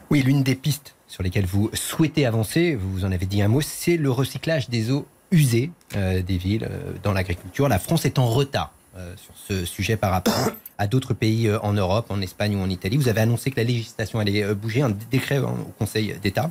Oui, 0.09 0.21
l'une 0.21 0.43
des 0.43 0.55
pistes 0.55 0.95
sur 1.07 1.23
lesquelles 1.23 1.45
vous 1.45 1.69
souhaitez 1.73 2.25
avancer, 2.25 2.75
vous 2.75 3.05
en 3.05 3.11
avez 3.11 3.25
dit 3.25 3.41
un 3.41 3.47
mot, 3.47 3.61
c'est 3.61 3.97
le 3.97 4.11
recyclage 4.11 4.69
des 4.69 4.91
eaux 4.91 5.07
usées 5.31 5.71
euh, 5.95 6.21
des 6.21 6.37
villes 6.37 6.67
euh, 6.69 6.93
dans 7.03 7.13
l'agriculture. 7.13 7.69
La 7.69 7.79
France 7.79 8.05
est 8.05 8.17
en 8.19 8.27
retard 8.27 8.73
euh, 8.97 9.13
sur 9.17 9.33
ce 9.47 9.65
sujet 9.65 9.97
par 9.97 10.11
rapport 10.11 10.49
à 10.79 10.87
d'autres 10.87 11.13
pays 11.13 11.47
euh, 11.47 11.59
en 11.61 11.73
Europe, 11.73 12.07
en 12.09 12.21
Espagne 12.21 12.55
ou 12.55 12.59
en 12.59 12.69
Italie. 12.69 12.97
Vous 12.97 13.07
avez 13.07 13.21
annoncé 13.21 13.51
que 13.51 13.57
la 13.57 13.63
législation 13.63 14.17
allait 14.17 14.43
euh, 14.43 14.55
bouger, 14.55 14.81
un 14.81 14.89
décret 15.11 15.37
hein, 15.37 15.53
au 15.61 15.71
Conseil 15.77 16.15
d'État. 16.23 16.49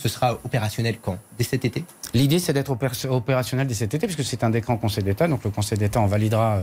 Ce 0.00 0.08
sera 0.08 0.38
opérationnel 0.44 0.96
quand? 0.98 1.18
Dès 1.36 1.44
cet 1.44 1.66
été? 1.66 1.84
L'idée, 2.14 2.38
c'est 2.38 2.54
d'être 2.54 2.72
opér- 2.72 3.06
opérationnel 3.10 3.66
dès 3.66 3.74
cet 3.74 3.92
été, 3.92 4.06
puisque 4.06 4.24
c'est 4.24 4.42
un 4.44 4.48
décret 4.48 4.72
en 4.72 4.78
Conseil 4.78 5.04
d'État, 5.04 5.28
donc 5.28 5.44
le 5.44 5.50
Conseil 5.50 5.76
d'État 5.76 6.00
en 6.00 6.06
validera 6.06 6.56
euh, 6.56 6.62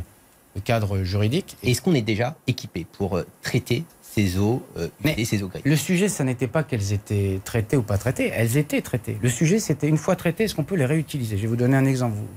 le 0.56 0.62
cadre 0.62 1.03
juridique. 1.03 1.56
Et 1.62 1.70
Est-ce 1.70 1.84
qu'on 1.84 1.94
est 1.94 2.01
déjà 2.01 2.36
équipé 2.48 2.88
pour 2.94 3.15
euh, 3.15 3.27
traiter 3.44 3.84
ces 4.01 4.39
eaux 4.39 4.65
euh, 4.77 4.88
Mais 5.03 5.24
ces 5.24 5.44
eaux 5.44 5.50
grises 5.50 5.62
Le 5.65 5.75
sujet, 5.75 6.10
ça 6.10 6.24
n'était 6.24 6.48
pas 6.48 6.63
qu'elles 6.63 6.94
étaient 6.94 7.39
traitées 7.44 7.77
ou 7.77 7.84
pas 7.84 8.00
traitées, 8.00 8.32
elles 8.34 8.58
étaient 8.58 8.82
traitées. 8.82 9.20
Le 9.22 9.29
sujet, 9.29 9.60
c'était 9.60 9.88
une 9.88 9.98
fois 9.98 10.15
traitées, 10.15 10.46
est-ce 10.46 10.56
qu'on 10.56 10.63
peut 10.63 10.75
les 10.75 10.86
réutiliser? 10.88 11.38
Je 11.38 11.44
vais 11.44 11.48
vous 11.48 11.56
donner 11.56 11.77
un 11.77 11.86
exemple. 11.86 12.15
Vous, 12.15 12.27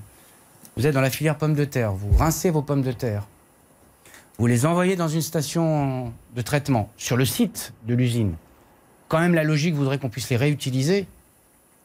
vous 0.76 0.86
êtes 0.86 0.92
dans 0.92 1.00
la 1.00 1.08
filière 1.10 1.38
pommes 1.38 1.54
de 1.54 1.64
terre, 1.64 1.92
vous 1.94 2.14
rincez 2.18 2.50
vos 2.50 2.60
pommes 2.60 2.82
de 2.82 2.92
terre, 2.92 3.26
vous 4.38 4.46
les 4.46 4.66
envoyez 4.66 4.96
dans 4.96 5.08
une 5.08 5.22
station 5.22 6.12
de 6.36 6.42
traitement 6.42 6.90
sur 6.98 7.16
le 7.16 7.24
site 7.24 7.72
de 7.86 7.94
l'usine. 7.94 8.34
Quand 9.10 9.18
même 9.18 9.34
la 9.34 9.42
logique 9.42 9.74
voudrait 9.74 9.98
qu'on 9.98 10.08
puisse 10.08 10.30
les 10.30 10.36
réutiliser 10.36 11.06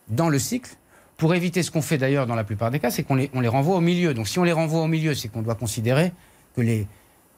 dans 0.10 0.30
le 0.30 0.38
cycle 0.38 0.76
pour 1.18 1.34
éviter 1.34 1.64
ce 1.64 1.72
qu'on 1.72 1.82
fait 1.82 1.98
d'ailleurs 1.98 2.28
dans 2.28 2.36
la 2.36 2.44
plupart 2.44 2.70
des 2.70 2.80
cas, 2.80 2.92
c'est 2.92 3.02
qu'on 3.02 3.16
les, 3.16 3.32
les 3.34 3.48
renvoie 3.48 3.78
au 3.78 3.82
milieu. 3.82 4.14
Donc 4.14 4.28
si 4.28 4.38
on 4.38 4.44
les 4.44 4.52
renvoie 4.52 4.82
au 4.82 4.88
milieu, 4.88 5.16
c'est 5.16 5.28
qu'on 5.28 5.42
doit 5.42 5.56
considérer 5.56 6.14
que 6.56 6.62
les, 6.62 6.88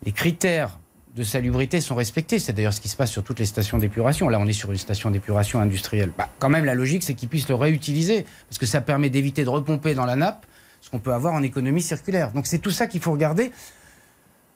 les 0.05 0.11
critères 0.11 0.77
de 1.15 1.23
salubrité 1.23 1.79
sont 1.79 1.95
respectés. 1.95 2.37
C'est 2.37 2.51
d'ailleurs 2.51 2.73
ce 2.73 2.81
qui 2.81 2.89
se 2.89 2.97
passe 2.97 3.11
sur 3.11 3.23
toutes 3.23 3.39
les 3.39 3.45
stations 3.45 3.77
d'épuration. 3.77 4.27
Là, 4.27 4.39
on 4.41 4.45
est 4.45 4.53
sur 4.53 4.73
une 4.73 4.77
station 4.77 5.09
d'épuration 5.09 5.61
industrielle. 5.61 6.11
Bah, 6.17 6.27
quand 6.37 6.49
même, 6.49 6.65
la 6.65 6.75
logique, 6.75 7.03
c'est 7.03 7.13
qu'ils 7.13 7.29
puissent 7.29 7.47
le 7.47 7.55
réutiliser, 7.55 8.25
parce 8.49 8.59
que 8.59 8.65
ça 8.65 8.81
permet 8.81 9.09
d'éviter 9.09 9.45
de 9.45 9.49
repomper 9.49 9.95
dans 9.95 10.05
la 10.05 10.17
nappe 10.17 10.45
ce 10.81 10.89
qu'on 10.89 10.99
peut 10.99 11.13
avoir 11.13 11.33
en 11.33 11.43
économie 11.43 11.81
circulaire. 11.81 12.33
Donc 12.33 12.45
c'est 12.45 12.59
tout 12.59 12.71
ça 12.71 12.87
qu'il 12.87 12.99
faut 12.99 13.13
regarder. 13.13 13.51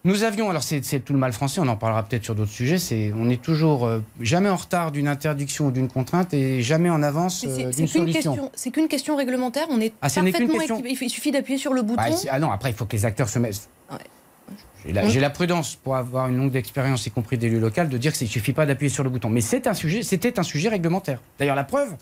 Nous 0.04 0.24
avions, 0.24 0.50
alors 0.50 0.64
c'est 0.64 0.82
tout 1.00 1.14
le 1.14 1.20
mal 1.20 1.32
français, 1.32 1.62
on 1.62 1.68
en 1.68 1.76
parlera 1.76 2.02
peut-être 2.02 2.24
sur 2.24 2.34
d'autres 2.34 2.52
sujets, 2.52 2.80
c'est 2.80 3.14
on 3.16 3.30
est 3.30 3.42
toujours 3.42 3.86
euh, 3.86 4.00
jamais 4.20 4.50
en 4.50 4.56
retard 4.56 4.92
d'une 4.92 5.08
interdiction 5.08 5.68
ou 5.68 5.72
d'une 5.72 5.88
contrainte 5.88 6.34
et 6.34 6.64
jamais 6.64 6.90
en 6.90 7.04
avance 7.04 7.46
euh, 7.48 7.72
d'une 7.72 7.88
solution. 7.88 8.34
question, 8.34 8.52
c'est 8.56 8.72
qu'une 8.72 8.88
question 8.88 9.16
réglementaire. 9.16 9.68
On 9.70 9.80
est 9.80 9.94
Ah, 10.02 10.10
parfaitement 10.10 10.58
question-. 10.58 10.84
Il 10.86 11.10
suffit 11.10 11.32
d'appuyer 11.32 11.60
sur 11.60 11.74
le 11.74 11.84
bouton. 11.84 12.02
Bah, 12.02 12.16
ah 12.32 12.40
non, 12.40 12.50
après, 12.50 12.72
il 12.72 12.76
faut 12.76 12.86
que 12.86 12.96
les 12.96 13.06
acteurs 13.06 13.30
se 13.30 13.38
mettent. 13.38 13.70
Ouais. 13.92 13.98
J'ai 14.86 15.20
la, 15.20 15.30
prudence 15.30 15.76
pour 15.76 15.96
avoir 15.96 16.28
une 16.28 16.38
longue 16.38 16.56
expérience, 16.56 17.06
y 17.06 17.12
compris 17.12 17.38
d'élu 17.38 17.60
local, 17.60 17.88
de 17.88 17.98
dire 18.00 18.14
qu'il 18.14 18.26
ne 18.26 18.32
suffit 18.32 18.54
pas 18.54 18.66
d'appuyer 18.66 18.90
sur 18.90 19.04
le 19.04 19.12
bouton. 19.12 19.30
Mais 19.30 19.42
c'est 19.42 19.68
un 19.68 19.76
sujet, 19.76 20.02
c'était 20.02 20.40
un 20.40 20.44
sujet 20.44 20.70
réglementaire. 20.70 21.20
D'ailleurs, 21.38 21.56
la 21.56 21.64
preuve, 21.64 21.94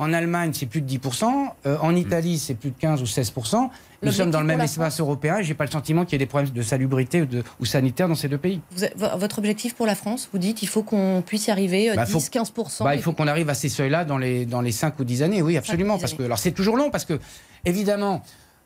en 0.00 0.12
Allemagne, 0.12 0.50
c'est 0.52 0.66
plus 0.66 0.80
de 0.80 0.88
10%, 0.88 1.24
euh, 1.66 1.76
en 1.80 1.94
Italie, 1.94 2.38
c'est 2.38 2.54
plus 2.54 2.70
de 2.70 2.78
15 2.78 3.00
ou 3.00 3.04
16%. 3.04 3.70
Nous 4.02 4.12
sommes 4.12 4.30
dans 4.30 4.40
le 4.40 4.46
même 4.46 4.60
espace 4.60 5.00
européen 5.00 5.38
et 5.38 5.44
j'ai 5.44 5.54
pas 5.54 5.64
le 5.64 5.70
sentiment 5.70 6.04
qu'il 6.04 6.12
y 6.12 6.16
ait 6.16 6.18
des 6.18 6.26
problèmes 6.26 6.50
de 6.52 6.62
salubrité 6.62 7.22
ou, 7.22 7.26
de, 7.26 7.42
ou 7.60 7.64
sanitaire 7.64 8.06
dans 8.08 8.14
ces 8.16 8.28
deux 8.28 8.36
pays. 8.36 8.60
Vous 8.72 8.84
avez- 8.84 8.92
vo- 8.96 9.16
votre 9.16 9.38
objectif 9.38 9.74
pour 9.74 9.86
la 9.86 9.94
France, 9.94 10.28
vous 10.32 10.38
dites, 10.38 10.62
il 10.62 10.68
faut 10.68 10.82
qu'on 10.82 11.22
puisse 11.24 11.46
y 11.46 11.50
arriver 11.50 11.90
euh, 11.90 11.94
Bah, 11.94 12.04
faut- 12.06 12.18
10-15%. 12.18 12.84
Bah, 12.84 12.94
il 12.96 13.00
faut 13.02 13.12
qu'on 13.12 13.28
arrive 13.28 13.48
à 13.48 13.54
ces 13.54 13.68
seuils-là 13.70 14.04
dans 14.04 14.18
les, 14.18 14.44
dans 14.46 14.60
les 14.60 14.72
5 14.72 14.98
ou 14.98 15.04
10 15.04 15.22
années, 15.22 15.40
oui, 15.42 15.56
absolument. 15.56 15.96
Parce 15.98 16.12
que, 16.14 16.22
alors 16.24 16.38
c'est 16.38 16.52
toujours 16.52 16.76
long, 16.76 16.90
parce 16.90 17.04
que, 17.06 17.18
évidemment, 17.64 18.22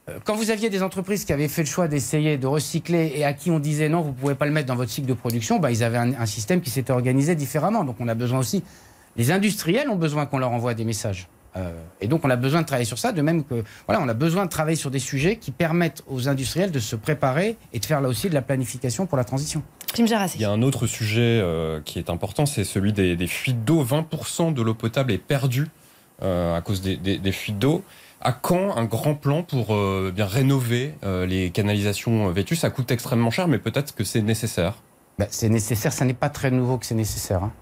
euh, 0.09 0.19
quand 0.25 0.35
vous 0.35 0.51
aviez 0.51 0.71
des 0.71 0.83
entreprises 0.83 1.25
qui 1.25 1.33
avaient 1.33 1.47
fait 1.47 1.63
le 1.63 1.69
choix 1.69 1.87
d'essayer 1.87 2.37
de 2.39 2.47
recycler 2.47 3.13
et 3.15 3.25
à 3.25 3.33
qui 3.35 3.51
on 3.53 3.61
disait 3.61 3.89
non, 3.89 4.01
vous 4.01 4.09
ne 4.11 4.15
pouvez 4.15 4.35
pas 4.35 4.47
le 4.47 4.53
mettre 4.53 4.67
dans 4.67 4.77
votre 4.77 4.91
cycle 4.91 5.07
de 5.07 5.15
production, 5.15 5.59
bah, 5.61 5.71
ils 5.71 5.85
avaient 5.85 5.99
un, 5.99 6.15
un 6.19 6.27
système 6.27 6.61
qui 6.63 6.71
s'était 6.71 6.93
organisé 6.93 7.35
différemment. 7.37 7.85
Donc 7.85 7.97
on 8.01 8.09
a 8.09 8.15
besoin 8.15 8.39
aussi, 8.41 8.65
les 9.19 9.31
industriels 9.31 9.91
ont 9.91 9.97
besoin 9.97 10.25
qu'on 10.25 10.39
leur 10.39 10.51
envoie 10.53 10.73
des 10.75 10.85
messages. 10.87 11.29
Euh, 11.57 11.73
et 12.01 12.09
donc 12.09 12.25
on 12.25 12.31
a 12.31 12.37
besoin 12.37 12.61
de 12.61 12.67
travailler 12.67 12.85
sur 12.87 12.99
ça, 12.99 13.11
de 13.13 13.21
même 13.23 13.43
que 13.43 13.65
voilà, 13.87 14.03
on 14.03 14.09
a 14.09 14.15
besoin 14.15 14.45
de 14.45 14.51
travailler 14.51 14.77
sur 14.77 14.91
des 14.91 14.99
sujets 14.99 15.37
qui 15.37 15.51
permettent 15.51 16.03
aux 16.07 16.29
industriels 16.29 16.71
de 16.71 16.79
se 16.79 16.95
préparer 16.95 17.57
et 17.73 17.79
de 17.81 17.85
faire 17.87 18.01
là 18.01 18.09
aussi 18.09 18.29
de 18.29 18.35
la 18.35 18.43
planification 18.43 19.07
pour 19.07 19.17
la 19.19 19.25
transition. 19.25 19.63
Il 20.37 20.43
y 20.43 20.45
a 20.45 20.51
un 20.51 20.63
autre 20.63 20.87
sujet 20.87 21.41
euh, 21.43 21.81
qui 21.85 21.99
est 21.99 22.11
important, 22.11 22.45
c'est 22.47 22.65
celui 22.65 22.93
des, 22.93 23.17
des 23.17 23.27
fuites 23.27 23.65
d'eau. 23.65 23.83
20% 23.85 24.53
de 24.55 24.63
l'eau 24.63 24.75
potable 24.75 25.11
est 25.11 25.19
perdue 25.19 25.67
euh, 26.23 26.55
à 26.57 26.61
cause 26.61 26.83
des, 26.83 26.97
des- 26.97 27.19
des 27.19 27.33
fuites 27.33 27.59
d'eau. 27.59 27.83
À 28.21 28.33
quand 28.33 28.77
un 28.77 28.85
grand 28.85 29.15
plan 29.15 29.43
pour 29.43 29.75
euh, 29.75 30.13
bien 30.15 30.27
rénover 30.27 30.93
euh, 31.05 31.25
les 31.25 31.51
canalisations 31.51 32.29
vêtues 32.31 32.57
Ça 32.57 32.69
coûte 32.69 32.91
extrêmement 32.91 33.31
cher, 33.31 33.49
mais 33.49 33.59
peut-être 33.59 33.95
que 33.95 34.05
c'est 34.05 34.23
nécessaire. 34.23 34.75
Ben, 35.19 35.27
c'est 35.31 35.49
nécessaire, 35.49 35.93
ça 35.93 36.05
n'est 36.05 36.15
pas 36.15 36.29
très 36.29 36.51
nouveau 36.51 36.77
que 36.79 36.85
c'est 36.87 36.95
nécessaire. 36.95 37.43
hein. 37.45 37.53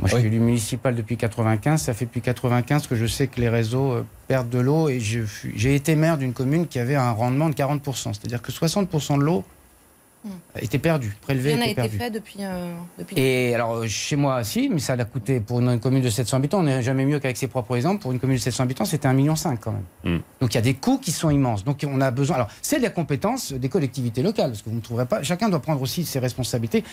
Moi, 0.00 0.08
je 0.08 0.14
Oui. 0.14 0.20
suis 0.20 0.28
élu 0.28 0.38
municipal 0.38 0.94
depuis 0.94 1.16
95. 1.16 1.82
Ça 1.82 1.92
fait 1.94 2.04
depuis 2.04 2.20
95 2.20 2.86
que 2.86 2.94
je 2.94 3.06
sais 3.06 3.26
que 3.26 3.40
les 3.40 3.48
réseaux 3.48 3.92
euh, 3.92 4.06
perdent 4.28 4.48
de 4.50 4.60
l'eau. 4.60 4.88
Et 4.88 5.00
j'ai 5.00 5.74
été 5.74 5.96
maire 5.96 6.18
d'une 6.18 6.32
commune 6.32 6.66
qui 6.68 6.78
avait 6.78 6.94
un 6.94 7.10
rendement 7.10 7.48
de 7.48 7.54
40%. 7.54 8.12
C'est-à-dire 8.14 8.40
que 8.40 8.52
60% 8.52 9.18
de 9.18 9.22
l'eau. 9.24 9.44
Était 10.60 10.78
perdue, 10.78 11.16
prélevée, 11.20 11.50
Rien 11.50 11.58
n'a 11.58 11.64
été 11.66 11.74
perdue. 11.74 11.96
fait 11.98 12.10
depuis. 12.10 12.36
euh, 12.40 12.74
depuis... 12.98 13.18
Et 13.18 13.54
alors, 13.54 13.74
euh, 13.74 13.86
chez 13.86 14.16
moi, 14.16 14.42
si, 14.44 14.68
mais 14.68 14.78
ça 14.78 14.96
l'a 14.96 15.04
coûté 15.04 15.40
pour 15.40 15.60
une 15.60 15.78
commune 15.80 16.02
de 16.02 16.10
700 16.10 16.36
habitants. 16.38 16.60
On 16.60 16.64
n'est 16.64 16.82
jamais 16.82 17.04
mieux 17.06 17.18
qu'avec 17.18 17.36
ses 17.36 17.48
propres 17.48 17.76
exemples. 17.76 18.02
Pour 18.02 18.12
une 18.12 18.20
commune 18.20 18.36
de 18.36 18.40
700 18.42 18.64
habitants, 18.64 18.84
c'était 18.84 19.08
1,5 19.08 19.14
million 19.14 19.34
quand 19.60 19.72
même. 19.72 20.16
Mm. 20.16 20.20
Donc 20.40 20.52
il 20.52 20.56
y 20.56 20.58
a 20.58 20.62
des 20.62 20.74
coûts 20.74 20.98
qui 20.98 21.12
sont 21.12 21.30
immenses. 21.30 21.64
Donc 21.64 21.84
on 21.86 22.00
a 22.00 22.10
besoin. 22.10 22.36
Alors, 22.36 22.48
c'est 22.62 22.78
de 22.78 22.82
la 22.82 22.90
compétence 22.90 23.52
des 23.52 23.68
collectivités 23.68 24.22
locales, 24.22 24.50
parce 24.50 24.62
que 24.62 24.70
vous 24.70 24.76
ne 24.76 24.80
trouverez 24.80 25.06
pas. 25.06 25.22
Chacun 25.22 25.48
doit 25.48 25.60
prendre 25.60 25.82
aussi 25.82 26.04
ses 26.04 26.18
responsabilités. 26.18 26.84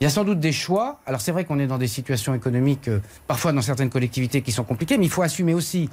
Il 0.00 0.04
y 0.04 0.06
a 0.06 0.10
sans 0.10 0.24
doute 0.24 0.40
des 0.40 0.52
choix. 0.52 1.00
Alors, 1.06 1.20
c'est 1.20 1.32
vrai 1.32 1.44
qu'on 1.44 1.58
est 1.58 1.66
dans 1.66 1.78
des 1.78 1.86
situations 1.88 2.34
économiques, 2.34 2.88
euh, 2.88 3.00
parfois 3.26 3.52
dans 3.52 3.62
certaines 3.62 3.90
collectivités 3.90 4.42
qui 4.42 4.52
sont 4.52 4.64
compliquées, 4.64 4.98
mais 4.98 5.06
il 5.06 5.10
faut 5.10 5.22
assumer 5.22 5.54
aussi 5.54 5.88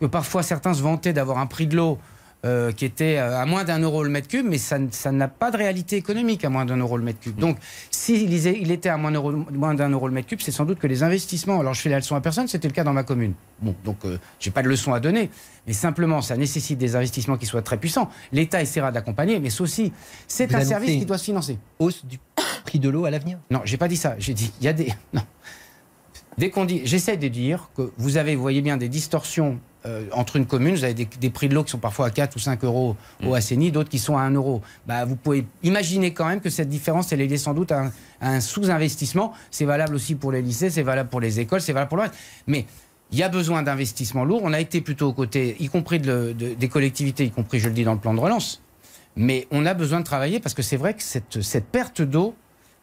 que 0.00 0.06
parfois 0.06 0.42
certains 0.42 0.74
se 0.74 0.82
vantaient 0.82 1.12
d'avoir 1.12 1.38
un 1.38 1.46
prix 1.46 1.66
de 1.66 1.76
l'eau 1.76 1.98
euh, 2.44 2.72
qui 2.72 2.84
était 2.84 3.16
euh, 3.18 3.40
à 3.40 3.46
moins 3.46 3.64
d'un 3.64 3.78
euro 3.78 4.02
le 4.02 4.10
mètre 4.10 4.28
cube, 4.28 4.44
mais 4.48 4.58
ça, 4.58 4.78
n'a 5.10 5.28
pas 5.28 5.50
de 5.50 5.56
réalité 5.56 5.96
économique 5.96 6.44
à 6.44 6.50
moins 6.50 6.64
d'un 6.66 6.76
euro 6.76 6.96
le 6.98 7.02
mètre 7.04 7.20
cube. 7.20 7.36
Donc, 7.36 7.56
s'il 7.90 8.32
il 8.32 8.46
il 8.46 8.70
était 8.70 8.90
à 8.90 8.96
moins, 8.96 9.10
d'euro- 9.12 9.32
moins 9.50 9.74
d'un 9.74 9.88
euro 9.88 10.08
le 10.08 10.14
mètre 10.14 10.28
cube, 10.28 10.40
c'est 10.42 10.50
sans 10.52 10.64
doute 10.64 10.78
que 10.78 10.86
les 10.86 11.02
investissements. 11.02 11.60
Alors, 11.60 11.72
je 11.74 11.80
fais 11.80 11.88
la 11.88 11.96
leçon 11.98 12.16
à 12.16 12.20
personne, 12.20 12.46
c'était 12.46 12.68
le 12.68 12.74
cas 12.74 12.84
dans 12.84 12.92
ma 12.92 13.02
commune. 13.02 13.32
Bon, 13.62 13.74
donc, 13.84 13.96
euh, 14.04 14.18
j'ai 14.40 14.50
pas 14.50 14.62
de 14.62 14.68
leçon 14.68 14.92
à 14.92 15.00
donner, 15.00 15.30
mais 15.66 15.72
simplement, 15.72 16.20
ça 16.20 16.36
nécessite 16.36 16.78
des 16.78 16.96
investissements 16.96 17.36
qui 17.38 17.46
soient 17.46 17.62
très 17.62 17.78
puissants. 17.78 18.10
L'État 18.32 18.60
essaiera 18.60 18.92
d'accompagner, 18.92 19.40
mais 19.40 19.60
aussi, 19.60 19.92
c'est 20.28 20.54
un 20.54 20.64
service 20.64 20.98
qui 20.98 21.06
doit 21.06 21.18
se 21.18 21.24
financer. 21.24 21.58
Hausse 21.78 22.04
du 22.04 22.18
prix 22.66 22.78
de 22.78 22.88
l'eau 22.88 23.04
à 23.06 23.10
l'avenir? 23.10 23.38
Non, 23.50 23.62
j'ai 23.64 23.76
pas 23.76 23.88
dit 23.88 23.96
ça. 23.96 24.16
J'ai 24.18 24.34
dit, 24.34 24.52
il 24.60 24.64
y 24.64 24.68
a 24.68 24.72
des. 24.72 24.92
Non. 25.14 25.22
Dès 26.36 26.50
qu'on 26.50 26.64
dit. 26.64 26.82
J'essaie 26.84 27.16
de 27.16 27.28
dire 27.28 27.70
que 27.76 27.92
vous 27.96 28.16
avez, 28.16 28.34
vous 28.34 28.42
voyez 28.42 28.60
bien, 28.60 28.76
des 28.76 28.88
distorsions 28.88 29.60
euh, 29.86 30.04
entre 30.12 30.36
une 30.36 30.46
commune. 30.46 30.74
Vous 30.74 30.84
avez 30.84 30.94
des, 30.94 31.04
des 31.20 31.30
prix 31.30 31.48
de 31.48 31.54
l'eau 31.54 31.64
qui 31.64 31.70
sont 31.70 31.78
parfois 31.78 32.06
à 32.06 32.10
4 32.10 32.36
ou 32.36 32.38
5 32.38 32.64
euros 32.64 32.96
au 33.24 33.34
Assaini, 33.34 33.70
d'autres 33.70 33.90
qui 33.90 33.98
sont 33.98 34.16
à 34.16 34.22
1 34.22 34.30
euro. 34.32 34.62
Bah, 34.86 35.04
vous 35.04 35.16
pouvez 35.16 35.46
imaginer 35.62 36.12
quand 36.12 36.26
même 36.26 36.40
que 36.40 36.50
cette 36.50 36.68
différence, 36.68 37.12
elle 37.12 37.20
est 37.20 37.26
liée 37.26 37.38
sans 37.38 37.54
doute 37.54 37.72
à 37.72 37.90
un, 38.20 38.40
sous-investissement. 38.40 39.32
C'est 39.50 39.64
valable 39.64 39.94
aussi 39.94 40.14
pour 40.14 40.32
les 40.32 40.42
lycées, 40.42 40.70
c'est 40.70 40.82
valable 40.82 41.08
pour 41.10 41.20
les 41.20 41.40
écoles, 41.40 41.60
c'est 41.60 41.72
valable 41.72 41.88
pour 41.88 41.98
le 41.98 42.04
reste. 42.04 42.14
Mais. 42.46 42.66
Il 43.12 43.18
y 43.18 43.22
a 43.22 43.28
besoin 43.28 43.62
d'investissements 43.62 44.24
lourds. 44.24 44.40
On 44.42 44.52
a 44.54 44.58
été 44.60 44.80
plutôt 44.80 45.08
aux 45.08 45.12
côtés, 45.12 45.54
y 45.60 45.68
compris 45.68 46.00
de 46.00 46.10
le- 46.10 46.34
de- 46.34 46.54
des 46.54 46.68
collectivités, 46.68 47.24
y 47.26 47.30
compris, 47.30 47.60
je 47.60 47.68
le 47.68 47.74
dis, 47.74 47.84
dans 47.84 47.92
le 47.92 48.00
plan 48.00 48.12
de 48.14 48.18
relance. 48.18 48.62
Mais 49.14 49.46
on 49.52 49.66
a 49.66 49.74
besoin 49.74 50.00
de 50.00 50.04
travailler 50.04 50.40
parce 50.40 50.54
que 50.54 50.62
c'est 50.62 50.78
vrai 50.78 50.94
que 50.94 51.02
cette, 51.02 51.40
cette 51.42 51.66
perte 51.66 52.02
d'eau 52.02 52.34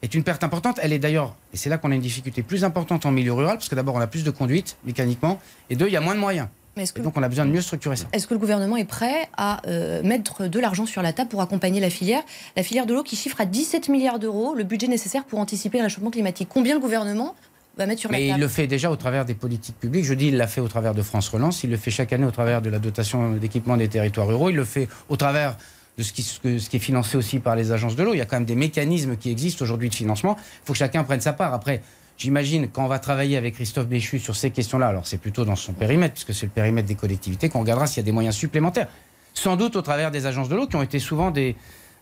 est 0.04 0.14
une 0.14 0.24
perte 0.24 0.44
importante. 0.46 0.80
Elle 0.82 0.94
est 0.94 1.00
d'ailleurs, 1.00 1.36
et 1.54 1.58
c'est 1.58 1.70
là 1.70 1.78
qu'on 1.80 1.92
a 1.92 1.96
une 1.96 2.02
difficulté 2.02 2.44
plus 2.44 2.64
importante 2.64 3.06
en 3.06 3.12
milieu 3.12 3.34
rural, 3.34 3.58
parce 3.58 3.68
que 3.68 3.76
d'abord 3.76 3.96
on 3.96 4.00
a 4.00 4.08
plus 4.08 4.24
de 4.24 4.30
conduite 4.32 4.78
mécaniquement, 4.86 5.40
et 5.70 5.76
deux, 5.76 5.88
il 5.88 5.92
y 5.94 5.98
a 5.98 6.02
moins 6.02 6.16
de 6.16 6.20
moyens. 6.20 6.48
Mais 6.78 6.86
Et 6.96 7.02
donc 7.02 7.18
on 7.18 7.24
a 7.24 7.28
besoin 7.28 7.46
de 7.46 7.52
mieux 7.52 7.62
structurer 7.62 7.96
ça. 7.98 8.06
est-ce 8.14 8.28
que 8.28 8.34
le 8.34 8.40
gouvernement 8.40 8.78
est 8.78 8.86
prêt 8.86 9.28
à 9.36 9.62
euh, 9.68 10.02
mettre 10.04 10.48
de 10.48 10.60
l'argent 10.60 10.86
sur 10.86 11.02
la 11.02 11.12
table 11.12 11.30
pour 11.30 11.42
accompagner 11.42 11.82
la 11.82 11.90
filière? 11.90 12.22
La 12.56 12.64
filière 12.64 12.86
de 12.86 12.94
l'eau 12.94 13.04
qui 13.04 13.16
chiffre 13.18 13.42
à 13.42 13.46
17 13.46 13.90
milliards 13.90 14.20
d'euros 14.20 14.54
le 14.56 14.64
budget 14.64 14.88
nécessaire 14.88 15.26
pour 15.26 15.40
anticiper 15.40 15.80
le 15.80 15.86
réchauffement 15.86 16.12
climatique. 16.12 16.48
Combien 16.50 16.74
le 16.76 16.80
gouvernement 16.80 17.36
va 17.78 17.86
mettre 17.88 18.00
sur 18.02 18.10
Mais 18.12 18.20
la 18.20 18.24
il 18.26 18.30
table? 18.30 18.42
le 18.42 18.48
fait 18.48 18.68
déjà 18.68 18.90
au 18.90 18.96
travers 18.96 19.26
des 19.26 19.34
politiques 19.34 19.78
publiques. 19.80 20.06
Je 20.06 20.14
dis, 20.14 20.28
il 20.28 20.38
l'a 20.38 20.48
fait 20.48 20.62
au 20.62 20.68
travers 20.70 20.94
de 20.94 21.02
France 21.02 21.28
Relance, 21.30 21.64
il 21.64 21.70
le 21.72 21.78
fait 21.78 21.92
chaque 21.92 22.14
année 22.14 22.26
au 22.26 22.32
travers 22.32 22.62
de 22.62 22.70
la 22.70 22.80
dotation 22.80 23.32
d'équipement 23.34 23.76
des 23.76 23.90
territoires 23.90 24.28
ruraux, 24.28 24.50
il 24.50 24.56
le 24.56 24.66
fait 24.66 24.88
au 25.10 25.18
travers 25.18 25.58
de 25.98 26.04
ce 26.04 26.14
qui, 26.14 26.24
ce 26.24 26.40
qui 26.70 26.78
est 26.78 26.80
financé 26.80 27.18
aussi 27.18 27.40
par 27.40 27.58
les 27.58 27.74
agences 27.74 27.98
de 27.98 28.04
l'eau. 28.04 28.14
Il 28.14 28.18
y 28.18 28.22
a 28.22 28.26
quand 28.26 28.38
même 28.38 28.46
des 28.46 28.56
mécanismes 28.56 29.18
qui 29.18 29.30
existent 29.30 29.64
aujourd'hui 29.64 29.90
de 29.90 29.96
financement. 29.96 30.38
Il 30.40 30.68
faut 30.68 30.74
que 30.74 30.80
chacun 30.80 31.04
prenne 31.04 31.20
sa 31.20 31.34
part. 31.34 31.54
Après, 31.54 31.82
j'imagine, 32.22 32.68
quand 32.68 32.86
on 32.86 32.88
va 32.88 33.00
travailler 33.00 33.36
avec 33.36 33.56
Christophe 33.56 33.88
Béchu 33.88 34.20
sur 34.20 34.36
ces 34.36 34.52
questions-là, 34.52 34.88
alors 34.88 35.08
c'est 35.08 35.18
plutôt 35.18 35.44
dans 35.44 35.56
son 35.56 35.74
périmètre, 35.74 36.14
puisque 36.14 36.36
c'est 36.36 36.46
le 36.46 36.52
périmètre 36.52 36.88
des 36.88 36.96
collectivités, 36.96 37.50
qu'on 37.50 37.62
regardera 37.62 37.88
s'il 37.88 37.98
y 37.98 38.00
a 38.02 38.06
des 38.06 38.12
moyens 38.12 38.36
supplémentaires. 38.36 38.88
Sans 39.34 39.56
doute 39.56 39.76
au 39.76 39.82
travers 39.82 40.12
des 40.12 40.28
agences 40.28 40.48
de 40.48 40.56
l'eau, 40.56 40.68
qui 40.68 40.76
ont 40.76 40.84
été 40.84 41.00
souvent 41.00 41.32
des, 41.32 41.56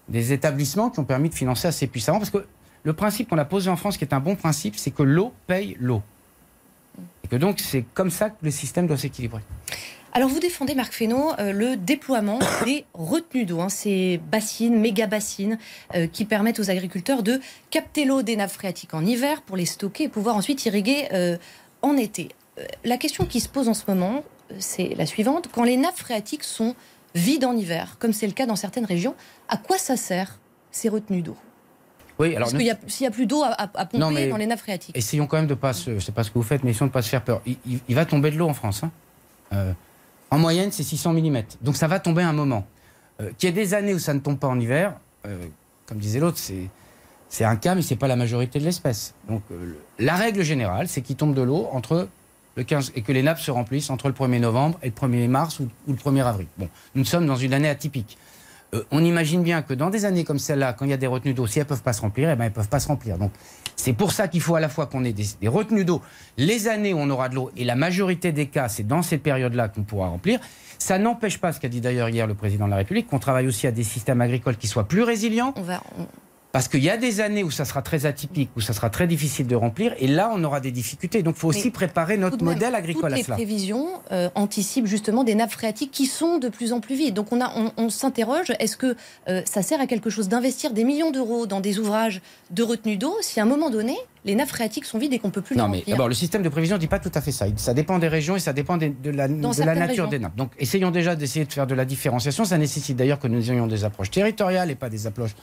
des 0.09 0.33
établissements 0.33 0.89
qui 0.89 0.99
ont 0.99 1.05
permis 1.05 1.29
de 1.29 1.35
financer 1.35 1.69
assez 1.69 1.87
puissamment. 1.87 2.19
Parce 2.19 2.31
que 2.31 2.45
le 2.83 2.93
principe 2.93 3.29
qu'on 3.29 3.37
a 3.37 3.45
posé 3.45 3.69
en 3.69 3.77
France, 3.77 3.97
qui 3.97 4.03
est 4.03 4.13
un 4.13 4.19
bon 4.19 4.35
principe, 4.35 4.75
c'est 4.75 4.91
que 4.91 5.03
l'eau 5.03 5.33
paye 5.47 5.77
l'eau. 5.79 6.01
Et 7.23 7.27
que 7.29 7.37
donc, 7.37 7.59
c'est 7.61 7.85
comme 7.93 8.09
ça 8.09 8.29
que 8.29 8.37
le 8.41 8.51
système 8.51 8.87
doit 8.87 8.97
s'équilibrer. 8.97 9.41
Alors 10.13 10.29
vous 10.29 10.39
défendez, 10.39 10.73
Marc 10.75 10.93
Fesneau, 10.93 11.31
euh, 11.39 11.51
le 11.51 11.77
déploiement 11.77 12.39
des 12.65 12.85
retenues 12.93 13.45
d'eau, 13.45 13.59
hein, 13.61 13.69
ces 13.69 14.19
bassines, 14.31 14.79
méga 14.79 15.05
bassines, 15.07 15.57
euh, 15.95 16.07
qui 16.07 16.25
permettent 16.25 16.59
aux 16.59 16.69
agriculteurs 16.69 17.21
de 17.23 17.39
capter 17.69 18.05
l'eau 18.05 18.21
des 18.21 18.35
nappes 18.35 18.51
phréatiques 18.51 18.93
en 18.93 19.05
hiver 19.05 19.41
pour 19.43 19.55
les 19.57 19.65
stocker 19.65 20.05
et 20.05 20.09
pouvoir 20.09 20.35
ensuite 20.35 20.65
irriguer 20.65 21.07
euh, 21.13 21.37
en 21.81 21.95
été. 21.95 22.29
La 22.83 22.97
question 22.97 23.25
qui 23.25 23.39
se 23.39 23.47
pose 23.47 23.69
en 23.69 23.73
ce 23.73 23.83
moment, 23.87 24.23
c'est 24.57 24.93
la 24.97 25.05
suivante. 25.05 25.47
Quand 25.51 25.63
les 25.63 25.77
nappes 25.77 25.95
phréatiques 25.97 26.43
sont 26.43 26.75
vides 27.15 27.45
en 27.45 27.55
hiver, 27.55 27.95
comme 27.99 28.11
c'est 28.11 28.27
le 28.27 28.33
cas 28.33 28.45
dans 28.45 28.55
certaines 28.57 28.85
régions, 28.85 29.15
à 29.47 29.55
quoi 29.57 29.77
ça 29.77 29.95
sert 29.95 30.39
ces 30.71 30.89
retenues 30.89 31.21
d'eau? 31.21 31.37
Oui, 32.19 32.35
alors 32.35 32.49
Parce 32.51 32.61
qu'il 32.61 32.77
s'il 32.87 33.03
n'y 33.05 33.07
a 33.07 33.11
plus 33.11 33.27
d'eau 33.27 33.43
à, 33.45 33.67
pomper 33.67 33.97
Non, 33.97 34.11
mais- 34.11 34.27
dans 34.27 34.35
les 34.35 34.45
nappes 34.47 34.59
phréatiques. 34.59 34.97
essayons 34.97 35.25
quand 35.25 35.37
même 35.37 35.47
de 35.47 35.53
pas 35.53 35.71
se, 35.71 35.95
je 35.95 35.99
sais 36.03 36.11
pas 36.11 36.23
ce 36.25 36.29
que 36.31 36.33
vous 36.37 36.43
faites, 36.43 36.63
mais 36.65 36.71
essayons 36.71 36.87
de 36.87 36.91
pas 36.91 37.01
se 37.01 37.07
faire 37.09 37.23
peur. 37.23 37.41
Il, 37.45 37.55
il- 37.65 37.79
il 37.87 37.95
va 37.95 38.05
tomber 38.05 38.29
de 38.31 38.35
l'eau 38.37 38.49
en 38.49 38.53
France. 38.53 38.83
hein. 39.51 39.75
En 40.31 40.37
moyenne, 40.37 40.71
c'est 40.71 40.83
600 40.83 41.13
mm. 41.13 41.41
Donc 41.61 41.75
ça 41.75 41.87
va 41.87 41.99
tomber 41.99 42.23
un 42.23 42.33
moment. 42.33 42.65
Euh, 43.21 43.31
Qu'il 43.37 43.49
y 43.49 43.51
ait 43.51 43.55
des 43.55 43.73
années 43.73 43.93
où 43.93 43.99
ça 43.99 44.13
ne 44.13 44.19
tombe 44.19 44.37
pas 44.37 44.47
en 44.47 44.59
hiver, 44.59 44.93
euh, 45.25 45.45
comme 45.85 45.97
disait 45.97 46.19
l'autre, 46.19 46.39
c'est 47.29 47.43
un 47.43 47.55
cas, 47.55 47.75
mais 47.75 47.81
c'est 47.81 47.95
pas 47.95 48.07
la 48.07 48.15
majorité 48.15 48.59
de 48.59 48.65
l'espèce. 48.65 49.13
Donc 49.27 49.41
euh, 49.51 49.75
la 49.97 50.15
règle 50.15 50.43
générale, 50.43 50.87
c'est 50.87 51.01
qu'il 51.01 51.15
tombe 51.15 51.33
de 51.33 51.41
l'eau 51.41 51.67
entre 51.71 52.07
le 52.55 52.63
15 52.63 52.93
et 52.95 53.01
que 53.01 53.11
les 53.11 53.23
nappes 53.23 53.39
se 53.39 53.51
remplissent 53.51 53.89
entre 53.89 54.07
le 54.07 54.13
1er 54.13 54.39
novembre 54.39 54.79
et 54.83 54.87
le 54.87 54.93
1er 54.93 55.27
mars 55.27 55.59
ou, 55.59 55.67
le 55.87 55.95
1er 55.95 56.25
avril. 56.25 56.47
Bon, 56.57 56.69
nous 56.95 57.05
sommes 57.05 57.25
dans 57.25 57.35
une 57.35 57.53
année 57.53 57.69
atypique. 57.69 58.17
on 58.91 59.03
imagine 59.03 59.43
bien 59.43 59.61
que 59.61 59.73
dans 59.73 59.89
des 59.89 60.05
années 60.05 60.23
comme 60.23 60.39
celle-là, 60.39 60.73
quand 60.73 60.85
il 60.85 60.91
y 60.91 60.93
a 60.93 60.97
des 60.97 61.07
retenues 61.07 61.33
d'eau, 61.33 61.47
si 61.47 61.59
elles 61.59 61.65
ne 61.65 61.69
peuvent 61.69 61.83
pas 61.83 61.93
se 61.93 62.01
remplir, 62.01 62.29
eh 62.29 62.35
ben, 62.35 62.45
elles 62.45 62.51
ne 62.51 62.55
peuvent 62.55 62.69
pas 62.69 62.79
se 62.79 62.87
remplir. 62.87 63.17
Donc 63.17 63.31
c'est 63.79 63.93
pour 63.93 64.11
ça 64.11 64.27
qu'il 64.27 64.41
faut 64.41 64.55
à 64.55 64.59
la 64.59 64.67
fois 64.67 64.87
qu'on 64.87 65.05
ait 65.05 65.13
des, 65.13 65.47
retenues 65.47 65.85
d'eau, 65.85 66.01
les 66.37 66.67
années 66.67 66.93
où 66.93 66.97
on 66.97 67.09
aura 67.09 67.29
de 67.29 67.35
l'eau, 67.35 67.49
et 67.55 67.63
la 67.63 67.75
majorité 67.75 68.33
des 68.33 68.47
cas, 68.47 68.67
c'est 68.67 68.85
dans 68.85 69.01
cette 69.01 69.23
période-là 69.23 69.69
qu'on 69.69 69.83
pourra 69.83 70.09
remplir. 70.09 70.41
Ça 70.77 70.97
n'empêche 70.97 71.37
pas, 71.37 71.53
ce 71.53 71.61
qu'a 71.61 71.69
dit 71.69 71.79
d'ailleurs 71.79 72.09
hier 72.09 72.27
le 72.27 72.33
président 72.33 72.65
de 72.65 72.71
la 72.71 72.75
République, 72.75 73.07
qu'on 73.07 73.19
travaille 73.19 73.47
aussi 73.47 73.67
à 73.67 73.71
des 73.71 73.83
systèmes 73.83 74.19
agricoles 74.19 74.57
qui 74.57 74.67
soient 74.67 74.87
plus 74.87 75.03
résilients. 75.03 75.53
Parce 76.51 76.67
qu'il 76.67 76.83
y 76.83 76.89
a 76.89 76.97
des 76.97 77.21
années 77.21 77.43
où 77.43 77.51
ça 77.51 77.63
sera 77.63 77.83
très 77.83 78.07
atypique, 78.07 78.49
où 78.55 78.61
ça 78.61 78.73
sera 78.73 78.89
très 78.89 79.05
difficile 79.05 79.45
de 79.45 79.55
remplir, 79.55 79.93
et 79.99 80.07
là, 80.07 80.31
on 80.33 80.43
aura 80.43 80.59
des 80.59 80.71
difficultés. 80.71 81.21
Donc, 81.21 81.35
il 81.37 81.39
faut 81.39 81.51
Mais 81.51 81.57
aussi 81.57 81.69
préparer 81.69 82.17
notre 82.17 82.37
même, 82.37 82.55
modèle 82.55 82.73
agricole 82.73 83.03
toutes 83.03 83.13
à 83.13 83.17
les 83.17 83.23
cela. 83.23 83.35
prévisions 83.35 83.87
euh, 84.11 84.29
anticipent 84.33 84.87
justement 84.87 85.23
des 85.23 85.35
nappes 85.35 85.51
phréatiques 85.51 85.91
qui 85.91 86.07
sont 86.07 86.39
de 86.39 86.49
plus 86.49 86.73
en 86.73 86.79
plus 86.79 86.95
vides. 86.95 87.13
Donc 87.13 87.31
on, 87.31 87.39
a, 87.39 87.51
on, 87.55 87.71
on 87.77 87.89
s'interroge, 87.89 88.51
est-ce 88.59 88.77
que 88.77 88.95
euh, 89.27 89.43
ça 89.45 89.61
sert 89.61 89.79
à 89.79 89.85
quelque 89.85 90.09
chose 90.09 90.27
d'investir 90.27 90.71
des 90.71 90.83
millions 90.83 91.11
d'euros 91.11 91.45
dans 91.45 91.59
des 91.59 91.77
ouvrages 91.77 92.19
de 92.49 92.63
retenue 92.63 92.97
d'eau 92.97 93.15
si 93.21 93.39
à 93.39 93.43
un 93.43 93.45
moment 93.45 93.69
donné, 93.69 93.95
les 94.25 94.35
nappes 94.35 94.49
phréatiques 94.49 94.85
sont 94.85 94.97
vides 94.99 95.13
et 95.13 95.19
qu'on 95.19 95.29
peut 95.29 95.41
plus 95.41 95.55
Non, 95.55 95.65
les 95.65 95.71
mais 95.71 95.77
remplir 95.77 95.95
d'abord, 95.95 96.07
le 96.09 96.13
système 96.13 96.43
de 96.43 96.49
prévision 96.49 96.75
ne 96.75 96.79
dit 96.79 96.87
pas 96.87 96.99
tout 96.99 97.11
à 97.13 97.21
fait 97.21 97.31
ça. 97.31 97.45
Ça 97.55 97.73
dépend 97.73 97.99
des 97.99 98.07
régions 98.09 98.35
et 98.35 98.39
ça 98.39 98.51
dépend 98.53 98.77
des- 98.77 98.89
de 98.89 99.09
la, 99.11 99.27
de 99.27 99.41
la 99.41 99.53
certaines 99.53 99.79
nature 99.79 99.87
régions. 99.89 100.07
des 100.07 100.19
nappes. 100.19 100.35
Donc, 100.35 100.51
essayons 100.59 100.91
déjà 100.91 101.15
d'essayer 101.15 101.45
de 101.45 101.53
faire 101.53 101.65
de 101.67 101.73
la 101.75 101.85
différenciation. 101.85 102.43
Ça 102.45 102.57
nécessite 102.57 102.97
d'ailleurs 102.97 103.19
que 103.19 103.27
nous 103.27 103.49
ayons 103.51 103.67
des 103.67 103.85
approches 103.85 104.11
territoriales 104.11 104.69
et 104.71 104.75
pas 104.75 104.89
des 104.89 105.07
approches 105.07 105.35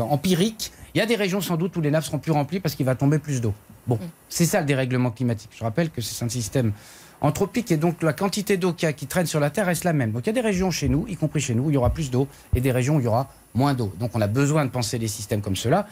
empiriques. 0.00 0.72
Il 0.94 0.98
y 0.98 1.00
a 1.00 1.06
des 1.06 1.16
régions 1.16 1.40
sans 1.40 1.56
doute 1.56 1.76
où 1.76 1.80
les 1.80 1.90
nappes 1.90 2.04
seront 2.04 2.18
plus 2.18 2.32
remplies 2.32 2.60
parce 2.60 2.74
qu'il 2.74 2.86
va 2.86 2.94
tomber 2.94 3.18
plus 3.18 3.40
d'eau. 3.40 3.54
Bon, 3.86 3.98
c'est 4.28 4.44
ça 4.46 4.60
le 4.60 4.66
dérèglement 4.66 5.10
climatique. 5.10 5.50
Je 5.56 5.64
rappelle 5.64 5.90
que 5.90 6.00
c'est 6.00 6.24
un 6.24 6.28
système 6.28 6.72
anthropique 7.20 7.70
et 7.70 7.76
donc 7.76 8.02
la 8.02 8.12
quantité 8.12 8.56
d'eau 8.56 8.74
a 8.82 8.92
qui 8.92 9.06
traîne 9.06 9.26
sur 9.26 9.40
la 9.40 9.50
Terre 9.50 9.66
reste 9.66 9.84
la 9.84 9.92
même. 9.92 10.12
Donc 10.12 10.22
il 10.24 10.28
y 10.28 10.30
a 10.30 10.32
des 10.32 10.40
régions 10.40 10.70
chez 10.70 10.88
nous, 10.88 11.06
y 11.08 11.16
compris 11.16 11.40
chez 11.40 11.54
nous, 11.54 11.64
où 11.64 11.70
il 11.70 11.74
y 11.74 11.76
aura 11.76 11.90
plus 11.90 12.10
d'eau 12.10 12.26
et 12.54 12.60
des 12.60 12.72
régions 12.72 12.96
où 12.96 13.00
il 13.00 13.04
y 13.04 13.08
aura 13.08 13.30
moins 13.54 13.74
d'eau. 13.74 13.92
Donc 14.00 14.10
on 14.14 14.20
a 14.20 14.26
besoin 14.26 14.64
de 14.64 14.70
penser 14.70 14.98
des 14.98 15.08
systèmes 15.08 15.40
comme 15.40 15.56
cela. 15.56 15.86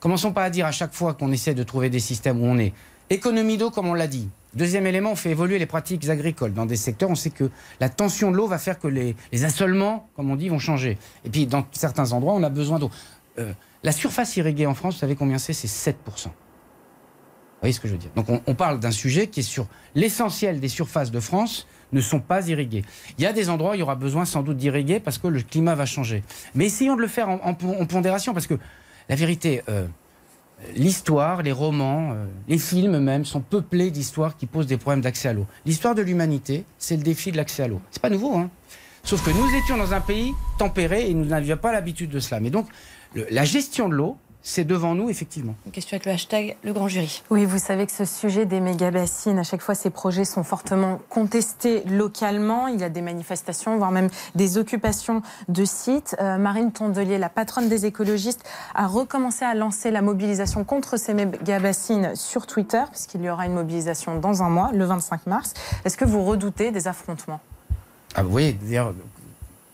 Commençons 0.00 0.32
pas 0.32 0.44
à 0.44 0.50
dire 0.50 0.66
à 0.66 0.72
chaque 0.72 0.94
fois 0.94 1.14
qu'on 1.14 1.32
essaie 1.32 1.54
de 1.54 1.62
trouver 1.62 1.90
des 1.90 2.00
systèmes 2.00 2.40
où 2.40 2.46
on 2.46 2.58
est. 2.58 2.72
Économie 3.10 3.56
d'eau, 3.56 3.70
comme 3.70 3.88
on 3.88 3.94
l'a 3.94 4.06
dit. 4.06 4.28
Deuxième 4.54 4.86
élément, 4.86 5.12
on 5.12 5.16
fait 5.16 5.30
évoluer 5.30 5.58
les 5.58 5.66
pratiques 5.66 6.08
agricoles. 6.08 6.52
Dans 6.52 6.66
des 6.66 6.76
secteurs, 6.76 7.10
on 7.10 7.14
sait 7.14 7.30
que 7.30 7.50
la 7.80 7.88
tension 7.88 8.30
de 8.30 8.36
l'eau 8.36 8.46
va 8.46 8.58
faire 8.58 8.78
que 8.78 8.88
les, 8.88 9.16
les 9.32 9.44
assolements, 9.44 10.08
comme 10.14 10.30
on 10.30 10.36
dit, 10.36 10.48
vont 10.48 10.58
changer. 10.58 10.98
Et 11.24 11.30
puis, 11.30 11.46
dans 11.46 11.66
certains 11.72 12.12
endroits, 12.12 12.34
on 12.34 12.42
a 12.42 12.48
besoin 12.48 12.78
d'eau. 12.78 12.90
Euh, 13.38 13.52
la 13.82 13.92
surface 13.92 14.36
irriguée 14.36 14.66
en 14.66 14.74
France, 14.74 14.94
vous 14.94 15.00
savez 15.00 15.16
combien 15.16 15.38
c'est? 15.38 15.52
C'est 15.52 15.90
7%. 15.90 15.94
Vous 16.24 16.30
voyez 17.62 17.72
ce 17.72 17.80
que 17.80 17.88
je 17.88 17.94
veux 17.94 17.98
dire? 17.98 18.10
Donc, 18.14 18.26
on, 18.46 18.54
parle 18.54 18.78
d'un 18.78 18.92
sujet 18.92 19.26
qui 19.26 19.40
est 19.40 19.42
sur 19.42 19.66
l'essentiel 19.96 20.60
des 20.60 20.68
surfaces 20.68 21.10
de 21.10 21.18
France 21.18 21.66
ne 21.92 22.00
sont 22.00 22.20
pas 22.20 22.46
irriguées. 22.48 22.84
Il 23.18 23.24
y 23.24 23.26
a 23.26 23.32
des 23.32 23.50
endroits 23.50 23.72
où 23.72 23.74
il 23.74 23.80
y 23.80 23.82
aura 23.82 23.96
besoin 23.96 24.24
sans 24.24 24.42
doute 24.42 24.58
d'irriguer 24.58 25.00
parce 25.00 25.18
que 25.18 25.26
le 25.26 25.40
climat 25.42 25.74
va 25.74 25.84
changer. 25.84 26.22
Mais 26.54 26.66
essayons 26.66 26.94
de 26.94 27.00
le 27.00 27.08
faire 27.08 27.28
en, 27.28 27.40
en 27.42 27.54
pondération 27.86 28.32
parce 28.32 28.46
que 28.46 28.54
la 29.08 29.16
vérité, 29.16 29.62
euh, 29.68 29.86
l'histoire, 30.74 31.42
les 31.42 31.52
romans, 31.52 32.12
euh, 32.12 32.26
les 32.48 32.58
films 32.58 32.98
même 32.98 33.24
sont 33.24 33.40
peuplés 33.40 33.90
d'histoires 33.90 34.36
qui 34.36 34.46
posent 34.46 34.66
des 34.66 34.76
problèmes 34.76 35.00
d'accès 35.00 35.28
à 35.28 35.32
l'eau. 35.32 35.46
L'histoire 35.64 35.94
de 35.94 36.02
l'humanité, 36.02 36.64
c'est 36.78 36.96
le 36.96 37.02
défi 37.02 37.32
de 37.32 37.36
l'accès 37.36 37.62
à 37.62 37.68
l'eau. 37.68 37.80
C'est 37.90 38.02
pas 38.02 38.10
nouveau, 38.10 38.36
hein. 38.36 38.50
Sauf 39.04 39.24
que 39.24 39.30
nous 39.30 39.56
étions 39.56 39.78
dans 39.78 39.94
un 39.94 40.00
pays 40.00 40.34
tempéré 40.58 41.08
et 41.08 41.14
nous 41.14 41.24
n'avions 41.24 41.56
pas 41.56 41.72
l'habitude 41.72 42.10
de 42.10 42.20
cela. 42.20 42.40
Mais 42.40 42.50
donc, 42.50 42.66
la 43.14 43.44
gestion 43.44 43.88
de 43.88 43.94
l'eau, 43.94 44.18
c'est 44.42 44.64
devant 44.64 44.94
nous, 44.94 45.10
effectivement. 45.10 45.54
Une 45.66 45.72
question 45.72 45.96
avec 45.96 46.06
le 46.06 46.12
hashtag 46.12 46.56
le 46.62 46.72
grand 46.72 46.88
jury. 46.88 47.22
Oui, 47.30 47.44
vous 47.44 47.58
savez 47.58 47.86
que 47.86 47.92
ce 47.92 48.04
sujet 48.04 48.46
des 48.46 48.60
méga-bassines, 48.60 49.38
à 49.38 49.42
chaque 49.42 49.60
fois, 49.60 49.74
ces 49.74 49.90
projets 49.90 50.24
sont 50.24 50.44
fortement 50.44 51.00
contestés 51.08 51.82
localement. 51.84 52.68
Il 52.68 52.80
y 52.80 52.84
a 52.84 52.88
des 52.88 53.02
manifestations, 53.02 53.76
voire 53.76 53.90
même 53.90 54.08
des 54.34 54.56
occupations 54.56 55.22
de 55.48 55.64
sites. 55.64 56.16
Euh, 56.20 56.38
Marine 56.38 56.72
Tondelier, 56.72 57.18
la 57.18 57.28
patronne 57.28 57.68
des 57.68 57.84
écologistes, 57.84 58.42
a 58.74 58.86
recommencé 58.86 59.44
à 59.44 59.54
lancer 59.54 59.90
la 59.90 60.02
mobilisation 60.02 60.64
contre 60.64 60.96
ces 60.96 61.14
méga-bassines 61.14 62.14
sur 62.14 62.46
Twitter, 62.46 62.82
puisqu'il 62.90 63.22
y 63.22 63.28
aura 63.28 63.44
une 63.46 63.54
mobilisation 63.54 64.18
dans 64.18 64.42
un 64.42 64.48
mois, 64.48 64.70
le 64.72 64.84
25 64.84 65.26
mars. 65.26 65.52
Est-ce 65.84 65.96
que 65.96 66.04
vous 66.04 66.24
redoutez 66.24 66.70
des 66.70 66.88
affrontements? 66.88 67.40
Ah, 68.14 68.22
vous 68.22 68.30
voyez, 68.30 68.54
d'ailleurs, 68.54 68.94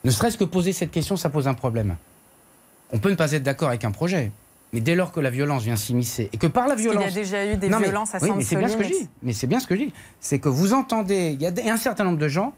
ne 0.05 0.11
serait-ce 0.11 0.37
que 0.37 0.45
poser 0.45 0.73
cette 0.73 0.91
question, 0.91 1.17
ça 1.17 1.31
pose 1.31 1.47
un 1.47 1.55
problème. 1.55 1.97
On 2.93 2.99
peut 2.99 3.11
ne 3.11 3.15
pas 3.15 3.33
être 3.33 3.43
d'accord 3.43 3.69
avec 3.69 3.85
un 3.85 3.91
projet, 3.91 4.33
mais 4.75 4.81
dès 4.81 4.95
lors 4.97 5.13
que 5.13 5.21
la 5.21 5.31
violence 5.31 5.63
vient 5.63 5.77
s'immiscer 5.77 6.29
et 6.33 6.37
que 6.37 6.49
par 6.49 6.65
la 6.65 6.71
Parce 6.71 6.83
violence. 6.83 7.05
y 7.05 7.07
a 7.07 7.11
déjà 7.13 7.47
eu 7.47 7.57
des 7.57 7.69
Non, 7.69 7.79
mais- 7.79 7.85
violences 7.85 8.15
à 8.15 8.19
oui, 8.21 8.31
mais 8.37 8.43
c'est 8.43 8.57
bien 8.57 8.69
ce 8.69 8.77
que 8.77 8.83
je 8.83 8.89
dis. 8.89 9.09
Mais 9.23 9.33
c'est 9.33 9.47
bien 9.47 9.61
ce 9.61 9.67
que 9.69 9.77
je 9.77 9.81
dis. 9.85 9.93
C'est 10.21 10.41
que 10.41 10.49
vous 10.49 10.75
entendez, 10.75 11.37
il 11.39 11.41
y 11.41 11.47
a 11.47 11.73
un 11.73 11.77
certain 11.79 12.03
nombre 12.05 12.19
de 12.19 12.29
gens 12.29 12.53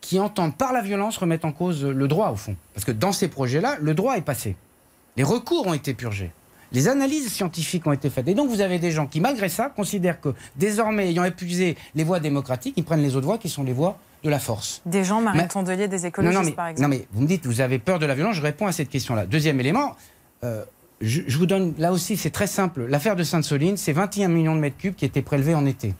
qui 0.00 0.18
entendent 0.18 0.56
par 0.56 0.72
la 0.72 0.80
violence 0.80 1.18
remettre 1.18 1.44
en 1.46 1.52
cause 1.52 1.84
le 1.84 2.08
droit, 2.08 2.30
au 2.30 2.36
fond. 2.36 2.56
Parce 2.74 2.86
que 2.86 2.92
dans 2.92 3.12
ces 3.12 3.28
projets-là, 3.28 3.76
le 3.80 3.92
droit 3.92 4.16
est 4.16 4.22
passé. 4.22 4.56
Les 5.18 5.22
recours 5.22 5.66
ont 5.66 5.74
été 5.74 5.92
purgés. 5.92 6.30
Les 6.72 6.88
analyses 6.88 7.30
scientifiques 7.30 7.86
ont 7.86 7.92
été 7.92 8.08
faites. 8.08 8.26
Et 8.28 8.34
donc, 8.34 8.48
vous 8.48 8.62
avez 8.62 8.78
des 8.78 8.92
gens 8.92 9.06
qui, 9.06 9.20
malgré 9.20 9.50
ça, 9.50 9.68
considèrent 9.68 10.20
que 10.20 10.32
désormais, 10.56 11.08
ayant 11.10 11.24
épuisé 11.24 11.76
les 11.94 12.04
voies 12.04 12.20
démocratiques, 12.20 12.74
ils 12.78 12.84
prennent 12.84 13.02
les 13.02 13.14
autres 13.16 13.26
voies 13.26 13.38
qui 13.38 13.50
sont 13.50 13.64
les 13.64 13.72
voies 13.74 13.98
de 14.24 14.30
la 14.30 14.38
force. 14.38 14.80
Des 14.86 15.04
gens, 15.04 15.20
Marine 15.20 15.42
Mais- 15.42 15.48
Tondelier, 15.48 15.88
des 15.88 15.98
Non, 15.98 16.04
écologistes, 16.04 16.42
non, 16.42 16.48
mais, 16.48 16.54
par 16.54 16.64
non, 16.66 16.70
exemple. 16.70 16.90
mais 16.90 17.06
vous 17.12 17.20
me 17.22 17.26
dites, 17.26 17.44
vous 17.44 17.60
avez 17.60 17.78
peur 17.78 17.98
de 17.98 18.06
la 18.06 18.14
violence, 18.14 18.36
je 18.36 18.42
réponds 18.42 18.66
à 18.68 18.72
cette 18.72 18.88
question-là. 18.88 19.26
Deuxième 19.26 19.58
élément, 19.60 19.96
euh, 20.44 20.64
je, 21.00 21.36
vous 21.38 21.46
donne, 21.46 21.74
là 21.78 21.92
aussi, 21.92 22.16
c'est 22.16 22.30
très 22.30 22.46
simple. 22.46 22.86
L'affaire 22.86 23.16
de 23.16 23.24
Sainte-Soline, 23.24 23.76
c'est 23.76 23.92
21 23.92 24.28
millions 24.28 24.54
de 24.54 24.60
mètres 24.60 24.76
cubes 24.76 24.94
qui 24.94 25.04
étaient 25.04 25.22
prélevés 25.22 25.54
en 25.54 25.64
été. 25.64 25.94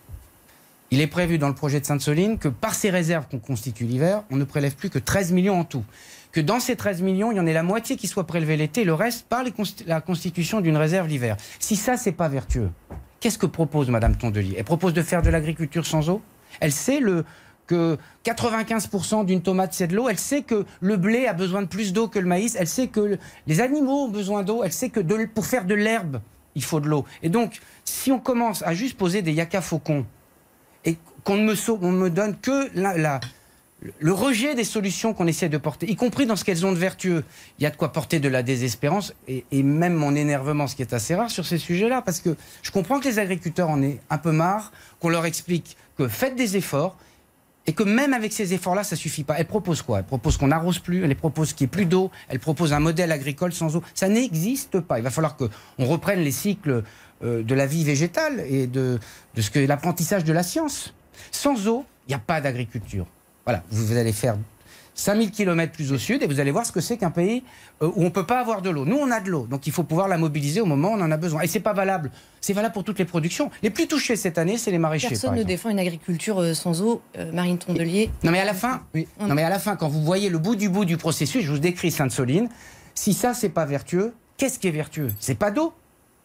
Il 0.91 1.01
est 1.01 1.07
prévu 1.07 1.39
dans 1.39 1.49
le 1.49 1.55
projet 1.55 1.81
de 1.81 1.87
Sainte-Soline 1.87 2.39
que 2.39 2.49
par 2.49 2.75
ces 2.75 2.91
réserves 2.91 3.27
qu'on 3.31 3.39
constitue 3.39 3.85
l'hiver, 3.85 4.25
on 4.31 4.37
ne 4.37 4.45
prélève 4.45 4.75
plus 4.75 4.91
que 4.91 4.99
13 4.99 5.33
millions 5.33 5.59
en 5.59 5.65
tout. 5.65 5.85
Que 6.33 6.41
dans 6.41 6.61
ces 6.61 6.77
13 6.77 7.03
millions, 7.03 7.33
il 7.33 7.37
y 7.37 7.41
en 7.41 7.47
ait 7.47 7.53
la 7.53 7.63
moitié 7.63 7.97
qui 7.97 8.09
soit 8.09 8.27
prélevée 8.27 8.57
l'été, 8.57 8.85
le 8.85 8.95
reste 8.95 9.27
par 9.27 9.43
la 9.87 10.01
constitution 10.01 10.61
d'une 10.61 10.77
réserve 10.77 11.09
l'hiver. 11.09 11.37
Si 11.61 11.77
ça, 11.77 11.97
c'est 11.97 12.13
pas 12.13 12.29
vertueux, 12.29 12.71
qu'est-ce 13.21 13.39
que 13.39 13.47
propose 13.47 13.89
Madame 13.89 14.17
Tondelier? 14.17 14.57
Elle 14.59 14.65
propose 14.65 14.93
de 14.93 15.03
faire 15.03 15.23
de 15.23 15.31
l'agriculture 15.31 15.87
sans 15.87 16.11
eau? 16.11 16.21
Elle 16.59 16.73
sait 16.73 17.01
le, 17.01 17.25
que 17.71 17.99
95% 18.25 19.25
d'une 19.25 19.43
tomate 19.43 19.73
c'est 19.73 19.87
de 19.87 19.95
l'eau. 19.95 20.09
Elle 20.09 20.19
sait 20.19 20.43
que 20.43 20.65
le 20.81 20.97
blé 20.97 21.27
a 21.29 21.33
besoin 21.33 21.63
de 21.63 21.69
plus 21.69 21.93
d'eau 21.93 22.09
que 22.09 22.19
le 22.19 22.27
maïs. 22.27 22.57
Elle 22.59 22.67
sait 22.67 22.89
que 22.89 22.99
le- 23.01 23.19
les 23.47 23.61
animaux 23.61 24.07
ont 24.07 24.09
besoin 24.09 24.43
d'eau. 24.43 24.63
Elle 24.65 24.73
sait 24.73 24.91
que 24.91 24.99
pour 25.27 25.47
faire 25.47 25.65
de 25.65 25.75
l'herbe, 25.75 26.21
il 26.57 26.65
faut 26.65 26.81
de 26.81 26.89
l'eau. 26.89 27.05
Et 27.23 27.29
donc, 27.29 27.61
si 27.85 28.11
on 28.11 28.19
commence 28.19 28.63
à 28.63 28.75
juste 28.75 28.97
poser 28.99 29.23
des 29.23 29.33
yaka 29.33 29.61
faucons 29.61 30.05
et 30.85 30.97
qu'on 31.23 31.37
ne 31.37 31.45
me, 31.93 32.11
donne 32.11 32.37
que 32.39 32.69
le 34.01 34.13
rejet 34.13 34.57
des 34.57 34.65
solutions 34.65 35.15
qu'on 35.15 35.29
essaie 35.29 35.49
de 35.49 35.57
porter, 35.57 35.89
y 35.89 35.95
compris 35.95 36.27
dans 36.27 36.35
ce 36.37 36.45
qu'elles 36.45 36.67
ont 36.67 36.73
de 36.73 36.77
vertueux, 36.79 37.23
il 37.59 37.63
y 37.63 37.67
a 37.67 37.71
de 37.71 37.77
quoi 37.77 37.93
porter 37.93 38.19
de 38.19 38.29
la 38.29 38.43
désespérance 38.43 39.15
et, 39.29 39.45
et 39.53 39.63
même 39.63 39.95
mon 39.95 40.17
énervement, 40.17 40.67
ce 40.67 40.75
qui 40.75 40.83
est 40.83 40.93
assez 40.93 41.15
rare 41.15 41.31
sur 41.31 41.47
ces 41.47 41.59
sujets-là, 41.59 42.03
parce 42.03 42.19
que 42.21 42.37
je 42.63 42.71
comprends 42.73 42.99
que 42.99 43.05
les 43.09 43.21
agriculteurs 43.21 43.71
en 43.71 43.81
aient 43.81 44.01
un 44.11 44.19
peu 44.19 44.33
marre, 44.33 44.73
qu'on 44.99 45.09
leur 45.09 45.25
explique 45.25 45.77
que 45.97 46.09
faites 46.09 46.35
des 46.35 46.57
efforts, 46.57 46.97
et 47.67 47.73
que 47.73 47.83
même 47.83 48.15
avec 48.15 48.33
ces 48.33 48.55
efforts-là, 48.55 48.85
ça 48.85 48.97
suffit 48.97 49.25
pas. 49.25 49.35
Elle 49.39 49.47
propose 49.47 49.83
quoi? 49.83 49.99
Elle 49.99 50.05
propose 50.05 50.37
qu'on 50.37 50.49
n'arrose 50.49 50.79
plus, 50.79 51.05
elle 51.05 51.15
propose 51.15 51.53
qu'il 51.53 51.67
n'y 51.67 51.69
ait 51.69 51.77
plus 51.77 51.87
d'eau, 51.87 52.11
elle 52.29 52.39
propose 52.41 52.73
un 52.73 52.81
modèle 52.81 53.13
agricole 53.13 53.53
sans 53.53 53.77
eau. 53.77 53.83
Ça 53.95 54.09
n'existe 54.09 54.81
pas. 54.81 54.99
Il 54.99 55.03
va 55.03 55.11
falloir 55.11 55.37
qu'on 55.37 55.51
reprenne 55.79 56.21
les 56.21 56.33
cycles 56.33 56.83
euh, 57.23 57.43
de 57.43 57.55
la 57.55 57.67
vie 57.67 57.85
végétale 57.85 58.45
et 58.49 58.67
de, 58.67 58.99
de 59.35 59.41
ce 59.43 59.51
que 59.51 59.59
l'apprentissage 59.59 60.25
de 60.25 60.33
la 60.33 60.43
science. 60.43 60.95
Sans 61.31 61.69
eau, 61.69 61.85
il 62.07 62.11
n'y 62.11 62.15
a 62.15 62.19
pas 62.19 62.41
d'agriculture. 62.41 63.07
Voilà, 63.45 63.63
vous 63.71 63.97
allez 63.97 64.13
faire 64.13 64.37
5000 64.95 65.31
km 65.31 65.73
plus 65.73 65.93
au 65.93 65.99
sud 65.99 66.23
et 66.23 66.27
vous 66.27 66.41
allez 66.41 66.51
voir 66.51 66.67
ce 66.67 66.73
que 66.73 66.81
c'est 66.81 66.97
qu'un 66.97 67.11
pays 67.11 67.43
euh, 67.83 67.89
où 67.89 68.03
on 68.03 68.05
ne 68.05 68.09
peut 68.11 68.27
pas 68.27 68.41
avoir 68.41 68.63
de 68.63 68.71
l'eau. 68.71 68.85
Nous, 68.85 68.97
on 68.97 69.11
a 69.11 69.21
de 69.21 69.31
l'eau, 69.31 69.47
donc 69.47 69.67
il 69.67 69.73
faut 69.73 69.85
pouvoir 69.85 70.09
la 70.09 70.19
mobiliser 70.19 70.61
au 70.61 70.67
moment 70.67 70.93
où 70.93 70.97
on 70.97 71.01
en 71.01 71.11
a 71.11 71.17
besoin. 71.17 71.43
Et 71.43 71.47
c'est 71.47 71.61
pas 71.61 71.73
valable. 71.73 72.11
C'est 72.41 72.53
valable 72.53 72.75
pour 72.75 72.85
toutes 72.85 72.99
les 72.99 73.05
productions. 73.05 73.51
Les 73.63 73.71
plus 73.71 73.87
touchés 73.87 74.17
cette 74.17 74.39
année, 74.39 74.59
c'est 74.59 74.71
les 74.71 74.79
maraîchers. 74.79 75.09
Personne 75.09 75.31
par 75.31 75.39
ne 75.39 75.43
défend 75.43 75.71
une 75.71 75.79
agriculture 75.79 76.41
euh, 76.41 76.55
sans 76.55 76.83
eau. 76.83 77.03
Euh, 77.19 77.33
Marine 77.33 77.59
Tondelier. 77.59 78.11
Non 78.23 78.33
mais 78.33 78.41
à 78.41 78.45
la 78.45 78.55
fin, 78.55 78.83
non 79.21 79.35
mais 79.35 79.43
à 79.43 79.51
la 79.51 79.59
fin, 79.59 79.77
quand 79.77 79.89
vous 79.89 80.03
voyez 80.03 80.29
le 80.29 80.39
bout 80.39 80.57
du 80.57 80.69
bout 80.69 80.85
du 80.85 80.97
processus, 80.97 81.45
je 81.45 81.51
vous 81.53 81.59
décris 81.59 81.91
Sainte-Soline. 81.91 82.49
Si 82.95 83.15
ça 83.15 83.35
c'est 83.35 83.49
pas 83.49 83.65
vertueux, 83.65 84.13
qu'est-ce 84.37 84.59
qui 84.59 84.69
est 84.69 84.73
vertueux? 84.73 85.13
C'est 85.21 85.35
pas 85.39 85.51
d'eau. 85.51 85.73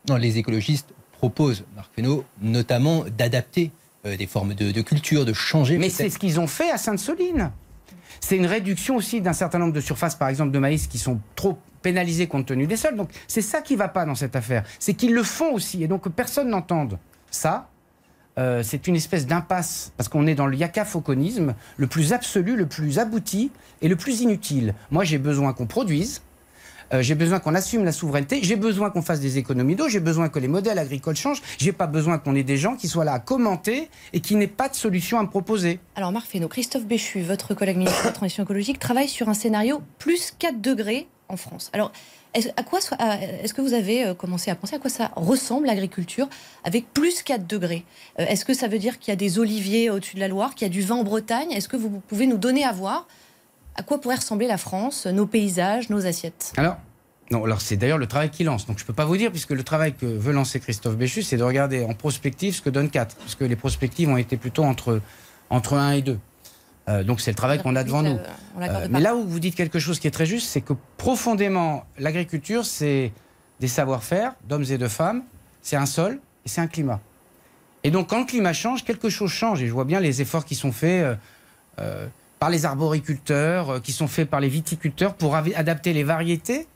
Non, 0.09 0.17
les 0.17 0.37
écologistes 0.37 0.89
proposent, 1.17 1.63
Marc 1.75 1.89
Fesneau, 1.95 2.23
notamment 2.41 3.05
d'adapter 3.17 3.71
euh, 4.05 4.17
des 4.17 4.27
formes 4.27 4.53
de, 4.53 4.71
de 4.71 4.81
culture, 4.81 5.25
de 5.25 5.33
changer. 5.33 5.77
Mais 5.77 5.89
c'est 5.89 6.09
ce 6.09 6.19
qu'ils 6.19 6.39
ont 6.39 6.47
fait 6.47 6.69
à 6.69 6.77
Sainte-Soline. 6.77 7.51
C'est 8.27 8.37
une 8.37 8.47
réduction 8.47 8.95
aussi 8.95 9.21
d'un 9.21 9.33
certain 9.33 9.59
nombre 9.59 9.73
de 9.73 9.79
surfaces, 9.79 10.15
par 10.15 10.29
exemple 10.29 10.49
de 10.49 10.57
maïs, 10.57 10.87
qui 10.87 10.97
sont 10.97 11.19
trop 11.35 11.59
pénalisées 11.83 12.25
compte 12.25 12.47
tenu 12.47 12.65
des 12.65 12.75
sols. 12.75 12.95
Donc 12.95 13.11
c'est 13.27 13.43
ça 13.43 13.61
qui 13.61 13.75
va 13.75 13.87
pas 13.87 14.03
dans 14.03 14.15
cette 14.15 14.35
affaire. 14.35 14.63
C'est 14.79 14.95
qu'ils 14.95 15.13
le 15.13 15.21
font 15.21 15.53
aussi. 15.53 15.83
Et 15.83 15.87
donc 15.87 16.05
que 16.05 16.09
personne 16.09 16.49
n'entende 16.49 16.97
ça. 17.29 17.69
euh, 18.39 18.63
c'est 18.63 18.87
une 18.87 18.95
espèce 18.95 19.27
d'impasse, 19.27 19.93
parce 19.95 20.09
qu'on 20.09 20.25
est 20.25 20.33
dans 20.33 20.47
le 20.47 20.57
yakafauconisme, 20.57 21.53
le 21.77 21.85
plus 21.85 22.13
absolu, 22.13 22.55
le 22.55 22.65
plus 22.65 22.97
abouti 22.97 23.51
et 23.83 23.87
le 23.87 23.95
plus 23.95 24.21
inutile. 24.21 24.73
Moi, 24.89 25.03
j'ai 25.03 25.19
besoin 25.19 25.53
qu'on 25.53 25.67
produise, 25.67 26.23
Euh, 26.93 27.01
j'ai 27.01 27.15
besoin 27.15 27.39
qu'on 27.39 27.55
assume 27.55 27.83
la 27.83 27.91
souveraineté. 27.91 28.39
J'ai 28.43 28.55
besoin 28.55 28.89
qu'on 28.89 29.01
fasse 29.01 29.19
des 29.19 29.37
économies 29.37 29.75
d'eau. 29.75 29.89
J'ai 29.89 29.99
besoin 29.99 30.29
que 30.29 30.39
les 30.39 30.47
modèles 30.47 30.79
agricoles 30.79 31.15
changent. 31.15 31.41
J'ai 31.57 31.71
pas 31.71 31.87
besoin 31.87 32.17
qu'on 32.17 32.35
ait 32.35 32.43
des 32.43 32.57
gens 32.57 32.75
qui 32.75 32.87
soient 32.87 33.05
là 33.05 33.13
à 33.13 33.19
commenter 33.19 33.89
et 34.13 34.19
qui 34.19 34.35
n'aient 34.35 34.47
pas 34.47 34.69
de 34.69 34.75
solution 34.75 35.19
à 35.19 35.23
me 35.23 35.29
proposer. 35.29 35.79
Alors 35.95 36.11
Marc 36.11 36.27
Fesneau, 36.27 36.47
Christophe 36.47 36.85
Béchu, 36.85 37.21
votre 37.21 37.53
collègue 37.53 37.77
ministre 37.77 38.01
de 38.01 38.07
la 38.07 38.13
Transition 38.13 38.43
écologique, 38.43 38.79
travaille 38.79 39.09
sur 39.09 39.29
un 39.29 39.33
scénario 39.33 39.81
plus 39.99 40.33
4 40.37 40.61
degrés 40.61 41.07
en 41.27 41.37
France. 41.37 41.69
Alors, 41.73 41.91
est-ce, 42.33 43.53
que 43.53 43.61
vous 43.61 43.73
avez 43.73 44.05
euh, 44.05 44.13
commencé 44.13 44.51
à 44.51 44.55
penser 44.55 44.75
à 44.75 44.79
quoi 44.79 44.89
ça 44.89 45.11
ressemble 45.15 45.67
l'agriculture 45.67 46.27
avec 46.65 46.91
plus 46.93 47.23
4 47.23 47.47
degrés? 47.47 47.85
Euh, 48.19 48.25
Est-ce 48.25 48.43
que 48.43 48.53
ça 48.53 48.67
veut 48.67 48.77
dire 48.77 48.99
qu'il 48.99 49.11
y 49.11 49.13
a 49.13 49.15
des 49.15 49.39
oliviers 49.39 49.89
au-dessus 49.89 50.15
de 50.15 50.19
la 50.19 50.27
Loire, 50.27 50.53
qu'il 50.53 50.67
y 50.67 50.69
a 50.69 50.73
du 50.73 50.81
vin 50.81 50.95
en 50.95 51.03
Bretagne? 51.03 51.51
Est-ce 51.51 51.69
que 51.69 51.77
vous 51.77 51.89
pouvez 51.89 52.27
nous 52.27 52.37
donner 52.37 52.65
à 52.65 52.73
voir 52.73 53.07
à 53.75 53.83
quoi 53.83 53.99
pourrait 53.99 54.15
ressembler 54.15 54.47
la 54.47 54.57
France, 54.57 55.05
nos 55.05 55.25
paysages, 55.25 55.89
nos 55.89 56.05
assiettes? 56.05 56.53
Alors, 56.57 56.77
non, 57.31 57.43
alors 57.43 57.61
c'est 57.61 57.75
d'ailleurs 57.75 57.97
le 57.97 58.07
travail 58.07 58.29
qu'il 58.29 58.45
lance. 58.45 58.67
Donc 58.67 58.77
je 58.77 58.83
ne 58.83 58.87
peux 58.87 58.93
pas 58.93 59.05
vous 59.05 59.17
dire, 59.17 59.31
puisque 59.31 59.51
le 59.51 59.63
travail 59.63 59.93
que 59.93 60.05
veut 60.05 60.31
lancer 60.31 60.59
Christophe 60.59 60.95
Béchu, 60.95 61.23
c'est 61.23 61.37
de 61.37 61.43
regarder 61.43 61.83
en 61.83 61.93
prospective 61.93 62.55
ce 62.55 62.61
que 62.61 62.69
donne 62.69 62.89
4. 62.89 63.15
Puisque 63.17 63.41
les 63.41 63.55
prospectives 63.55 64.09
ont 64.09 64.17
été 64.17 64.37
plutôt 64.37 64.63
entre, 64.63 65.01
entre 65.49 65.73
1 65.73 65.91
et 65.93 66.01
2. 66.01 66.19
Euh, 66.87 67.03
donc 67.03 67.19
c'est 67.19 67.31
le 67.31 67.35
travail 67.35 67.61
qu'on 67.61 67.75
a 67.75 67.83
devant 67.83 68.03
nous. 68.03 68.11
Euh, 68.15 68.27
Euh, 68.61 68.87
mais 68.91 68.99
là 68.99 69.15
où 69.15 69.23
vous 69.27 69.39
dites 69.39 69.55
quelque 69.55 69.79
chose 69.79 69.99
qui 69.99 70.07
est 70.07 70.11
très 70.11 70.27
juste, 70.27 70.47
c'est 70.47 70.61
que 70.61 70.73
profondément, 70.97 71.85
l'agriculture, 71.97 72.63
c'est 72.63 73.11
des 73.59 73.67
savoir-faire 73.67 74.33
d'hommes 74.47 74.65
et 74.69 74.77
de 74.77 74.87
femmes, 74.87 75.23
c'est 75.61 75.75
un 75.77 75.87
sol 75.87 76.19
et 76.45 76.49
c'est 76.49 76.61
un 76.61 76.67
climat. 76.67 76.99
Et 77.83 77.91
donc, 77.91 78.09
quand 78.09 78.19
le 78.19 78.25
climat 78.25 78.53
change, 78.53 78.83
quelque 78.83 79.09
chose 79.09 79.31
change. 79.31 79.61
Et 79.63 79.67
je 79.67 79.73
vois 79.73 79.85
bien 79.85 79.99
les 79.99 80.21
efforts 80.21 80.45
qui 80.45 80.55
sont 80.55 80.71
faits 80.71 81.17
euh, 81.79 82.07
par 82.45 82.51
les 82.51 82.65
arboriculteurs, 82.65 83.69
euh, 83.71 83.79
qui 83.79 83.91
sont 83.91 84.07
faits 84.07 84.29
par 84.29 84.39
les 84.39 84.49
viticulteurs 84.49 85.15
pour 85.15 85.35
adapter 85.35 85.93
les 85.93 86.03
variétés 86.03 86.67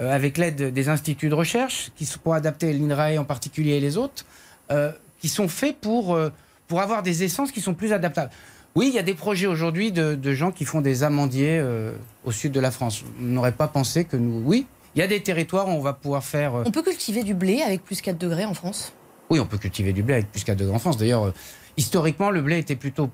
euh, 0.00 0.12
avec 0.14 0.38
l'aide 0.38 0.72
des 0.72 0.88
instituts 0.88 1.28
de 1.28 1.34
recherche, 1.34 1.90
qui 1.96 2.06
sont 2.06 2.20
pour 2.22 2.34
adapter 2.34 2.72
l'INRAE 2.72 3.18
en 3.18 3.24
particulier 3.24 3.72
et 3.72 3.80
les 3.80 3.96
autres, 3.96 4.24
euh, 4.70 4.92
qui 5.18 5.28
sont 5.28 5.48
faits 5.48 5.76
pour, 5.80 6.14
euh, 6.14 6.30
pour 6.68 6.80
avoir 6.80 7.02
des 7.02 7.24
essences 7.24 7.50
qui 7.50 7.60
sont 7.60 7.74
plus 7.74 7.92
adaptables. 7.92 8.30
Oui, 8.76 8.86
il 8.86 8.94
y 8.94 9.00
a 9.00 9.02
des 9.02 9.14
projets 9.14 9.48
aujourd'hui 9.48 9.90
de, 9.90 10.14
de 10.14 10.32
gens 10.34 10.52
qui 10.52 10.64
font 10.64 10.82
des 10.82 11.02
amandiers 11.02 11.58
euh, 11.58 11.90
au 12.24 12.30
sud 12.30 12.52
de 12.52 12.60
la 12.60 12.70
France. 12.70 13.02
On 13.20 13.24
n'aurait 13.24 13.50
pas 13.50 13.66
pensé 13.66 14.04
que 14.04 14.16
nous. 14.16 14.40
Oui, 14.44 14.68
il 14.94 15.00
y 15.00 15.02
a 15.02 15.08
des 15.08 15.20
territoires 15.20 15.66
où 15.66 15.72
on 15.72 15.80
va 15.80 15.94
pouvoir 15.94 16.22
faire. 16.22 16.54
euh, 16.54 16.62
On 16.64 16.70
peut 16.70 16.84
cultiver 16.84 17.24
du 17.24 17.34
blé 17.34 17.60
avec 17.62 17.82
plus 17.82 18.00
4 18.00 18.16
degrés 18.16 18.44
en 18.44 18.54
France? 18.54 18.92
Oui, 19.30 19.40
on 19.40 19.46
peut 19.46 19.58
cultiver 19.58 19.92
du 19.92 20.04
blé 20.04 20.14
avec 20.14 20.30
plus 20.30 20.44
qu'à 20.44 20.54
de 20.54 20.70
en 20.70 20.78
France. 20.78 20.96
D'ailleurs, 20.96 21.24
euh, 21.24 21.34
historiquement, 21.76 22.30
le 22.30 22.40
blé 22.40 22.58
était 22.58 22.76
plutôt 22.76 23.10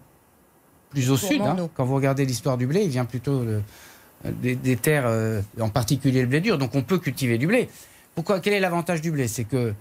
plus 0.94 1.10
au 1.10 1.16
sud. 1.16 1.40
hein. 1.50 1.56
Quand 1.74 1.84
vous 1.84 1.94
regardez 1.94 2.24
l'histoire 2.24 2.56
du 2.56 2.66
blé, 2.66 2.82
il 2.84 2.90
vient 2.90 3.04
plutôt 3.04 3.40
euh, 3.42 3.60
des, 4.24 4.54
des 4.56 4.76
terres, 4.76 5.04
euh, 5.06 5.40
en 5.60 5.68
particulier 5.68 6.22
le 6.22 6.26
blé 6.28 6.40
dur. 6.40 6.56
Donc 6.58 6.74
on 6.74 6.82
peut 6.82 6.98
cultiver 6.98 7.36
du 7.38 7.46
blé. 7.46 7.68
Pourquoi 8.14 8.40
Quel 8.40 8.52
est 8.54 8.60
l'avantage 8.60 9.00
du 9.00 9.10
blé? 9.10 9.28
C'est 9.28 9.44
que 9.44 9.74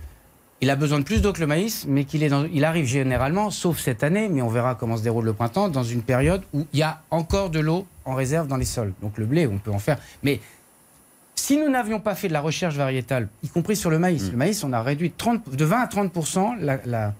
il 0.61 0.69
a 0.69 0.75
besoin 0.77 0.99
de 0.99 1.03
plus 1.03 1.21
d'eau 1.21 1.33
que 1.33 1.41
le 1.41 1.47
maïs, 1.47 1.85
mais 1.89 2.05
qu'il 2.05 2.23
est 2.23 2.29
dans- 2.29 2.45
il 2.45 2.63
arrive 2.63 2.85
généralement, 2.85 3.51
sauf 3.51 3.79
cette 3.79 4.01
année, 4.03 4.29
mais 4.29 4.41
on 4.41 4.47
verra 4.47 4.75
comment 4.75 4.95
se 4.95 5.03
déroule 5.03 5.25
le 5.25 5.33
printemps, 5.33 5.67
dans 5.67 5.83
une 5.83 6.01
période 6.03 6.41
où 6.53 6.65
il 6.71 6.79
y 6.79 6.83
a 6.83 7.01
encore 7.11 7.49
de 7.49 7.59
l'eau 7.59 7.85
en 8.05 8.15
réserve 8.15 8.47
dans 8.47 8.55
les 8.57 8.63
sols. 8.65 8.93
Donc 9.01 9.17
le 9.17 9.25
blé, 9.25 9.45
on 9.45 9.57
peut 9.57 9.71
en 9.71 9.79
faire. 9.79 9.97
Mais 10.23 10.39
si 11.35 11.57
nous 11.57 11.69
n'avions 11.69 11.99
pas 11.99 12.15
fait 12.15 12.29
de 12.29 12.33
la 12.33 12.39
recherche 12.41 12.75
variétale, 12.75 13.27
y 13.43 13.49
compris 13.49 13.75
sur 13.75 13.89
le 13.89 13.99
maïs, 13.99 14.31
le 14.31 14.37
maïs, 14.37 14.63
on 14.63 14.71
a 14.71 14.81
réduit 14.81 15.09
de 15.09 15.15
30 15.17 15.49
de 15.53 15.65
20 15.65 15.81
à 15.81 15.87
30 15.87 16.13
la- 16.61 16.79
la- 16.85 17.13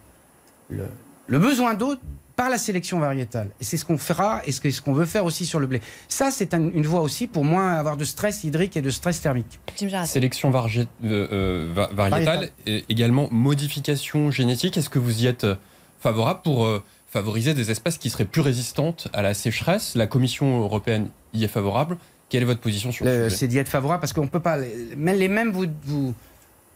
le, 0.70 0.86
le 1.28 1.40
besoin 1.40 1.74
d'eau 1.74 1.96
par 2.36 2.50
la 2.50 2.58
sélection 2.58 3.00
variétale. 3.00 3.50
Et 3.62 3.64
c'est 3.64 3.78
ce 3.78 3.86
qu'on 3.86 3.98
fera 3.98 4.42
et 4.48 4.52
ce 4.52 4.82
qu'on 4.82 4.94
veut 4.94 5.06
faire 5.06 5.24
aussi 5.26 5.46
sur 5.46 5.60
le 5.60 5.68
blé. 5.68 5.82
Ça, 6.08 6.32
c'est 6.32 6.54
un- 6.54 6.72
une 6.74 6.86
voie 6.86 7.02
aussi 7.02 7.28
pour 7.28 7.46
moins 7.46 7.74
avoir 7.74 7.96
de 7.96 8.04
stress 8.06 8.44
hydrique 8.44 8.76
et 8.76 8.82
de 8.82 8.90
stress 8.90 9.22
thermique. 9.22 9.60
Sélection 10.06 10.50
vargé- 10.52 10.88
euh, 11.04 11.28
euh, 11.32 11.72
va- 11.74 11.90
variétale 11.94 12.24
Variétale. 12.26 12.50
et 12.66 12.86
également 12.90 13.28
modification 13.32 14.32
génétique. 14.32 14.78
Est-ce 14.78 14.90
que 14.90 15.00
vous 15.00 15.24
y 15.24 15.28
êtes 15.28 15.44
euh, 15.44 15.56
favorable 16.00 16.40
pour 16.44 16.66
euh, 16.66 16.84
favoriser 17.08 17.54
des 17.54 17.70
espèces 17.70 17.98
qui 18.00 18.10
seraient 18.10 18.26
plus 18.26 18.42
résistantes 18.42 19.08
à 19.14 19.22
la 19.22 19.34
sécheresse? 19.36 19.96
La 19.96 20.08
Commission 20.08 20.62
européenne 20.62 21.10
y 21.34 21.44
est 21.44 21.48
favorable. 21.48 21.98
Quelle 22.30 22.42
est 22.42 22.46
votre 22.46 22.62
position 22.62 22.92
sur 22.92 23.06
Le- 23.06 23.12
le 23.12 23.24
sujet? 23.30 23.36
C'est 23.38 23.48
d'y 23.48 23.60
être 23.60 23.70
favorable 23.70 24.00
parce 24.02 24.14
qu'on 24.14 24.28
peut 24.28 24.40
pas. 24.40 24.58
les- 24.58 24.96
Même 24.98 25.18
les 25.20 25.28
mêmes 25.28 25.52
vous, 25.52 25.66
vous, 25.84 26.16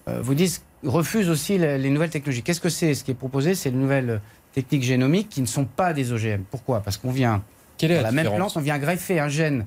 euh, 0.07 0.21
vous 0.21 0.35
disent 0.35 0.61
refusent 0.85 1.29
aussi 1.31 1.57
les, 1.57 1.79
les 1.79 1.89
nouvelles 1.89 2.11
technologies. 2.11 2.43
Qu'est-ce 2.43 2.61
que 2.61 2.69
c'est? 2.69 2.93
Ce 2.93 3.03
qui 3.03 3.09
est 3.09 3.15
proposé, 3.15 3.55
c'est 3.55 3.71
les 3.71 3.77
nouvelles 3.77 4.09
euh, 4.11 4.17
techniques 4.63 4.83
génomiques 4.83 5.29
qui 5.29 5.41
ne 5.41 5.45
sont 5.45 5.65
pas 5.65 5.93
des 5.93 6.11
OGM. 6.11 6.41
Pourquoi? 6.49 6.79
Parce 6.81 6.97
qu'on 6.97 7.11
vient 7.11 7.43
Quelle 7.77 7.91
est 7.91 7.95
la, 7.97 8.01
la 8.03 8.11
même 8.11 8.33
plante, 8.33 8.53
on 8.55 8.59
vient 8.61 8.79
greffer 8.79 9.19
un 9.19 9.27
gène 9.27 9.65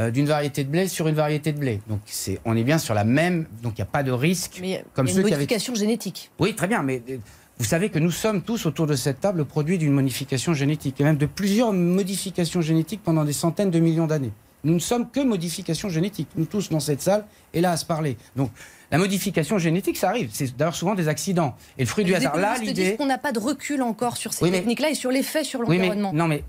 euh, 0.00 0.10
d'une 0.12 0.26
variété 0.26 0.62
de 0.62 0.70
blé 0.70 0.86
sur 0.86 1.08
une 1.08 1.16
variété 1.16 1.52
de 1.52 1.58
blé. 1.58 1.80
Donc 1.88 2.00
c'est, 2.06 2.38
on 2.44 2.56
est 2.56 2.62
bien 2.62 2.78
sur 2.78 2.94
la 2.94 3.02
même. 3.04 3.46
Donc 3.62 3.72
il 3.78 3.80
n'y 3.80 3.82
a 3.82 3.86
pas 3.90 4.04
de 4.04 4.12
risque. 4.12 4.58
Mais 4.62 4.84
Comme 4.94 5.06
il 5.06 5.10
y 5.10 5.12
a 5.12 5.14
ceux 5.16 5.20
une 5.22 5.26
qui 5.26 5.32
avaient- 5.34 5.42
modification 5.42 5.74
génétique. 5.74 6.30
Oui, 6.38 6.54
très 6.54 6.68
bien, 6.68 6.82
mais 6.84 7.02
euh, 7.10 7.16
vous 7.58 7.64
savez 7.64 7.90
que 7.90 7.98
nous 7.98 8.12
sommes 8.12 8.42
tous 8.42 8.64
autour 8.66 8.86
de 8.86 8.94
cette 8.94 9.20
table 9.20 9.38
le 9.38 9.44
produit 9.44 9.76
d'une 9.76 9.92
modification 9.92 10.54
génétique, 10.54 11.00
et 11.00 11.04
même 11.04 11.16
de 11.16 11.26
plusieurs 11.26 11.72
modifications 11.72 12.60
génétiques 12.60 13.02
pendant 13.02 13.24
des 13.24 13.32
centaines 13.32 13.70
de 13.72 13.80
millions 13.80 14.06
d'années. 14.06 14.32
Nous 14.64 14.74
ne 14.74 14.78
sommes 14.78 15.10
que 15.10 15.20
modifications 15.20 15.88
génétiques, 15.88 16.28
nous 16.36 16.44
tous 16.44 16.68
dans 16.70 16.80
cette 16.80 17.02
salle, 17.02 17.24
et 17.52 17.60
là 17.60 17.72
à 17.72 17.76
se 17.76 17.84
parler. 17.84 18.16
Donc 18.36 18.50
la 18.90 18.98
modification 18.98 19.58
génétique, 19.58 19.96
ça 19.96 20.10
arrive. 20.10 20.28
C'est 20.32 20.56
d'ailleurs 20.56 20.74
souvent 20.76 20.94
des 20.94 21.08
accidents. 21.08 21.56
Et 21.78 21.82
le 21.82 21.88
fruit 21.88 22.04
du 22.04 22.14
hasard, 22.14 22.36
là, 22.36 22.56
l'idée... 22.58 22.94
qu'on 22.96 23.06
n'a 23.06 23.18
pas 23.18 23.32
de 23.32 23.38
recul 23.38 23.82
encore 23.82 24.16
sur 24.16 24.32
ces 24.32 24.44
Oui, 24.44 24.50
mais- 24.50 24.58
techniques-là 24.58 24.90
et 24.90 24.94
sur 24.94 25.10
l'effet 25.10 25.44
sur 25.44 25.60
Oui, 25.60 25.66
mais, 25.78 25.88
l'environnement. 25.88 26.12
non, 26.12 26.28
mais 26.28 26.44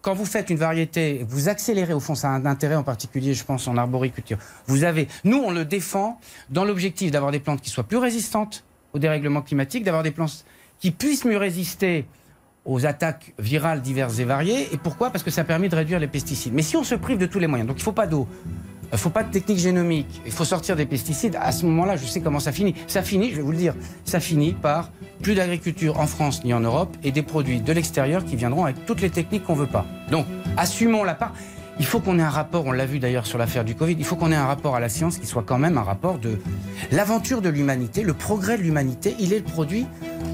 quand 0.00 0.14
vous 0.14 0.24
faites 0.24 0.48
une 0.48 0.56
variété, 0.56 1.26
vous 1.28 1.48
accélérez, 1.50 1.92
au 1.92 2.00
fond, 2.00 2.14
ça 2.14 2.28
a 2.28 2.30
un 2.32 2.46
intérêt 2.46 2.76
en 2.76 2.82
particulier, 2.84 3.34
je 3.34 3.44
pense, 3.44 3.68
en 3.68 3.76
arboriculture. 3.76 4.38
Vous 4.66 4.84
avez, 4.84 5.08
nous, 5.24 5.36
on 5.38 5.50
le 5.50 5.64
défend 5.66 6.18
dans 6.48 6.64
l'objectif 6.64 7.10
d'avoir 7.10 7.32
des 7.32 7.40
plantes 7.40 7.60
qui 7.60 7.68
soient 7.68 7.84
plus 7.84 7.98
résistantes 7.98 8.64
au 8.94 8.98
dérèglement 8.98 9.42
climatique, 9.42 9.84
d'avoir 9.84 10.02
des 10.02 10.10
plantes 10.10 10.44
qui 10.78 10.92
puissent 10.92 11.26
mieux 11.26 11.36
résister 11.36 12.06
aux 12.64 12.86
attaques 12.86 13.34
virales 13.38 13.80
diverses 13.80 14.18
et 14.18 14.24
variées. 14.24 14.68
Et 14.72 14.76
pourquoi? 14.76 15.10
Parce 15.10 15.24
que 15.24 15.30
ça 15.30 15.44
permet 15.44 15.68
de 15.68 15.76
réduire 15.76 15.98
les 15.98 16.08
pesticides. 16.08 16.52
Mais 16.52 16.62
si 16.62 16.76
on 16.76 16.84
se 16.84 16.94
prive 16.94 17.18
de 17.18 17.26
tous 17.26 17.38
les 17.38 17.46
moyens, 17.46 17.68
donc 17.68 17.78
il 17.78 17.80
ne 17.80 17.84
faut 17.84 17.92
pas 17.92 18.06
d'eau, 18.06 18.28
il 18.92 18.94
ne 18.94 18.98
faut 18.98 19.10
pas 19.10 19.22
de 19.22 19.30
technique 19.30 19.58
génomique, 19.58 20.20
il 20.26 20.32
faut 20.32 20.44
sortir 20.44 20.74
des 20.74 20.86
pesticides, 20.86 21.38
à 21.40 21.52
ce 21.52 21.64
moment-là, 21.66 21.96
je 21.96 22.04
sais 22.06 22.20
comment 22.20 22.40
ça 22.40 22.50
finit. 22.50 22.74
Ça 22.88 23.02
finit, 23.02 23.30
je 23.30 23.36
vais 23.36 23.42
vous 23.42 23.52
le 23.52 23.56
dire, 23.56 23.74
ça 24.04 24.18
finit 24.18 24.52
par 24.52 24.90
plus 25.22 25.34
d'agriculture 25.34 26.00
en 26.00 26.06
France 26.06 26.42
ni 26.44 26.52
en 26.52 26.60
Europe 26.60 26.96
et 27.04 27.12
des 27.12 27.22
produits 27.22 27.60
de 27.60 27.72
l'extérieur 27.72 28.24
qui 28.24 28.36
viendront 28.36 28.64
avec 28.64 28.84
toutes 28.86 29.00
les 29.00 29.10
techniques 29.10 29.44
qu'on 29.44 29.54
ne 29.54 29.60
veut 29.60 29.66
pas. 29.66 29.86
Donc, 30.10 30.26
assumons 30.56 31.04
la 31.04 31.14
part. 31.14 31.32
Il 31.78 31.86
faut 31.86 32.00
qu'on 32.00 32.18
ait 32.18 32.22
un 32.22 32.28
rapport, 32.28 32.66
on 32.66 32.72
l'a 32.72 32.84
vu 32.84 32.98
d'ailleurs 32.98 33.26
sur 33.26 33.38
l'affaire 33.38 33.64
du 33.64 33.74
Covid, 33.74 33.96
il 33.98 34.04
faut 34.04 34.14
qu'on 34.14 34.30
ait 34.32 34.36
un 34.36 34.46
rapport 34.46 34.76
à 34.76 34.80
la 34.80 34.90
science 34.90 35.16
qui 35.16 35.26
soit 35.26 35.44
quand 35.44 35.56
même 35.56 35.78
un 35.78 35.82
rapport 35.82 36.18
de 36.18 36.38
l'aventure 36.92 37.40
de 37.40 37.48
l'humanité, 37.48 38.02
le 38.02 38.12
progrès 38.12 38.58
de 38.58 38.62
l'humanité, 38.62 39.16
il 39.18 39.32
est 39.32 39.38
le 39.38 39.44
produit 39.44 39.86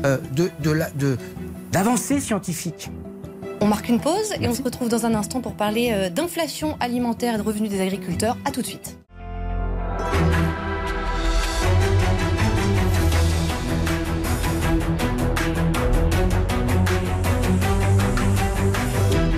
euh, 0.05 0.19
de, 0.33 0.51
de, 0.61 1.17
d'avancées 1.73 2.21
scientifiques. 2.21 2.91
On 3.61 3.67
marque 3.67 3.89
une 3.89 4.01
pause 4.01 4.33
et 4.41 4.47
on 4.49 4.55
se 4.55 4.63
retrouve 4.63 4.89
dans 4.89 5.07
un 5.07 5.15
instant 5.15 5.41
pour 5.41 5.55
parler 5.55 5.91
euh, 5.93 6.11
d'inflation 6.11 6.77
alimentaire 6.81 7.35
et 7.35 7.39
de 7.39 7.43
revenus 7.43 7.71
des 7.71 7.81
agriculteurs. 7.81 8.37
À 8.45 8.51
tout 8.51 8.63
de 8.63 8.67
suite. 8.67 8.99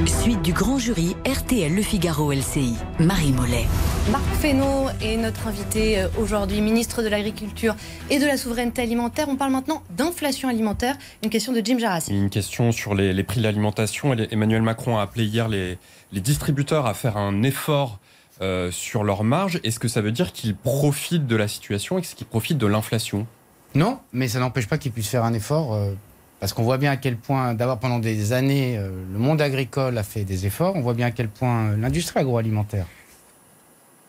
Suite 0.07 0.43
du 0.43 0.53
grand 0.53 0.79
jury 0.79 1.17
RTL 1.27 1.75
Le 1.75 1.83
Figaro 1.83 2.33
LCI. 2.33 2.75
Marie 2.99 3.33
Mollet. 3.33 3.67
Marc 4.11 4.25
Fesneau 4.41 4.87
est 5.03 5.19
notre 5.19 5.49
invité 5.49 6.01
euh, 6.01 6.09
aujourd'hui, 6.19 6.63
ministre 6.63 7.03
de 7.03 7.09
l'Agriculture 7.09 7.77
et 8.09 8.19
de 8.19 8.25
la 8.25 8.39
Souveraineté 8.39 8.81
Alimentaire. 8.81 9.27
On 9.29 9.37
parle 9.37 9.53
maintenant 9.53 9.83
d'inflation 9.91 10.49
alimentaire, 10.49 10.97
une 11.23 11.29
question 11.29 11.53
de 11.53 11.61
Jim 11.63 11.79
Jarassi. 11.79 12.15
Une 12.15 12.31
question 12.31 12.73
sur 12.73 12.95
les, 12.95 13.13
les 13.13 13.23
prix 13.23 13.41
de 13.41 13.45
l'alimentation. 13.45 14.15
Et 14.15 14.29
Emmanuel 14.31 14.63
Macron 14.63 14.97
a 14.97 15.03
appelé 15.03 15.27
hier 15.27 15.49
les, 15.49 15.77
les 16.13 16.21
distributeurs 16.23 16.87
à 16.87 16.95
faire 16.95 17.19
un 17.19 17.43
effort 17.43 17.99
euh, 18.41 18.71
sur 18.71 19.05
leur 19.05 19.25
marge. 19.25 19.61
Est-ce 19.63 19.79
que 19.79 19.89
ça 19.89 20.01
veut 20.01 20.13
dire 20.13 20.33
qu'ils 20.33 20.57
profitent 20.57 21.27
de 21.27 21.37
la 21.37 21.47
situation? 21.47 21.99
Et 21.99 22.03
qu'ils 22.03 22.27
profitent 22.27 22.59
de 22.59 22.67
l'inflation? 22.67 23.27
Non, 23.75 23.99
mais 24.15 24.29
ça 24.29 24.39
n'empêche 24.39 24.69
pas 24.69 24.79
qu'ils 24.79 24.93
puissent 24.93 25.11
faire 25.11 25.25
un 25.25 25.35
effort, 25.35 25.75
euh, 25.75 25.93
parce 26.41 26.55
qu'on 26.55 26.63
voit 26.63 26.79
bien 26.79 26.93
à 26.93 26.97
quel 26.97 27.19
point, 27.19 27.53
d'abord 27.53 27.79
pendant 27.79 27.99
des 27.99 28.33
années, 28.33 28.79
euh, 28.79 28.89
le 29.13 29.19
monde 29.19 29.43
agricole 29.43 29.99
a 29.99 30.03
fait 30.03 30.25
des 30.25 30.47
efforts, 30.47 30.77
on 30.77 30.81
voit 30.81 30.95
bien 30.95 31.09
à 31.09 31.11
quel 31.11 31.29
point 31.29 31.77
l'industrie 31.77 32.21
agroalimentaire 32.21 32.87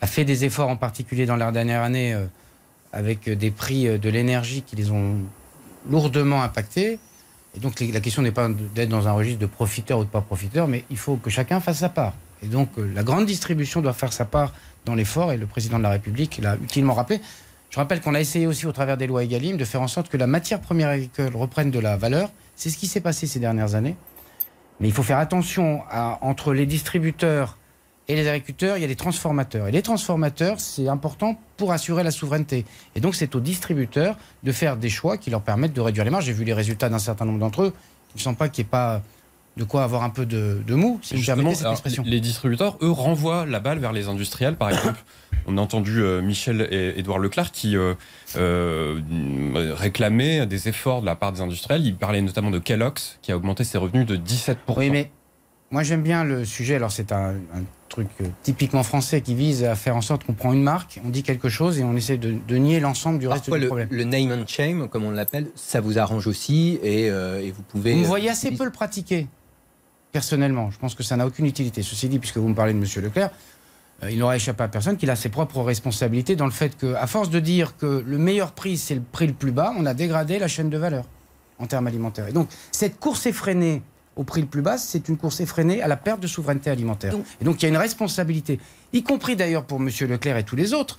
a 0.02 0.08
fait 0.08 0.26
des 0.26 0.46
efforts, 0.46 0.70
en 0.70 0.78
particulier 0.78 1.26
dans 1.26 1.36
la 1.36 1.52
dernière 1.52 1.82
année, 1.84 2.14
euh, 2.14 2.26
avec 2.94 3.28
euh, 3.28 3.36
des 3.36 3.52
prix 3.52 3.88
euh, 3.88 3.98
de 3.98 4.10
l'énergie 4.10 4.62
qui 4.62 4.76
les 4.76 4.92
ont 4.92 5.16
lourdement 5.90 6.42
impactés. 6.44 7.00
Et 7.56 7.60
donc 7.60 7.80
la 7.80 8.00
question 8.00 8.22
n'est 8.22 8.32
pas 8.32 8.48
d'être 8.76 8.90
dans 8.90 9.08
un 9.08 9.12
registre 9.12 9.40
de 9.40 9.46
profiteurs 9.48 10.00
ou 10.00 10.04
de 10.04 10.10
pas 10.10 10.22
profiteurs, 10.22 10.68
mais 10.68 10.84
il 10.90 10.98
faut 10.98 11.16
que 11.18 11.30
chacun 11.30 11.60
fasse 11.60 11.80
sa 11.80 11.90
part. 11.90 12.14
Et 12.44 12.48
donc 12.48 12.70
euh, 12.78 12.90
la 12.94 13.04
grande 13.04 13.26
distribution 13.26 13.82
doit 13.82 13.94
faire 13.94 14.14
sa 14.14 14.26
part 14.26 14.54
dans 14.86 14.96
l'effort, 14.96 15.32
et 15.34 15.38
le 15.38 15.46
président 15.48 15.78
de 15.78 15.84
la 15.84 15.90
République 15.90 16.40
l'a 16.42 16.56
utilement 16.56 16.94
rappelé. 16.94 17.20
Je 17.70 17.78
rappelle 17.78 18.02
qu'on 18.02 18.16
a 18.16 18.20
essayé 18.22 18.48
aussi 18.48 18.66
au 18.66 18.72
travers 18.72 18.98
des 18.98 19.06
lois 19.06 19.24
Egalim 19.24 19.58
de 19.58 19.66
faire 19.66 19.82
en 19.82 19.88
sorte 19.88 20.10
que 20.10 20.18
la 20.18 20.26
matière 20.26 20.60
première 20.60 20.90
agricole 20.90 21.36
reprenne 21.36 21.70
de 21.70 21.78
la 21.80 21.98
valeur. 21.98 22.32
C'est 22.56 22.70
ce 22.72 22.78
qui 22.78 22.88
s'est 22.88 23.02
passé 23.02 23.28
ces 23.28 23.40
dernières 23.40 23.76
années. 23.76 23.96
Mais 24.80 24.88
il 24.88 24.94
faut 24.94 25.04
faire 25.04 25.20
attention 25.20 25.84
à- 25.92 26.18
entre 26.22 26.54
les 26.54 26.66
distributeurs 26.66 27.58
et 28.10 28.15
les 28.15 28.28
agriculteurs, 28.28 28.76
il 28.78 28.82
y 28.82 28.84
a 28.84 28.88
des 28.88 28.95
transformateurs. 28.95 29.67
Et 29.67 29.72
les 29.72 29.84
transformateurs, 29.84 30.60
c'est 30.60 30.88
important 30.88 31.39
pour 31.58 31.72
assurer 31.72 32.04
la 32.04 32.10
souveraineté. 32.10 32.65
Et 32.95 33.02
donc, 33.02 33.13
c'est 33.13 33.36
aux 33.36 33.39
distributeurs 33.39 34.17
de 34.43 34.52
faire 34.52 34.78
des 34.78 34.89
choix 34.89 35.17
qui 35.17 35.30
leur 35.30 35.41
permettent 35.41 35.74
de 35.74 35.82
réduire 35.82 36.04
les 36.06 36.10
marges. 36.10 36.26
J'ai 36.26 36.34
vu 36.34 36.43
les 36.43 36.54
résultats 36.54 36.89
d'un 36.89 36.98
certain 36.98 37.26
nombre 37.26 37.38
d'entre 37.38 37.62
eux. 37.62 37.74
Il 38.15 38.17
ne 38.17 38.22
semble 38.22 38.38
pas 38.38 38.50
qu'il 38.50 38.63
n'y 38.63 38.67
ait 38.67 38.72
pas 38.72 39.04
de 39.58 39.63
quoi 39.63 39.84
avoir 39.84 40.04
un 40.04 40.10
peu 40.10 40.26
de, 40.26 40.63
de 40.65 40.74
mou, 40.74 41.00
si 41.04 41.17
Justement, 41.17 41.52
cette 41.54 41.62
alors, 41.62 41.74
expression. 41.74 42.04
les 42.04 42.19
distributeurs, 42.19 42.78
eux, 42.82 42.89
renvoient 42.89 43.45
la 43.45 43.60
balle 43.60 43.78
vers 43.78 43.91
les 43.91 44.08
industriels. 44.08 44.56
Par 44.56 44.69
exemple, 44.69 45.04
on 45.45 45.58
a 45.60 45.62
entendu 45.62 46.02
euh, 46.02 46.22
Michel 46.22 46.67
et 46.72 46.98
Édouard 46.98 47.19
Leclerc 47.19 47.52
qui 47.52 47.78
euh, 47.78 47.93
euh, 48.38 49.02
réclamaient 49.78 50.48
des 50.48 50.67
efforts 50.67 51.02
de 51.02 51.06
la 51.06 51.15
part 51.15 51.32
des 51.32 51.41
industriels. 51.41 51.86
Il 51.86 51.95
parlait 51.95 52.22
notamment 52.22 52.50
de 52.50 52.60
Kellogg's 52.60 53.19
qui 53.22 53.32
a 53.32 53.38
augmenté 53.38 53.63
ses 53.63 53.78
revenus 53.78 54.08
de 54.08 54.15
17%. 54.15 54.56
Oui, 54.78 54.89
mais 54.89 55.12
moi 55.72 55.84
j'aime 55.84 56.02
bien 56.04 56.24
le 56.24 56.45
sujet. 56.45 56.76
Alors 56.76 56.91
c'est 56.91 57.12
un, 57.12 57.32
un 57.54 57.63
truc 57.89 58.08
euh, 58.21 58.25
typiquement 58.43 58.84
français 58.84 59.21
qui 59.21 59.36
vise 59.36 59.63
à 59.63 59.75
faire 59.75 59.95
en 59.95 60.02
sorte 60.02 60.23
qu'on 60.23 60.34
prend 60.34 60.54
une 60.54 60.63
marque, 60.63 61.02
on 61.06 61.10
dit 61.10 61.23
quelque 61.23 61.49
chose 61.49 61.80
et 61.80 61.84
on 61.84 61.95
essaie 61.95 62.17
de, 62.17 62.36
de 62.47 62.56
nier 62.56 62.80
l'ensemble 62.80 63.19
du 63.19 63.28
reste 63.28 63.41
Parfois, 63.45 63.58
du 63.58 63.63
le, 63.63 63.67
problème. 63.67 63.88
le 63.91 64.04
name 64.04 64.32
and 64.32 64.47
shame, 64.47 64.88
comme 64.88 65.04
on 65.04 65.12
l'appelle, 65.12 65.47
ça 65.56 65.82
vous 65.82 65.99
arrange 65.99 66.28
aussi 66.28 66.80
et, 66.82 67.10
euh, 67.10 67.41
et 67.41 67.52
vous 67.52 67.63
pouvez. 67.63 67.93
Vous 67.93 67.99
me 67.99 68.06
voyez 68.06 68.30
assez 68.30 68.52
peu 68.52 68.63
le 68.63 68.71
pratiquer, 68.71 69.28
personnellement. 70.12 70.71
Je 70.71 70.78
pense 70.78 70.95
que 70.95 71.04
ça 71.04 71.17
n'a 71.17 71.28
aucune 71.28 71.45
utilité. 71.45 71.82
Ceci 71.84 72.08
dit, 72.08 72.19
puisque 72.19 72.38
vous 72.38 72.47
me 72.47 72.56
parlez 72.56 72.73
de 72.73 72.78
M. 72.80 72.86
Leclerc, 73.04 73.32
euh, 74.04 74.12
il 74.12 74.19
n'aura 74.19 74.36
échappé 74.36 74.63
à 74.63 74.67
personne 74.67 74.97
qu'il 74.97 75.10
a 75.10 75.15
ses 75.15 75.30
propres 75.30 75.62
responsabilités 75.62 76.36
dans 76.36 76.45
le 76.45 76.52
fait 76.52 76.78
qu'à 76.78 77.08
force 77.08 77.30
de 77.30 77.39
dire 77.39 77.75
que 77.78 78.04
le 78.06 78.17
meilleur 78.17 78.54
prix, 78.54 78.78
c'est 78.78 78.95
le 78.95 79.02
prix 79.02 79.28
le 79.28 79.34
plus 79.34 79.52
bas, 79.52 79.73
on 79.78 79.86
a 79.86 79.93
dégradé 79.93 80.39
la 80.39 80.47
chaîne 80.47 80.69
de 80.69 80.78
valeur 80.78 81.06
en 81.60 81.67
termes 81.67 81.88
alimentaires. 81.88 82.28
Et 82.28 82.32
donc, 82.32 82.47
cette 82.71 82.99
course 82.99 83.25
effrénée 83.25 83.82
au 84.15 84.24
prix 84.24 84.41
le 84.41 84.48
plus 84.48 84.62
bas, 84.62 84.78
c'est 84.78 85.08
une 85.10 85.17
course 85.17 85.39
effrénée 85.39 85.82
à 85.82 85.88
la 85.88 85.98
perte 85.98 86.19
de 86.19 86.28
souveraineté 86.28 86.69
alimentaire. 86.69 87.13
Donc- 87.13 87.26
et 87.41 87.45
donc, 87.45 87.62
il 87.62 87.63
y 87.63 87.65
a 87.67 87.69
une 87.69 87.78
responsabilité, 87.78 88.60
y 88.93 89.04
compris 89.04 89.36
d'ailleurs 89.36 89.63
pour 89.65 89.80
M. 89.80 89.89
Leclerc 90.08 90.38
et 90.38 90.43
tous 90.43 90.56
les 90.56 90.74
autres, 90.74 90.98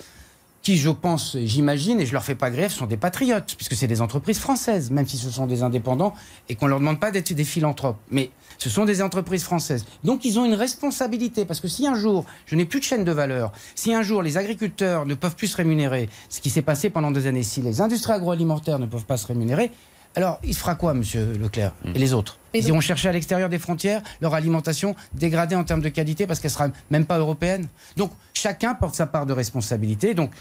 qui, 0.62 0.76
je 0.76 0.90
pense, 0.90 1.38
j'imagine, 1.42 2.00
et 2.00 2.06
je 2.06 2.12
leur 2.12 2.22
fais 2.22 2.34
pas 2.34 2.50
grief, 2.50 2.72
sont 2.72 2.84
des 2.84 2.98
patriotes, 2.98 3.54
puisque 3.56 3.74
c'est 3.74 3.86
des 3.86 4.02
entreprises 4.02 4.38
françaises, 4.38 4.90
même 4.90 5.06
si 5.08 5.16
ce 5.16 5.30
sont 5.30 5.46
des 5.46 5.62
indépendants, 5.62 6.12
et 6.50 6.54
qu'on 6.54 6.66
leur 6.66 6.78
demande 6.80 7.00
pas 7.00 7.10
d'être 7.10 7.32
des 7.32 7.44
philanthropes. 7.44 7.96
Mais 8.10 8.30
ce 8.58 8.68
sont 8.68 8.84
des 8.84 9.00
entreprises 9.00 9.42
françaises. 9.42 9.86
Donc 10.04 10.26
ils 10.26 10.38
ont 10.38 10.44
une 10.44 10.52
responsabilité, 10.52 11.46
parce 11.46 11.60
que 11.60 11.68
si 11.68 11.86
un 11.86 11.94
jour, 11.94 12.26
je 12.44 12.56
n'ai 12.56 12.66
plus 12.66 12.80
de 12.80 12.84
chaîne 12.84 13.04
de 13.04 13.12
valeur, 13.12 13.52
si 13.74 13.94
un 13.94 14.02
jour 14.02 14.22
les 14.22 14.36
agriculteurs 14.36 15.06
ne 15.06 15.14
peuvent 15.14 15.34
plus 15.34 15.46
se 15.48 15.56
rémunérer, 15.56 16.10
ce 16.28 16.42
qui 16.42 16.50
s'est 16.50 16.60
passé 16.60 16.90
pendant 16.90 17.10
des 17.10 17.26
années, 17.26 17.42
si 17.42 17.62
les 17.62 17.80
industries 17.80 18.12
agroalimentaires 18.12 18.78
ne 18.78 18.86
peuvent 18.86 19.06
pas 19.06 19.16
se 19.16 19.26
rémunérer, 19.28 19.70
alors 20.16 20.40
il 20.42 20.54
se 20.54 20.60
fera 20.60 20.74
quoi, 20.74 20.94
monsieur 20.94 21.32
Leclerc, 21.34 21.72
et 21.94 21.98
les 21.98 22.12
autres 22.12 22.38
Ils 22.52 22.66
iront 22.66 22.80
chercher 22.80 23.08
à 23.08 23.12
l'extérieur 23.12 23.48
des 23.48 23.58
frontières 23.58 24.02
leur 24.20 24.34
alimentation 24.34 24.96
dégradée 25.14 25.54
en 25.54 25.64
termes 25.64 25.82
de 25.82 25.88
qualité 25.88 26.26
parce 26.26 26.40
qu'elle 26.40 26.50
sera 26.50 26.68
même 26.90 27.06
pas 27.06 27.18
européenne. 27.18 27.68
Donc 27.96 28.10
chacun 28.34 28.74
porte 28.74 28.94
sa 28.94 29.06
part 29.06 29.26
de 29.26 29.32
responsabilité. 29.32 30.14
Donc 30.14 30.32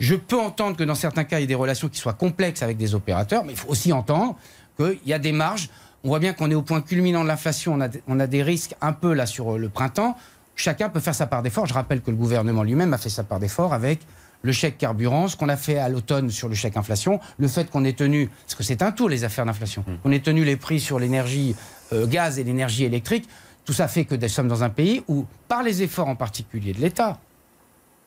je 0.00 0.14
peux 0.14 0.40
entendre 0.40 0.76
que 0.76 0.84
dans 0.84 0.94
certains 0.94 1.24
cas, 1.24 1.38
il 1.38 1.42
y 1.42 1.44
ait 1.44 1.48
des 1.48 1.54
relations 1.54 1.88
qui 1.88 1.98
soient 1.98 2.14
complexes 2.14 2.62
avec 2.62 2.76
des 2.76 2.94
opérateurs, 2.94 3.44
mais 3.44 3.52
il 3.52 3.58
faut 3.58 3.68
aussi 3.68 3.92
entendre 3.92 4.36
qu'il 4.76 4.98
y 5.06 5.12
a 5.12 5.18
des 5.18 5.32
marges. 5.32 5.68
On 6.04 6.08
voit 6.08 6.20
bien 6.20 6.32
qu'on 6.32 6.50
est 6.50 6.54
au 6.54 6.62
point 6.62 6.80
culminant 6.80 7.22
de 7.22 7.28
l'inflation. 7.28 7.74
On 7.74 7.80
a, 7.80 7.88
on 8.06 8.20
a 8.20 8.26
des 8.26 8.42
risques 8.42 8.74
un 8.80 8.92
peu 8.92 9.12
là 9.12 9.26
sur 9.26 9.58
le 9.58 9.68
printemps. 9.68 10.16
Chacun 10.54 10.88
peut 10.88 11.00
faire 11.00 11.14
sa 11.14 11.26
part 11.26 11.42
d'effort. 11.42 11.66
Je 11.66 11.74
rappelle 11.74 12.00
que 12.00 12.10
le 12.10 12.16
gouvernement 12.16 12.62
lui-même 12.62 12.94
a 12.94 12.98
fait 12.98 13.10
sa 13.10 13.24
part 13.24 13.40
d'effort 13.40 13.74
avec 13.74 14.00
le 14.42 14.52
chèque 14.52 14.78
carburant, 14.78 15.26
ce 15.28 15.36
qu'on 15.36 15.48
a 15.48 15.56
fait 15.56 15.78
à 15.78 15.88
l'automne 15.88 16.30
sur 16.30 16.48
le 16.48 16.54
chèque 16.54 16.76
inflation, 16.76 17.18
le 17.38 17.48
fait 17.48 17.70
qu'on 17.70 17.84
ait 17.84 17.92
tenu, 17.92 18.28
parce 18.46 18.54
que 18.54 18.62
c'est 18.62 18.82
un 18.82 18.92
tout 18.92 19.08
les 19.08 19.24
affaires 19.24 19.44
d'inflation, 19.46 19.84
on 20.04 20.12
ait 20.12 20.20
tenu 20.20 20.44
les 20.44 20.56
prix 20.56 20.78
sur 20.80 20.98
l'énergie 20.98 21.56
euh, 21.92 22.06
gaz 22.06 22.38
et 22.38 22.44
l'énergie 22.44 22.84
électrique, 22.84 23.28
tout 23.64 23.72
ça 23.72 23.88
fait 23.88 24.04
que 24.04 24.14
nous 24.14 24.28
sommes 24.28 24.48
dans 24.48 24.62
un 24.62 24.70
pays 24.70 25.02
où, 25.08 25.26
par 25.48 25.62
les 25.62 25.82
efforts 25.82 26.08
en 26.08 26.16
particulier 26.16 26.72
de 26.72 26.80
l'État, 26.80 27.18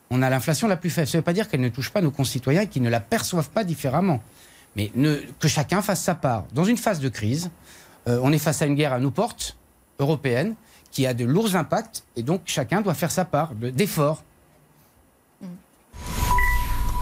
on 0.10 0.22
a 0.22 0.30
l'inflation 0.30 0.68
la 0.68 0.76
plus 0.78 0.90
faible. 0.90 1.08
Ça 1.08 1.18
ne 1.18 1.22
veut 1.22 1.26
pas 1.26 1.34
dire 1.34 1.48
qu'elle 1.48 1.62
ne 1.62 1.70
touche 1.70 1.90
pas 1.92 2.02
nos 2.02 2.12
concitoyens 2.12 2.66
qu'ils 2.66 2.82
ne 2.82 2.90
la 2.90 3.00
perçoivent 3.00 3.50
pas 3.50 3.64
différemment. 3.64 4.22
Mais 4.76 4.92
ne- 4.96 5.22
que 5.40 5.48
chacun 5.48 5.82
fasse 5.82 6.02
sa 6.02 6.16
part. 6.16 6.46
Dans 6.54 6.64
une 6.66 6.78
phase 6.78 7.00
de 7.00 7.08
crise, 7.10 7.50
euh, 8.08 8.20
on 8.24 8.32
est 8.34 8.38
face 8.40 8.62
à 8.62 8.66
une 8.66 8.76
guerre 8.76 8.94
à 8.94 9.00
nos 9.00 9.12
portes, 9.12 9.56
européenne, 10.00 10.56
qui 10.92 11.06
a 11.06 11.14
de 11.14 11.24
lourds 11.26 11.56
impacts, 11.56 12.04
et 12.16 12.24
donc 12.24 12.42
chacun 12.46 12.82
doit 12.82 12.94
faire 12.94 13.12
sa 13.12 13.24
part 13.26 13.54
de- 13.56 13.70
d'efforts. 13.70 14.24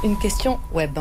Une 0.02 0.18
question 0.18 0.62
web. 0.74 0.98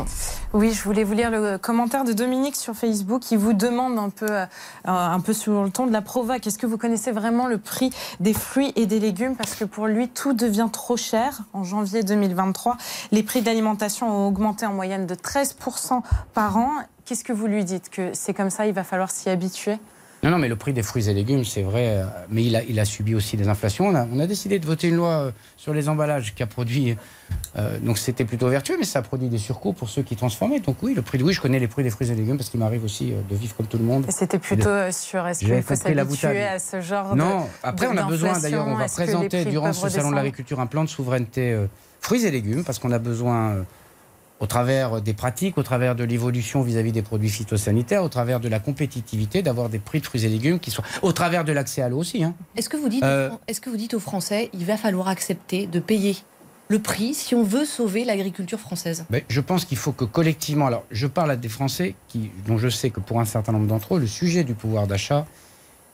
Oui, 0.51 0.73
je 0.73 0.83
voulais 0.83 1.05
vous 1.05 1.13
lire 1.13 1.31
le 1.31 1.57
commentaire 1.57 2.03
de 2.03 2.11
Dominique 2.11 2.57
sur 2.57 2.73
Facebook 2.73 3.21
qui 3.21 3.37
vous 3.37 3.53
demande 3.53 3.97
un 3.97 4.09
peu, 4.09 4.29
euh, 4.29 4.45
un 4.83 5.21
peu 5.21 5.31
sur 5.31 5.63
le 5.63 5.69
ton 5.69 5.87
de 5.87 5.93
la 5.93 6.01
provoque. 6.01 6.45
Est-ce 6.45 6.57
que 6.57 6.65
vous 6.65 6.77
connaissez 6.77 7.13
vraiment 7.13 7.47
le 7.47 7.59
prix 7.59 7.91
des 8.19 8.33
fruits 8.33 8.73
et 8.75 8.87
des 8.87 8.99
légumes? 8.99 9.37
Parce 9.37 9.55
que 9.55 9.63
pour 9.63 9.87
lui, 9.87 10.09
tout 10.09 10.33
devient 10.33 10.67
trop 10.69 10.97
cher. 10.97 11.43
En 11.53 11.63
janvier 11.63 12.03
2023, 12.03 12.75
les 13.13 13.23
prix 13.23 13.41
d'alimentation 13.41 14.09
ont 14.09 14.27
augmenté 14.27 14.65
en 14.65 14.73
moyenne 14.73 15.07
de 15.07 15.15
13% 15.15 16.01
par 16.33 16.57
an. 16.57 16.69
Qu'est-ce 17.05 17.23
que 17.23 17.31
vous 17.31 17.47
lui 17.47 17.63
dites? 17.63 17.89
Que 17.89 18.11
c'est 18.11 18.33
comme 18.33 18.49
ça, 18.49 18.67
il 18.67 18.73
va 18.73 18.83
falloir 18.83 19.11
s'y 19.11 19.29
habituer? 19.29 19.79
Non, 20.21 20.31
non, 20.31 20.37
mais 20.37 20.49
le 20.49 20.57
prix 20.57 20.73
des 20.73 20.83
fruits 20.83 21.09
et 21.09 21.13
légumes, 21.13 21.45
c'est 21.45 21.61
vrai, 21.61 21.99
euh, 21.99 22.03
mais 22.29 22.43
il 22.43 22.55
a, 22.55 22.63
il 22.63 22.77
a 22.79 22.83
subi 22.85 23.15
aussi 23.15 23.37
des 23.37 23.47
inflations. 23.47 23.87
On 23.87 23.95
a, 23.95 24.05
on 24.11 24.19
a 24.19 24.27
décidé 24.27 24.59
de 24.59 24.65
voter 24.65 24.89
une 24.89 24.97
loi 24.97 25.09
euh, 25.09 25.31
sur 25.55 25.73
les 25.73 25.87
emballages 25.87 26.35
qui 26.35 26.43
a 26.43 26.47
produit. 26.47 26.97
euh, 27.57 27.79
donc 27.79 27.97
c'était 27.97 28.25
plutôt 28.25 28.49
vertueux, 28.49 28.75
mais 28.77 28.85
ça 28.85 28.99
a 28.99 29.01
produit 29.01 29.29
des 29.29 29.37
surcoûts 29.37 29.71
pour 29.71 29.87
ceux 29.89 30.01
qui 30.01 30.17
transformaient. 30.17 30.59
Donc 30.59 30.77
oui, 30.83 30.93
le 30.93 31.01
prix 31.01 31.17
de 31.19 31.23
oui, 31.23 31.31
je 31.33 31.39
connais 31.39 31.59
les 31.59 31.67
prix 31.69 31.83
des 31.83 31.89
fruits 31.89 32.11
et 32.11 32.15
légumes 32.15 32.35
parce 32.37 32.49
qu'il 32.49 32.59
m'arrive 32.59 32.83
aussi 32.83 33.13
de 33.29 33.35
vivre 33.35 33.55
comme 33.55 33.67
tout 33.67 33.77
le 33.77 33.85
monde. 33.85 34.05
C'était 34.09 34.39
plutôt 34.39 34.91
sur 34.91 35.25
est-ce 35.25 35.39
qu'il 35.39 35.61
faut 35.63 35.75
s'habituer 35.75 36.43
à 36.43 36.59
ce 36.59 36.81
genre 36.81 37.13
de 37.13 37.17
Non, 37.17 37.47
après 37.63 37.87
on 37.87 37.95
a 37.95 38.03
besoin 38.03 38.37
d'ailleurs, 38.39 38.67
on 38.67 38.75
va 38.75 38.85
présenter 38.87 39.45
durant 39.45 39.71
ce 39.73 39.87
salon 39.87 40.11
de 40.11 40.15
l'agriculture 40.15 40.59
un 40.59 40.67
plan 40.67 40.83
de 40.83 40.89
souveraineté 40.89 41.53
euh, 41.53 41.67
fruits 42.01 42.25
et 42.25 42.31
légumes 42.31 42.63
parce 42.63 42.79
qu'on 42.79 42.91
a 42.91 42.99
besoin, 42.99 43.49
euh, 43.51 43.63
au 44.39 44.47
travers 44.47 45.01
des 45.01 45.13
pratiques, 45.13 45.57
au 45.57 45.63
travers 45.63 45.95
de 45.95 46.03
l'évolution 46.03 46.61
vis-à-vis 46.61 46.91
des 46.91 47.01
produits 47.01 47.29
phytosanitaires, 47.29 48.03
au 48.03 48.09
travers 48.09 48.39
de 48.39 48.47
la 48.47 48.59
compétitivité, 48.59 49.41
d'avoir 49.41 49.69
des 49.69 49.79
prix 49.79 49.99
de 49.99 50.05
fruits 50.05 50.23
et 50.25 50.29
légumes 50.29 50.59
qui 50.59 50.71
soient, 50.71 50.85
au 51.01 51.11
travers 51.11 51.43
de 51.43 51.51
l'accès 51.51 51.81
à 51.81 51.89
l'eau 51.89 51.97
aussi. 51.99 52.23
Hein. 52.23 52.33
Est-ce 52.55 52.69
que, 52.69 52.77
vous 52.77 52.89
dites, 52.89 53.03
Euh, 53.03 53.29
est-ce 53.47 53.59
que 53.61 53.69
vous 53.69 53.77
dites 53.77 53.93
aux 53.93 53.99
Français, 53.99 54.49
il 54.53 54.65
va 54.65 54.77
falloir 54.77 55.07
accepter 55.09 55.67
de 55.67 55.79
payer 55.79 56.15
le 56.69 56.79
prix 56.79 57.13
si 57.15 57.35
on 57.35 57.43
veut 57.43 57.65
sauver 57.65 58.05
l'agriculture 58.05 58.59
française? 58.59 59.05
Ben, 59.09 59.21
je 59.27 59.41
pense 59.41 59.65
qu'il 59.65 59.77
faut 59.77 59.91
que 59.91 60.05
collectivement, 60.05 60.67
alors 60.67 60.83
je 60.91 61.07
parle 61.07 61.31
à 61.31 61.35
des 61.35 61.49
Français 61.49 61.95
qui, 62.07 62.31
dont 62.47 62.57
je 62.57 62.69
sais 62.69 62.91
que 62.91 62.99
pour 62.99 63.19
un 63.19 63.25
certain 63.25 63.51
nombre 63.51 63.67
d'entre 63.67 63.95
eux, 63.95 63.99
le 63.99 64.07
sujet 64.07 64.43
du 64.43 64.53
pouvoir 64.53 64.87
d'achat 64.87 65.25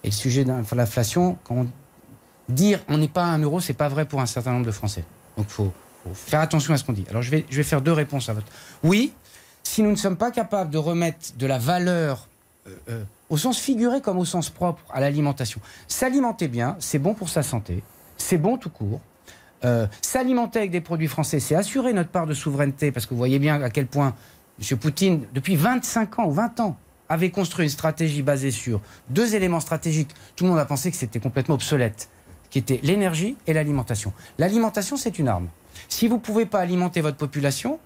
et 0.04 0.08
le 0.10 0.14
sujet 0.14 0.44
de 0.44 0.52
l'inflation, 0.76 1.38
quand 1.46 1.56
on- 1.56 1.68
dire 2.48 2.80
on 2.90 3.00
n'est 3.00 3.08
pas 3.08 3.24
à 3.24 3.28
un 3.30 3.40
euro, 3.40 3.60
c'est 3.60 3.74
pas 3.74 3.90
vrai 3.90 4.06
pour 4.06 4.22
un 4.22 4.28
certain 4.28 4.52
nombre 4.52 4.68
de 4.68 4.72
Français. 4.72 5.04
Donc 5.36 5.48
il 5.50 5.54
faut, 5.54 5.74
faut 6.06 6.14
faire 6.14 6.40
attention 6.40 6.74
à 6.74 6.78
ce 6.78 6.84
qu'on 6.84 6.94
dit. 6.94 7.06
Alors 7.10 7.22
je 7.22 7.32
vais, 7.32 7.46
je 7.50 7.58
vais 7.58 7.64
faire 7.64 7.82
deux 7.82 7.92
réponses 7.92 8.30
à 8.30 8.34
votre. 8.34 8.48
Oui, 8.84 9.14
si 9.64 9.82
nous 9.82 9.92
ne 9.92 9.96
sommes 9.96 10.18
pas 10.18 10.32
capables 10.32 10.70
de 10.70 10.78
remettre 10.78 11.36
de 11.38 11.48
la 11.48 11.58
valeur 11.58 12.28
euh, 12.68 12.76
euh, 12.90 13.04
au 13.30 13.38
sens 13.38 13.60
figuré 13.60 14.02
comme 14.02 14.18
au 14.18 14.26
sens 14.26 14.50
propre 14.50 14.84
à 14.92 15.00
l'alimentation, 15.00 15.60
s'alimenter 15.88 16.48
bien, 16.48 16.76
c'est 16.80 17.00
bon 17.00 17.14
pour 17.14 17.30
sa 17.30 17.44
santé, 17.44 17.84
c'est 18.18 18.38
bon 18.38 18.58
tout 18.58 18.70
court. 18.70 19.02
Euh, 19.64 19.88
S'alimenter 20.02 20.60
avec 20.60 20.72
des 20.72 20.82
produits 20.82 21.08
français, 21.08 21.40
c'est 21.40 21.56
assurer 21.56 21.94
notre 21.94 22.10
part 22.10 22.28
de 22.28 22.34
souveraineté, 22.34 22.92
parce 22.92 23.06
que 23.06 23.12
vous 23.12 23.18
voyez 23.18 23.40
bien 23.40 23.62
à 23.62 23.70
quel 23.70 23.88
point 23.88 24.14
M. 24.60 24.78
Poutine, 24.78 25.26
depuis 25.34 25.56
25 25.56 26.20
ans 26.20 26.26
ou 26.28 26.32
20 26.32 26.60
ans, 26.60 26.78
avait 27.10 27.32
construit 27.32 27.66
une 27.66 27.72
stratégie 27.72 28.22
basée 28.22 28.52
sur 28.52 28.82
deux 29.10 29.36
éléments 29.36 29.60
stratégiques. 29.60 30.12
Tout 30.36 30.44
le 30.44 30.52
monde 30.52 30.60
a 30.60 30.66
pensé 30.66 30.92
que 30.92 30.98
c'était 30.98 31.20
complètement 31.20 31.56
obsolète, 31.56 32.10
qui 32.50 32.60
étaient 32.60 32.80
l'énergie 32.84 33.38
et 33.48 33.54
l'alimentation. 33.54 34.14
L'alimentation, 34.38 34.98
c'est 34.98 35.18
une 35.18 35.28
arme. 35.28 35.48
Si 35.90 36.08
vous 36.08 36.16
ne 36.16 36.20
pouvez 36.20 36.46
pas 36.46 36.60
alimenter 36.60 37.02
votre 37.02 37.18
population, 37.18 37.80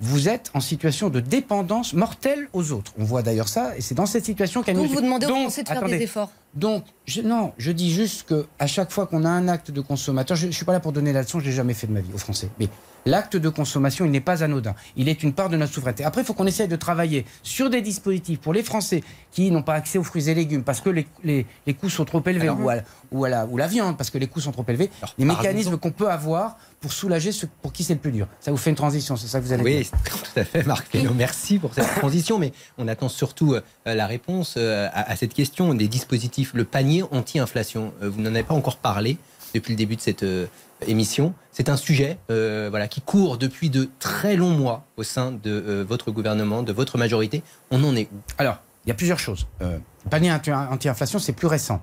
vous 0.00 0.28
êtes 0.28 0.50
en 0.54 0.60
situation 0.60 1.10
de 1.10 1.20
dépendance 1.20 1.92
mortelle 1.92 2.48
aux 2.52 2.72
autres. 2.72 2.92
On 2.98 3.04
voit 3.04 3.22
d'ailleurs 3.22 3.48
ça, 3.48 3.76
et 3.76 3.80
c'est 3.80 3.94
dans 3.94 4.06
cette 4.06 4.24
situation 4.24 4.62
qu'elle 4.62 4.76
Donc 4.76 4.88
nous... 4.88 4.94
vous 4.94 5.00
demandez 5.02 5.26
aux 5.26 5.34
Français 5.34 5.62
de 5.62 5.68
faire 5.68 5.78
attendez. 5.78 5.98
des 5.98 6.04
efforts. 6.04 6.30
Donc, 6.54 6.84
je, 7.06 7.20
non, 7.20 7.52
je 7.58 7.70
dis 7.70 7.92
juste 7.92 8.24
que 8.24 8.46
à 8.58 8.66
chaque 8.66 8.90
fois 8.90 9.06
qu'on 9.06 9.24
a 9.24 9.28
un 9.28 9.46
acte 9.48 9.70
de 9.70 9.80
consommateur, 9.80 10.36
je 10.36 10.46
ne 10.46 10.52
suis 10.52 10.64
pas 10.64 10.72
là 10.72 10.80
pour 10.80 10.92
donner 10.92 11.12
la 11.12 11.22
leçon, 11.22 11.38
je 11.40 11.44
l'ai 11.46 11.52
jamais 11.52 11.74
fait 11.74 11.86
de 11.86 11.92
ma 11.92 12.00
vie 12.00 12.12
aux 12.12 12.18
Français. 12.18 12.48
Mais 12.58 12.68
l'acte 13.06 13.36
de 13.36 13.48
consommation, 13.48 14.04
il 14.04 14.10
n'est 14.10 14.20
pas 14.20 14.42
anodin. 14.42 14.74
Il 14.96 15.08
est 15.08 15.22
une 15.22 15.32
part 15.32 15.48
de 15.48 15.56
notre 15.56 15.72
souveraineté. 15.72 16.04
Après, 16.04 16.22
il 16.22 16.24
faut 16.24 16.34
qu'on 16.34 16.46
essaye 16.46 16.68
de 16.68 16.76
travailler 16.76 17.24
sur 17.42 17.70
des 17.70 17.80
dispositifs 17.82 18.40
pour 18.40 18.52
les 18.52 18.62
Français 18.64 19.02
qui 19.32 19.50
n'ont 19.50 19.62
pas 19.62 19.74
accès 19.74 19.96
aux 19.98 20.02
fruits 20.04 20.28
et 20.28 20.34
légumes 20.34 20.64
parce 20.64 20.80
que 20.80 20.90
les, 20.90 21.06
les- 21.24 21.46
les 21.66 21.74
coûts 21.74 21.88
sont 21.88 22.04
trop 22.04 22.22
élevés, 22.26 22.50
ou, 22.50 22.68
à, 22.68 22.76
ou, 23.12 23.24
à 23.24 23.28
la, 23.28 23.46
ou 23.46 23.56
la 23.56 23.68
viande 23.68 23.96
parce 23.96 24.10
que 24.10 24.18
les 24.18 24.26
coûts 24.26 24.40
sont 24.40 24.52
trop 24.52 24.64
élevés. 24.68 24.90
Alors, 25.02 25.14
les 25.18 25.24
mécanismes 25.24 25.78
qu'on 25.78 25.92
peut 25.92 26.10
avoir 26.10 26.58
pour 26.80 26.92
soulager 26.92 27.30
ceux 27.30 27.48
pour 27.62 27.72
qui 27.72 27.84
c'est 27.84 27.92
le 27.94 28.00
plus 28.00 28.10
dur. 28.12 28.26
Ça 28.40 28.50
vous 28.50 28.56
fait 28.56 28.70
une 28.70 28.76
transition, 28.76 29.14
c'est 29.16 29.26
ça 29.28 29.38
que 29.38 29.44
vous 29.44 29.52
allez 29.52 29.62
dire 29.62 29.90
Oui, 29.92 30.00
tout 30.34 30.40
à 30.40 30.44
fait, 30.44 30.66
Marc. 30.66 30.96
Merci 31.14 31.58
pour 31.58 31.74
cette 31.74 31.88
transition, 31.96 32.38
mais 32.38 32.52
on 32.78 32.88
attend 32.88 33.08
surtout 33.10 33.52
euh, 33.54 33.60
la 33.84 34.06
réponse 34.06 34.54
euh, 34.56 34.88
à, 34.92 35.10
à 35.10 35.16
cette 35.16 35.34
question 35.34 35.74
des 35.74 35.88
dispositifs, 35.88 36.39
le 36.54 36.64
panier 36.64 37.02
anti-inflation. 37.10 37.92
Euh, 38.02 38.10
vous 38.10 38.20
n'en 38.20 38.30
avez 38.34 38.42
pas 38.42 38.54
encore 38.54 38.76
parlé 38.76 39.16
depuis 39.54 39.72
le 39.72 39.76
début 39.76 39.96
de 39.96 40.00
cette 40.00 40.22
euh, 40.22 40.46
émission. 40.86 41.34
C'est 41.52 41.68
un 41.68 41.76
sujet 41.76 42.18
euh, 42.30 42.68
voilà, 42.70 42.88
qui 42.88 43.00
court 43.00 43.38
depuis 43.38 43.70
de 43.70 43.88
très 43.98 44.36
longs 44.36 44.50
mois 44.50 44.86
au 44.96 45.02
sein 45.02 45.32
de 45.32 45.84
votre 45.88 46.10
gouvernement, 46.10 46.62
de 46.62 46.72
votre 46.72 46.98
majorité. 46.98 47.42
On 47.70 47.82
en 47.84 47.94
est 47.96 48.08
où? 48.12 48.16
Alors, 48.38 48.58
il 48.84 48.88
y 48.88 48.92
a 48.92 48.94
plusieurs 48.94 49.18
choses. 49.18 49.46
Le 49.60 49.80
panier 50.08 50.32
anti- 50.32 50.52
anti-inflation, 50.52 51.18
c'est 51.18 51.34
plus 51.34 51.48
récent. 51.48 51.82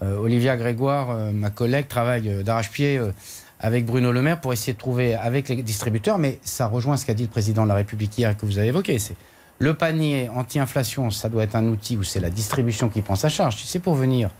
Olivia 0.00 0.56
Grégoire, 0.56 1.14
ma 1.32 1.50
collègue, 1.50 1.86
travaille 1.86 2.42
d'arrache-pied 2.42 2.98
avec 3.58 3.84
Bruno 3.84 4.10
Le 4.10 4.22
Maire 4.22 4.40
pour 4.40 4.54
essayer 4.54 4.72
de 4.72 4.78
trouver 4.78 5.14
avec 5.14 5.50
les 5.50 5.62
distributeurs, 5.62 6.16
mais 6.16 6.38
ça 6.42 6.66
rejoint 6.66 6.96
ce 6.96 7.04
qu'a 7.04 7.12
dit 7.12 7.24
le 7.24 7.28
président 7.28 7.64
de 7.64 7.68
la 7.68 7.74
République 7.74 8.16
hier 8.16 8.34
que 8.34 8.46
vous 8.46 8.56
avez 8.56 8.68
évoqué. 8.68 8.96
Le 9.60 9.74
panier 9.74 10.28
anti-inflation, 10.34 11.10
ça 11.10 11.28
doit 11.28 11.44
être 11.44 11.54
un 11.54 11.66
outil 11.66 11.96
où 11.96 12.02
c'est 12.02 12.18
la 12.20 12.30
distribution 12.30 12.88
qui 12.88 13.02
prend 13.02 13.14
sa 13.14 13.28
charge. 13.28 13.56
Si 13.56 13.66
c'est 13.68 13.78
pour 13.78 13.94
venir 13.94 14.30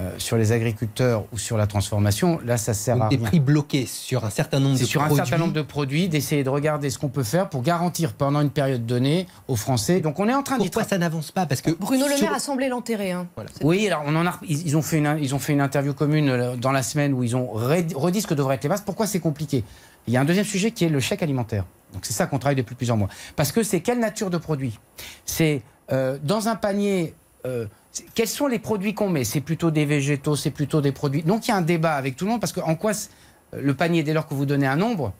euh, 0.00 0.10
sur 0.18 0.36
les 0.36 0.50
agriculteurs 0.52 1.24
ou 1.32 1.38
sur 1.38 1.56
la 1.56 1.66
transformation, 1.68 2.40
là, 2.44 2.56
ça 2.56 2.74
sert 2.74 2.96
Donc 2.96 3.04
à 3.04 3.08
des 3.10 3.16
rien. 3.18 3.26
prix 3.26 3.38
bloqués 3.40 3.86
sur 3.86 4.24
un 4.24 4.30
certain 4.30 4.58
nombre 4.58 4.72
de 4.74 4.78
C'est 4.78 4.84
sur 4.86 5.00
produits. 5.02 5.20
un 5.20 5.24
certain 5.24 5.38
nombre 5.38 5.52
de 5.52 5.62
produits, 5.62 6.08
d'essayer 6.08 6.42
de 6.42 6.48
regarder 6.48 6.90
ce 6.90 6.98
qu'on 6.98 7.08
peut 7.08 7.22
faire 7.22 7.48
pour 7.50 7.62
garantir 7.62 8.14
pendant 8.14 8.40
une 8.40 8.50
période 8.50 8.84
donnée 8.84 9.28
aux 9.46 9.54
Français. 9.54 10.00
Donc 10.00 10.18
on 10.18 10.28
est 10.28 10.34
en 10.34 10.42
train 10.42 10.58
d'y 10.58 10.64
Pourquoi 10.70 10.84
ça 10.88 10.98
n'avance 10.98 11.30
pas? 11.30 11.46
Parce 11.46 11.60
que 11.60 11.70
Bruno 11.70 12.06
Le 12.08 12.16
sur- 12.16 12.24
Maire 12.26 12.34
a 12.34 12.40
semblé 12.40 12.68
l'enterrer. 12.68 13.12
hein. 13.12 13.28
Oui, 13.62 13.86
alors 13.86 14.02
on 14.06 14.16
en 14.16 14.26
a, 14.26 14.40
ils, 14.48 14.66
ils 14.66 14.76
ont 14.76 14.82
fait 14.82 14.98
une, 14.98 15.18
ils 15.20 15.34
ont 15.36 15.38
fait 15.38 15.52
une 15.52 15.60
interview 15.60 15.92
commune 15.94 16.30
euh, 16.30 16.56
dans 16.56 16.72
la 16.72 16.82
semaine 16.82 17.12
où 17.12 17.22
ils 17.22 17.36
ont 17.36 17.46
redit 17.52 18.22
ce 18.22 18.26
que 18.26 18.34
devraient 18.34 18.56
être 18.56 18.64
les 18.64 18.70
bases. 18.70 18.80
Pourquoi 18.84 19.06
c'est 19.06 19.20
compliqué? 19.20 19.62
Il 20.08 20.14
y 20.14 20.16
a 20.16 20.20
un 20.20 20.24
deuxième 20.24 20.46
sujet 20.46 20.72
qui 20.72 20.84
est 20.84 20.88
le 20.88 20.98
chèque 21.00 21.22
alimentaire. 21.22 21.64
Donc 21.92 22.04
c'est 22.06 22.12
ça 22.12 22.26
qu'on 22.26 22.38
travaille 22.38 22.56
depuis 22.56 22.74
plusieurs 22.74 22.96
mois. 22.96 23.08
Parce 23.36 23.52
que 23.52 23.62
c'est 23.62 23.80
quelle 23.80 23.98
nature 23.98 24.30
de 24.30 24.38
produit? 24.38 24.78
C'est 25.26 25.62
euh, 25.92 26.18
dans 26.22 26.48
un 26.48 26.56
panier. 26.56 27.14
euh, 27.46 27.66
quels 28.14 28.28
sont 28.28 28.46
les 28.46 28.58
produits 28.58 28.94
qu'on 28.94 29.10
met? 29.10 29.24
C'est 29.24 29.40
plutôt 29.42 29.70
des 29.70 29.84
végétaux, 29.84 30.36
c'est 30.36 30.50
plutôt 30.50 30.80
des 30.80 30.92
produits. 30.92 31.22
Donc 31.22 31.46
il 31.46 31.50
y 31.50 31.54
a 31.54 31.56
un 31.56 31.60
débat 31.62 31.94
avec 31.94 32.16
tout 32.16 32.24
le 32.24 32.30
monde 32.30 32.40
parce 32.40 32.52
que 32.52 32.60
en 32.60 32.74
quoi 32.74 32.94
c- 32.94 33.08
le 33.52 33.74
panier, 33.74 34.02
dès 34.02 34.14
lors 34.14 34.26
que 34.26 34.32
vous 34.34 34.46
donnez 34.46 34.66
un 34.66 34.76
nombre 34.76 35.12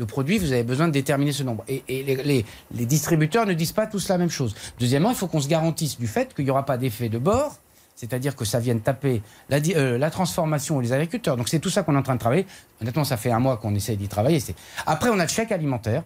de 0.00 0.04
produits, 0.04 0.38
vous 0.38 0.52
avez 0.52 0.64
besoin 0.64 0.88
de 0.88 0.92
déterminer 0.92 1.32
ce 1.32 1.42
nombre. 1.44 1.64
Et, 1.68 1.82
les- 1.88 2.44
les 2.74 2.84
distributeurs 2.86 3.46
ne 3.46 3.54
disent 3.54 3.72
pas 3.72 3.86
tous 3.86 4.08
la 4.08 4.18
même 4.18 4.28
chose. 4.30 4.54
Deuxièmement, 4.80 5.10
il 5.10 5.16
faut 5.16 5.28
qu'on 5.28 5.40
se 5.40 5.48
garantisse 5.48 5.98
du 5.98 6.06
fait 6.08 6.34
qu'il 6.34 6.44
n'y 6.44 6.50
aura 6.50 6.66
pas 6.66 6.76
d'effet 6.76 7.08
de 7.08 7.18
bord, 7.18 7.56
c'est-à-dire 7.96 8.36
que 8.36 8.44
ça 8.44 8.60
vienne 8.60 8.80
taper 8.80 9.22
la, 9.48 9.56
euh, 9.74 9.98
la 9.98 10.10
transformation 10.10 10.76
ou 10.76 10.80
les 10.80 10.92
agriculteurs. 10.92 11.36
Donc 11.36 11.48
c'est 11.48 11.58
tout 11.58 11.70
ça 11.70 11.82
qu'on 11.82 11.94
est 11.94 11.98
en 11.98 12.02
train 12.02 12.14
de 12.14 12.20
travailler. 12.20 12.46
Honnêtement, 12.80 13.02
ça 13.04 13.16
fait 13.16 13.32
un 13.32 13.40
mois 13.40 13.56
qu'on 13.56 13.74
essaie 13.74 13.96
d'y 13.96 14.06
travailler. 14.06 14.40
Après, 14.86 15.08
on 15.10 15.18
a 15.18 15.22
le 15.24 15.28
chèque 15.28 15.50
alimentaire. 15.50 16.04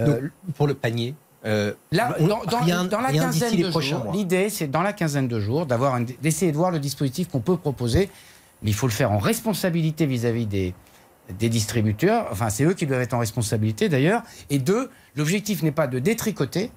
Euh, 0.00 0.28
pour 0.56 0.66
le 0.66 0.74
panier. 0.74 1.14
euh, 1.46 1.72
Là, 1.92 2.16
on- 2.20 2.26
dans, 2.26 2.44
dans- 2.44 2.58
rien- 2.58 2.84
dans 2.84 3.00
la 3.00 3.10
quinzaine 3.26 3.50
de 3.62 3.70
jours, 3.70 4.12
l'idée, 4.12 4.50
c'est 4.50 4.66
dans 4.66 4.82
la 4.82 4.92
quinzaine 4.92 5.28
de 5.28 5.40
jours 5.40 5.66
d'avoir 5.66 5.98
d'essayer 6.20 6.50
de 6.52 6.56
voir 6.56 6.70
le 6.70 6.78
dispositif 6.80 7.28
qu'on 7.28 7.40
peut 7.40 7.56
proposer, 7.56 8.10
mais 8.62 8.70
il 8.70 8.74
faut 8.74 8.86
le 8.88 8.92
faire 8.92 9.12
en 9.12 9.18
responsabilité 9.18 10.04
vis-à-vis 10.06 10.46
des, 10.46 10.74
des 11.38 11.48
distributeurs. 11.48 12.26
Enfin, 12.32 12.50
c'est 12.50 12.64
eux 12.64 12.74
qui 12.74 12.86
doivent 12.86 13.02
être 13.02 13.14
en 13.14 13.18
responsabilité 13.20 13.88
d'ailleurs. 13.88 14.22
Et 14.50 14.58
deux, 14.58 14.90
l'objectif 15.16 15.62
n'est 15.62 15.70
pas 15.72 15.86
de 15.86 15.98
détricoter 16.00 16.70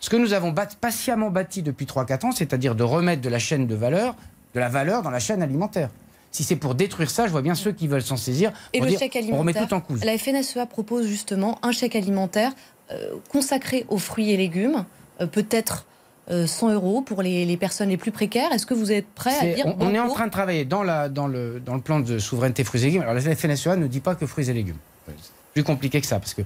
ce 0.00 0.10
que 0.10 0.16
nous 0.16 0.32
avons 0.32 0.50
bat- 0.50 0.66
patiemment 0.80 1.30
bâti 1.30 1.62
depuis 1.62 1.86
3-4 1.86 2.26
ans, 2.26 2.32
c'est-à-dire 2.32 2.74
de 2.74 2.82
remettre 2.82 3.22
de 3.22 3.28
la 3.28 3.38
chaîne 3.38 3.66
de 3.66 3.74
valeur, 3.74 4.16
de 4.54 4.60
la 4.60 4.68
valeur 4.68 5.02
dans 5.02 5.10
la 5.10 5.20
chaîne 5.20 5.42
alimentaire. 5.42 5.90
Si 6.32 6.44
c'est 6.44 6.56
pour 6.56 6.74
détruire 6.74 7.10
ça, 7.10 7.26
je 7.26 7.32
vois 7.32 7.42
bien 7.42 7.54
ceux 7.54 7.72
qui 7.72 7.86
veulent 7.88 8.02
s'en 8.02 8.16
saisir. 8.16 8.52
Et 8.72 8.78
pour 8.78 8.84
le 8.86 8.90
dire, 8.90 8.98
chèque 9.00 9.14
On 9.32 9.38
remet 9.38 9.50
alimentaire 9.52 9.68
tout 9.68 9.74
en 9.74 9.80
cause. 9.80 10.04
La 10.04 10.16
FNSEA 10.16 10.66
propose 10.66 11.06
justement 11.06 11.58
un 11.62 11.72
chèque 11.72 11.96
alimentaire 11.96 12.52
euh, 12.92 13.14
consacré 13.30 13.84
aux 13.88 13.98
fruits 13.98 14.30
et 14.30 14.36
légumes, 14.36 14.84
euh, 15.20 15.26
peut-être 15.26 15.86
euh, 16.30 16.46
100 16.46 16.70
euros 16.70 17.02
pour 17.02 17.22
les, 17.22 17.44
les 17.44 17.56
personnes 17.56 17.88
les 17.88 17.96
plus 17.96 18.12
précaires. 18.12 18.52
Est-ce 18.52 18.64
que 18.66 18.74
vous 18.74 18.92
êtes 18.92 19.08
prêt 19.08 19.34
à 19.40 19.54
dire 19.54 19.66
on, 19.66 19.76
on 19.80 19.94
est 19.94 19.98
en 19.98 20.08
train 20.08 20.26
de 20.26 20.32
travailler 20.32 20.64
dans, 20.64 20.84
la, 20.84 21.08
dans, 21.08 21.26
le, 21.26 21.58
dans 21.58 21.74
le 21.74 21.80
plan 21.80 21.98
de 22.00 22.18
souveraineté 22.20 22.62
fruits 22.62 22.82
et 22.82 22.86
légumes. 22.86 23.02
Alors 23.02 23.14
la 23.14 23.20
FNSEA 23.20 23.74
ne 23.76 23.88
dit 23.88 24.00
pas 24.00 24.14
que 24.14 24.24
fruits 24.26 24.48
et 24.48 24.52
légumes. 24.52 24.78
C'est 25.08 25.32
plus 25.54 25.64
compliqué 25.64 26.00
que 26.00 26.06
ça. 26.06 26.20
Parce 26.20 26.34
que 26.34 26.42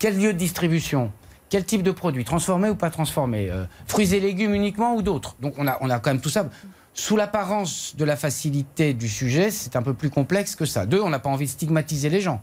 quel 0.00 0.18
lieu 0.18 0.32
de 0.32 0.38
distribution 0.38 1.12
Quel 1.52 1.66
type 1.66 1.82
de 1.82 1.90
produit 1.90 2.24
Transformé 2.24 2.70
ou 2.70 2.74
pas 2.74 2.88
transformé 2.88 3.50
Euh, 3.50 3.66
Fruits 3.86 4.14
et 4.14 4.20
légumes 4.20 4.54
uniquement 4.54 4.94
ou 4.94 5.02
d'autres 5.02 5.36
Donc 5.38 5.52
on 5.58 5.66
a, 5.66 5.76
on 5.82 5.90
a 5.90 5.98
quand 5.98 6.08
même 6.08 6.22
tout 6.22 6.30
ça. 6.30 6.48
Sous 6.94 7.14
l'apparence 7.14 7.94
de 7.94 8.06
la 8.06 8.16
facilité 8.16 8.94
du 8.94 9.06
sujet, 9.06 9.50
c'est 9.50 9.76
un 9.76 9.82
peu 9.82 9.92
plus 9.92 10.08
complexe 10.08 10.56
que 10.56 10.64
ça. 10.64 10.86
Deux, 10.86 11.02
on 11.02 11.10
n'a 11.10 11.18
pas 11.18 11.28
envie 11.28 11.44
de 11.44 11.50
stigmatiser 11.50 12.08
les 12.08 12.22
gens. 12.22 12.40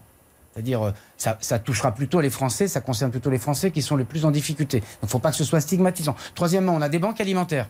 C'est-à-dire, 0.53 0.85
euh, 0.85 0.91
ça, 1.17 1.57
touchera 1.57 1.91
plutôt 1.95 2.21
les 2.21 2.29
Français, 2.29 2.67
ça 2.67 2.81
concerne 2.81 3.09
plutôt 3.09 3.31
les 3.31 3.39
Français 3.39 3.71
qui 3.71 3.81
sont 3.81 3.97
les 3.97 4.03
plus 4.03 4.25
en 4.25 4.29
difficulté. 4.29 4.81
Donc 4.81 4.89
il 5.01 5.05
ne 5.05 5.09
faut 5.09 5.17
pas 5.17 5.31
que 5.31 5.37
ce 5.37 5.43
soit 5.43 5.59
stigmatisant. 5.59 6.15
Troisièmement, 6.35 6.75
on 6.75 6.81
a 6.81 6.89
des 6.89 6.99
banques 6.99 7.19
alimentaires 7.19 7.67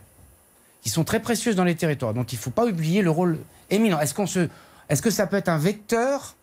qui 0.82 0.90
sont 0.90 1.04
très 1.04 1.20
précieuses 1.20 1.56
dans 1.56 1.64
les 1.64 1.74
territoires, 1.74 2.12
dont 2.12 2.24
il 2.24 2.36
ne 2.36 2.40
faut 2.40 2.50
pas 2.50 2.66
oublier 2.66 3.00
le 3.00 3.10
rôle 3.10 3.38
éminent. 3.70 3.98
Est-ce 3.98 4.12
qu'on 4.12 4.26
se, 4.26 4.50
est-ce 4.90 5.00
que 5.00 5.10
ça 5.10 5.26
peut 5.26 5.38
être 5.38 5.48
un 5.48 5.56
vecteur 5.56 6.36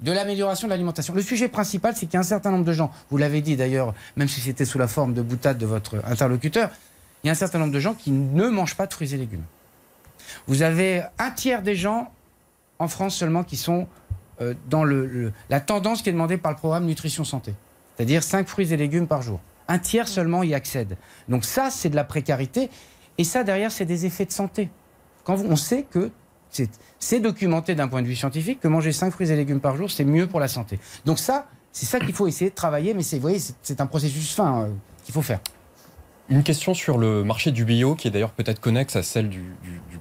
de 0.00 0.12
l'amélioration 0.12 0.68
de 0.68 0.70
l'alimentation 0.70 1.14
Le 1.14 1.22
sujet 1.22 1.48
principal, 1.48 1.94
c'est 1.96 2.06
qu'il 2.06 2.14
y 2.14 2.16
a 2.16 2.20
un 2.20 2.24
certain 2.24 2.50
nombre 2.50 2.64
de 2.64 2.72
gens, 2.72 2.90
vous 3.10 3.16
l'avez 3.16 3.40
dit 3.40 3.56
d'ailleurs, 3.56 3.94
même 4.16 4.28
si 4.28 4.40
c'était 4.40 4.64
sous 4.64 4.78
la 4.78 4.88
forme 4.88 5.14
de 5.14 5.22
boutade 5.22 5.58
de 5.58 5.66
votre 5.66 5.96
interlocuteur, 6.04 6.70
il 7.22 7.28
y 7.28 7.30
a 7.30 7.32
un 7.32 7.36
certain 7.36 7.58
nombre 7.58 7.72
de 7.72 7.80
gens 7.80 7.94
qui 7.94 8.10
ne 8.10 8.48
mangent 8.48 8.76
pas 8.76 8.86
de 8.86 8.92
fruits 8.92 9.14
et 9.14 9.16
légumes. 9.16 9.44
Vous 10.46 10.62
avez 10.62 11.02
un 11.18 11.30
tiers 11.30 11.62
des 11.62 11.74
gens 11.74 12.12
en 12.78 12.88
France 12.88 13.16
seulement 13.16 13.42
qui 13.42 13.56
sont 13.56 13.88
euh, 14.40 14.54
dans 14.68 14.84
le, 14.84 15.32
la 15.48 15.60
tendance 15.60 16.02
qui 16.02 16.10
est 16.10 16.12
demandée 16.12 16.36
par 16.36 16.52
le 16.52 16.58
programme 16.58 16.84
Nutrition 16.84 17.24
Santé, 17.24 17.54
c'est-à-dire 17.96 18.22
5 18.22 18.46
fruits 18.46 18.72
et 18.72 18.76
légumes 18.76 19.06
par 19.06 19.22
jour. 19.22 19.40
Un 19.68 19.78
tiers 19.78 20.08
seulement 20.08 20.42
y 20.42 20.54
accède. 20.54 20.96
Donc 21.28 21.44
ça, 21.44 21.70
c'est 21.70 21.88
de 21.88 21.96
la 21.96 22.04
précarité. 22.04 22.70
Et 23.18 23.24
ça, 23.24 23.42
derrière, 23.42 23.72
c'est 23.72 23.86
des 23.86 24.06
effets 24.06 24.26
de 24.26 24.30
santé. 24.30 24.68
Quand 25.24 25.38
on 25.40 25.56
sait 25.56 25.84
que 25.90 26.10
c'est 26.98 27.20
documenté 27.20 27.74
d'un 27.74 27.88
point 27.88 28.02
de 28.02 28.06
vue 28.06 28.16
scientifique 28.16 28.60
que 28.60 28.68
manger 28.68 28.92
5 28.92 29.10
fruits 29.12 29.30
et 29.30 29.36
légumes 29.36 29.60
par 29.60 29.76
jour, 29.76 29.90
c'est 29.90 30.04
mieux 30.04 30.26
pour 30.26 30.40
la 30.40 30.48
santé. 30.48 30.78
Donc 31.04 31.18
ça, 31.18 31.46
c'est 31.72 31.86
ça 31.86 32.00
qu'il 32.00 32.14
faut 32.14 32.26
essayer 32.26 32.50
de 32.50 32.54
travailler, 32.54 32.94
mais 32.94 33.02
c'est, 33.02 33.16
vous 33.16 33.22
voyez, 33.22 33.38
c'est- 33.38 33.80
un 33.80 33.86
processus 33.86 34.34
fin 34.34 34.62
euh, 34.62 34.68
qu'il 35.04 35.12
faut 35.12 35.22
faire. 35.22 35.40
Une 36.28 36.42
question 36.42 36.74
sur 36.74 36.98
le 36.98 37.22
marché 37.22 37.50
du 37.52 37.64
bio, 37.64 37.94
qui 37.94 38.08
est 38.08 38.10
d'ailleurs 38.10 38.32
peut-être 38.32 38.60
connexe 38.60 38.96
à 38.96 39.02
celle 39.02 39.28
du, 39.28 39.44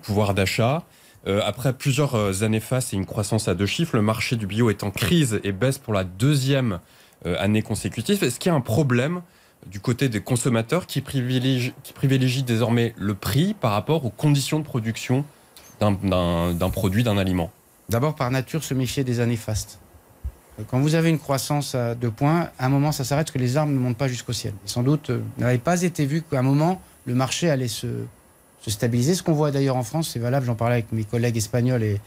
pouvoir 0.02 0.34
d'achat. 0.34 0.84
Euh, 1.28 1.42
après 1.44 1.74
plusieurs 1.74 2.16
euh, 2.16 2.44
années 2.44 2.60
face 2.60 2.94
et 2.94 2.96
une 2.96 3.06
croissance 3.06 3.48
à 3.48 3.56
deux 3.56 3.66
chiffres, 3.66 3.96
le 3.96 4.02
marché 4.02 4.36
du 4.36 4.48
bio 4.48 4.70
est 4.70 4.84
en 4.84 4.92
crise 4.92 5.40
et 5.44 5.52
baisse 5.52 5.78
pour 5.78 5.94
la 5.94 6.04
deuxième 6.04 6.80
année 7.40 7.64
consécutive. 7.64 8.24
Est-ce 8.24 8.40
qu'il 8.40 8.52
y 8.52 8.54
a 8.54 8.56
un 8.56 8.62
problème 8.62 9.22
du 9.66 9.80
côté 9.80 10.10
des 10.10 10.22
consommateurs 10.22 10.86
qui 10.86 11.02
privilégient, 11.02 11.74
qui 11.84 11.92
privilégient 11.92 12.44
désormais 12.44 12.94
le 12.98 13.16
prix 13.16 13.56
par 13.56 13.72
rapport 13.72 14.06
aux 14.06 14.12
conditions 14.12 14.60
de 14.60 14.64
production 14.66 15.26
d'un- 15.80 16.70
produit, 16.70 17.04
d'un 17.04 17.18
aliment 17.18 17.52
D'abord, 17.90 18.16
par 18.16 18.32
nature, 18.32 18.64
se 18.64 18.74
méfier 18.74 19.04
des 19.04 19.20
années 19.20 19.36
fastes. 19.38 19.80
Quand 20.70 20.80
vous 20.80 20.96
avez 20.96 21.10
une 21.10 21.20
croissance 21.20 21.76
deux 22.00 22.10
points, 22.12 22.50
à 22.58 22.66
un 22.66 22.70
moment, 22.70 22.92
ça 22.92 23.04
s'arrête 23.04 23.28
parce 23.28 23.34
que 23.34 23.40
les 23.40 23.58
arbres 23.58 23.74
ne 23.74 23.78
montent 23.78 23.98
pas 23.98 24.08
jusqu'au 24.08 24.34
ciel. 24.34 24.54
Sans 24.66 24.84
doute, 24.84 25.10
euh, 25.10 25.22
n'avait 25.38 25.58
pas 25.58 25.82
été 25.82 26.06
vu 26.06 26.22
qu'à 26.22 26.40
un 26.40 26.44
moment, 26.44 26.82
le 27.06 27.14
marché 27.14 27.50
allait 27.50 27.68
se, 27.68 27.88
se 28.62 28.72
stabiliser. 28.72 29.16
Ce 29.16 29.22
qu'on 29.24 29.34
voit 29.34 29.52
d'ailleurs 29.52 29.76
en 29.76 29.84
France, 29.84 30.12
c'est 30.14 30.20
valable, 30.20 30.46
j'en 30.46 30.56
parlais 30.56 30.76
avec 30.76 30.92
mes 30.94 31.04
collègues 31.04 31.36
espagnols 31.36 31.84
et, 31.84 32.00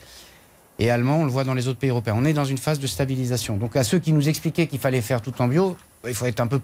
et 0.78 0.90
allemands, 0.90 1.18
on 1.18 1.24
le 1.24 1.30
voit 1.30 1.44
dans 1.44 1.52
les 1.54 1.68
autres 1.68 1.78
pays 1.78 1.90
européens. 1.90 2.14
On 2.16 2.24
est 2.24 2.32
dans 2.32 2.46
une 2.46 2.56
phase 2.58 2.80
de 2.80 2.86
stabilisation. 2.86 3.58
Donc 3.58 3.76
à 3.76 3.84
ceux 3.84 3.98
qui 3.98 4.12
nous 4.12 4.28
expliquaient 4.30 4.66
qu'il 4.66 4.78
fallait 4.80 5.02
faire 5.02 5.20
tout 5.20 5.34
en 5.42 5.46
bio, 5.46 5.76
il 6.06 6.14
faut 6.14 6.26
être 6.26 6.40
un 6.40 6.46
peu... 6.46 6.60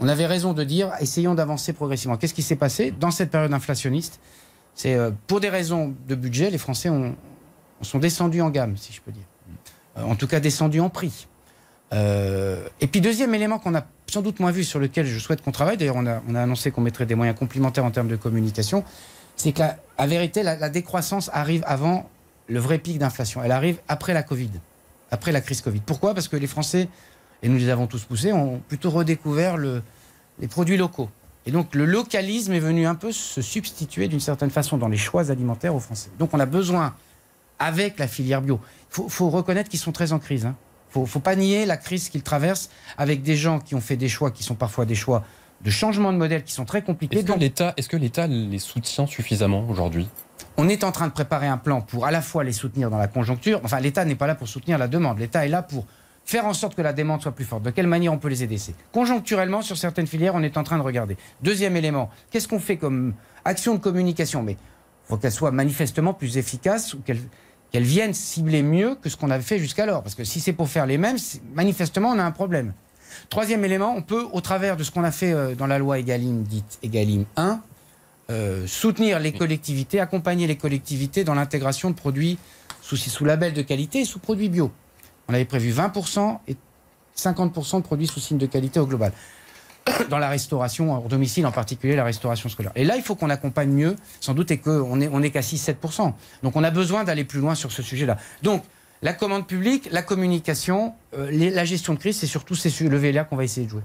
On 0.00 0.08
avait 0.08 0.26
raison 0.26 0.52
de 0.54 0.64
dire, 0.64 0.92
essayons 1.00 1.34
d'avancer 1.34 1.72
progressivement. 1.74 2.16
Qu'est-ce 2.16 2.34
qui 2.34 2.42
s'est 2.42 2.56
passé? 2.56 2.90
Dans 2.98 3.10
cette 3.10 3.30
période 3.30 3.52
inflationniste 3.52 4.18
C'est 4.80 4.94
euh, 4.94 5.10
pour 5.26 5.40
des 5.40 5.50
raisons 5.50 5.94
de 6.08 6.14
budget, 6.14 6.48
les 6.48 6.56
Français 6.56 6.88
ont, 6.88 7.14
sont 7.82 7.98
descendus 7.98 8.40
en 8.40 8.48
gamme, 8.48 8.78
si 8.78 8.94
je 8.94 9.02
peux 9.02 9.12
dire. 9.12 9.26
Euh, 9.98 10.04
en 10.04 10.16
tout 10.16 10.26
cas, 10.26 10.40
descendus 10.40 10.80
en 10.80 10.88
prix. 10.88 11.26
Euh, 11.92 12.66
et 12.80 12.86
puis, 12.86 13.02
deuxième 13.02 13.34
élément 13.34 13.58
qu'on 13.58 13.74
a 13.74 13.84
sans 14.06 14.22
doute 14.22 14.40
moins 14.40 14.52
vu, 14.52 14.64
sur 14.64 14.78
lequel 14.78 15.04
je 15.04 15.18
souhaite 15.18 15.42
qu'on 15.42 15.52
travaille, 15.52 15.76
d'ailleurs, 15.76 15.96
on 15.96 16.06
a, 16.06 16.22
on 16.26 16.34
a 16.34 16.40
annoncé 16.40 16.70
qu'on 16.70 16.80
mettrait 16.80 17.04
des 17.04 17.14
moyens 17.14 17.38
complémentaires 17.38 17.84
en 17.84 17.90
termes 17.90 18.08
de 18.08 18.16
communication, 18.16 18.82
c'est 19.36 19.58
la, 19.58 19.76
à 19.98 20.06
vérité, 20.06 20.42
la, 20.42 20.70
décroissance 20.70 21.28
arrive 21.34 21.62
avant 21.66 22.08
le 22.48 22.58
vrai 22.58 22.78
pic 22.78 22.96
d'inflation. 22.96 23.42
Elle 23.44 23.52
arrive 23.52 23.80
après 23.86 24.14
la 24.14 24.22
Covid, 24.22 24.48
après 25.10 25.30
la 25.30 25.42
crise 25.42 25.60
Covid. 25.60 25.80
Pourquoi? 25.80 26.14
Parce 26.14 26.28
que 26.28 26.36
les 26.36 26.46
Français, 26.46 26.88
et 27.42 27.50
nous 27.50 27.58
les 27.58 27.68
avons 27.68 27.86
tous 27.86 28.04
poussés, 28.04 28.32
ont 28.32 28.62
plutôt 28.66 28.88
redécouvert 28.88 29.58
le, 29.58 29.82
les 30.38 30.48
produits 30.48 30.78
locaux. 30.78 31.10
Et 31.46 31.50
donc 31.50 31.74
le 31.74 31.84
localisme 31.84 32.52
est 32.52 32.60
venu 32.60 32.86
un 32.86 32.94
peu 32.94 33.12
se 33.12 33.40
substituer 33.42 34.08
d'une 34.08 34.20
certaine 34.20 34.50
façon 34.50 34.76
dans 34.76 34.88
les 34.88 34.96
choix 34.96 35.30
alimentaires 35.30 35.74
aux 35.74 35.80
Français. 35.80 36.10
Donc 36.18 36.30
on 36.34 36.40
a 36.40 36.46
besoin, 36.46 36.94
avec 37.58 37.98
la 37.98 38.08
filière 38.08 38.42
bio, 38.42 38.60
il 38.62 38.94
faut, 38.94 39.08
faut 39.08 39.30
reconnaître 39.30 39.70
qu'ils 39.70 39.80
sont 39.80 39.92
très 39.92 40.12
en 40.12 40.18
crise. 40.18 40.42
Il 40.42 40.46
hein. 40.48 40.56
ne 40.88 40.92
faut, 40.92 41.06
faut 41.06 41.20
pas 41.20 41.36
nier 41.36 41.66
la 41.66 41.76
crise 41.76 42.08
qu'ils 42.08 42.22
traversent 42.22 42.70
avec 42.98 43.22
des 43.22 43.36
gens 43.36 43.58
qui 43.58 43.74
ont 43.74 43.80
fait 43.80 43.96
des 43.96 44.08
choix 44.08 44.30
qui 44.30 44.42
sont 44.42 44.54
parfois 44.54 44.84
des 44.84 44.94
choix 44.94 45.24
de 45.62 45.70
changement 45.70 46.12
de 46.12 46.18
modèle 46.18 46.44
qui 46.44 46.52
sont 46.52 46.64
très 46.64 46.82
compliqués. 46.82 47.22
Que 47.22 47.32
est-ce 47.76 47.88
que 47.88 47.96
l'État 47.96 48.26
les 48.26 48.58
soutient 48.58 49.06
suffisamment 49.06 49.66
aujourd'hui? 49.68 50.08
On 50.56 50.68
est 50.68 50.84
en 50.84 50.92
train 50.92 51.06
de 51.06 51.12
préparer 51.12 51.46
un 51.46 51.58
plan 51.58 51.80
pour 51.80 52.06
à 52.06 52.10
la 52.10 52.22
fois 52.22 52.44
les 52.44 52.52
soutenir 52.52 52.90
dans 52.90 52.98
la 52.98 53.08
conjoncture. 53.08 53.60
Enfin, 53.64 53.80
l'État 53.80 54.04
n'est 54.04 54.14
pas 54.14 54.26
là 54.26 54.34
pour 54.34 54.48
soutenir 54.48 54.78
la 54.78 54.88
demande. 54.88 55.18
L'État 55.18 55.44
est 55.44 55.48
là 55.48 55.62
pour 55.62 55.86
faire 56.24 56.46
en 56.46 56.54
sorte 56.54 56.74
que 56.74 56.82
la 56.82 56.92
demande 56.92 57.22
soit 57.22 57.32
plus 57.32 57.44
forte. 57.44 57.62
De 57.62 57.70
quelle 57.70 57.86
manière 57.86 58.12
on 58.12 58.18
peut 58.18 58.28
les 58.28 58.42
aider? 58.42 58.58
C'est 58.58 58.74
conjoncturellement 58.92 59.62
sur 59.62 59.76
certaines 59.76 60.06
filières, 60.06 60.34
on 60.34 60.42
est 60.42 60.56
en 60.56 60.62
train 60.62 60.78
de 60.78 60.82
regarder. 60.82 61.16
Deuxième 61.42 61.76
élément, 61.76 62.10
qu'est-ce 62.30 62.48
qu'on 62.48 62.60
fait 62.60 62.76
comme 62.76 63.14
action 63.44 63.74
de 63.74 63.80
communication? 63.80 64.42
Mais 64.42 64.56
faut 65.08 65.16
qu'elle 65.16 65.32
soit 65.32 65.50
manifestement 65.50 66.14
plus 66.14 66.36
efficace 66.36 66.94
ou 66.94 67.00
qu'elle 67.00 67.82
vienne 67.82 68.14
cibler 68.14 68.62
mieux 68.62 68.94
que 68.94 69.08
ce 69.08 69.16
qu'on 69.16 69.30
avait 69.30 69.42
fait 69.42 69.58
jusqu'alors. 69.58 70.02
Parce 70.02 70.14
que 70.14 70.24
si 70.24 70.40
c'est 70.40 70.52
pour 70.52 70.68
faire 70.68 70.86
les 70.86 70.98
mêmes, 70.98 71.16
manifestement, 71.54 72.10
on 72.10 72.18
a 72.18 72.24
un 72.24 72.30
problème. 72.30 72.72
Troisième 73.28 73.64
élément, 73.64 73.92
on 73.96 74.02
peut, 74.02 74.26
au 74.32 74.40
travers 74.40 74.76
de 74.76 74.84
ce 74.84 74.92
qu'on 74.92 75.02
a 75.02 75.10
fait 75.10 75.32
euh, 75.32 75.54
dans 75.56 75.66
la 75.66 75.78
loi 75.78 75.98
Egalim, 75.98 76.44
dite 76.44 76.78
Egalim 76.82 77.24
1, 77.36 77.60
euh, 78.30 78.66
soutenir 78.68 79.18
les 79.18 79.32
collectivités, 79.32 79.98
accompagner 79.98 80.46
les 80.46 80.56
collectivités 80.56 81.24
dans 81.24 81.34
l'intégration 81.34 81.90
de 81.90 81.96
produits 81.96 82.38
sous, 82.80 82.96
sous 82.96 83.24
label 83.24 83.52
de 83.52 83.62
qualité 83.62 84.00
et 84.00 84.04
sous 84.04 84.20
produits 84.20 84.48
bio. 84.48 84.70
On 85.30 85.34
avait 85.34 85.44
prévu 85.44 85.70
20% 85.72 86.38
et 86.48 86.56
50% 87.16 87.76
de 87.78 87.82
produits 87.82 88.08
sous 88.08 88.18
signe 88.18 88.38
de 88.38 88.46
qualité 88.46 88.80
au 88.80 88.86
global. 88.86 89.12
Dans 90.10 90.18
la 90.18 90.28
restauration, 90.28 90.92
hors 90.92 91.04
domicile 91.08 91.46
en 91.46 91.52
particulier, 91.52 91.94
la 91.94 92.04
restauration 92.04 92.48
scolaire. 92.48 92.72
Et 92.74 92.84
là, 92.84 92.96
il 92.96 93.02
faut 93.02 93.14
qu'on 93.14 93.30
accompagne 93.30 93.70
mieux, 93.70 93.96
sans 94.20 94.34
doute, 94.34 94.50
et 94.50 94.58
qu'on 94.58 94.96
n'est 94.96 95.08
on 95.12 95.22
est 95.22 95.30
qu'à 95.30 95.40
6-7%. 95.40 96.12
Donc 96.42 96.56
on 96.56 96.64
a 96.64 96.70
besoin 96.70 97.04
d'aller 97.04 97.24
plus 97.24 97.38
loin 97.38 97.54
sur 97.54 97.70
ce 97.70 97.80
sujet-là. 97.82 98.16
Donc, 98.42 98.64
la 99.02 99.12
commande 99.12 99.46
publique, 99.46 99.88
la 99.92 100.02
communication, 100.02 100.94
euh, 101.16 101.30
les- 101.30 101.50
la 101.50 101.64
gestion 101.64 101.94
de 101.94 101.98
crise, 102.00 102.18
c'est 102.18 102.26
surtout 102.26 102.54
ces 102.56 102.70
leviers-là 102.88 103.24
qu'on 103.24 103.36
va 103.36 103.44
essayer 103.44 103.66
de 103.66 103.70
jouer. 103.70 103.82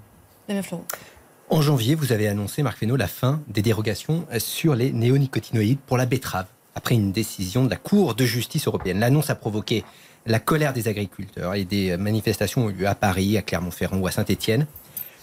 En 1.50 1.62
janvier, 1.62 1.94
vous 1.96 2.12
avez 2.12 2.28
annoncé, 2.28 2.64
Marc 2.64 2.80
Fesneau, 2.80 2.96
la 2.96 3.08
fin 3.08 3.42
des 3.48 3.62
dérogations 3.62 4.26
sur 4.40 4.76
les 4.76 4.92
néonicotinoïdes 4.92 5.80
pour 5.80 5.98
la 5.98 6.06
betterave, 6.08 6.48
après 6.74 6.96
une 6.96 7.12
décision 7.12 7.64
de 7.64 7.70
la 7.70 7.78
Cour 7.78 8.16
de 8.16 8.26
justice 8.26 8.68
européenne. 8.68 9.00
L'annonce 9.00 9.30
a 9.30 9.36
provoqué 9.36 9.86
la 10.26 10.40
colère 10.40 10.74
des 10.74 10.88
agriculteurs 10.88 11.54
et 11.56 11.66
des 11.66 11.98
manifestations 11.98 12.66
ont 12.66 12.70
eu 12.70 12.74
lieu 12.74 12.88
à 12.88 12.96
Paris, 12.96 13.38
à 13.38 13.42
Clermont-Ferrand 13.42 13.98
ou 13.98 14.08
à 14.08 14.12
Saint-Étienne. 14.12 14.66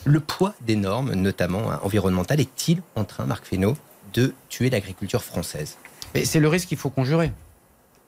Le 0.05 0.21
poids 0.21 0.55
des 0.61 0.77
normes, 0.77 1.13
notamment 1.15 1.71
hein, 1.71 1.81
environnementales, 1.83 2.41
est-il 2.41 2.83
en 2.97 3.05
train, 3.05 3.25
Marc 3.27 3.45
Fesneau, 3.47 3.77
de 4.15 4.35
tuer 4.49 4.71
l'agriculture 4.71 5.23
française? 5.23 5.77
Mais 6.15 6.25
c'est 6.25 6.41
le 6.41 6.49
risque 6.49 6.69
qu'il 6.69 6.79
faut 6.79 6.91
conjurer. 6.91 7.33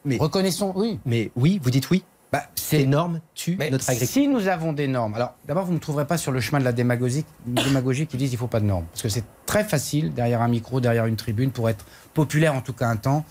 Mais- 0.05 0.19
Reconnaissons, 0.19 0.73
oui. 0.77 0.99
Mais 1.07 1.31
oui, 1.37 1.61
vous 1.63 1.71
dites 1.71 1.89
oui? 1.91 2.05
Bah, 2.33 2.43
Ces 2.57 2.85
normes 2.85 3.21
tuent 3.37 3.55
Mais 3.59 3.71
notre 3.71 3.89
agriculture. 3.89 4.23
si 4.23 4.27
nous 4.29 4.49
avons 4.49 4.73
des 4.73 4.89
normes, 4.89 5.15
alors 5.15 5.35
d'abord 5.47 5.65
vous 5.67 5.71
ne 5.71 5.77
me 5.77 5.81
trouverez 5.81 6.05
pas 6.05 6.19
sur 6.19 6.33
le 6.33 6.41
chemin 6.41 6.59
de 6.59 6.65
la 6.65 6.73
démagogie, 6.73 7.25
démagogie 7.47 8.09
qui 8.09 8.17
disent 8.17 8.33
il 8.33 8.37
faut 8.37 8.49
pas 8.49 8.59
de 8.59 8.65
normes, 8.65 8.87
parce 8.91 9.03
que 9.03 9.09
c'est 9.09 9.23
très 9.47 9.63
facile 9.63 10.13
derrière 10.13 10.43
un 10.43 10.49
micro, 10.49 10.81
derrière 10.81 11.07
une 11.07 11.15
tribune, 11.15 11.53
pour 11.53 11.69
être 11.71 11.85
populaire 12.13 12.55
en 12.57 12.61
tout 12.61 12.73
cas 12.73 12.89
un 12.89 12.97
temps, 12.97 13.25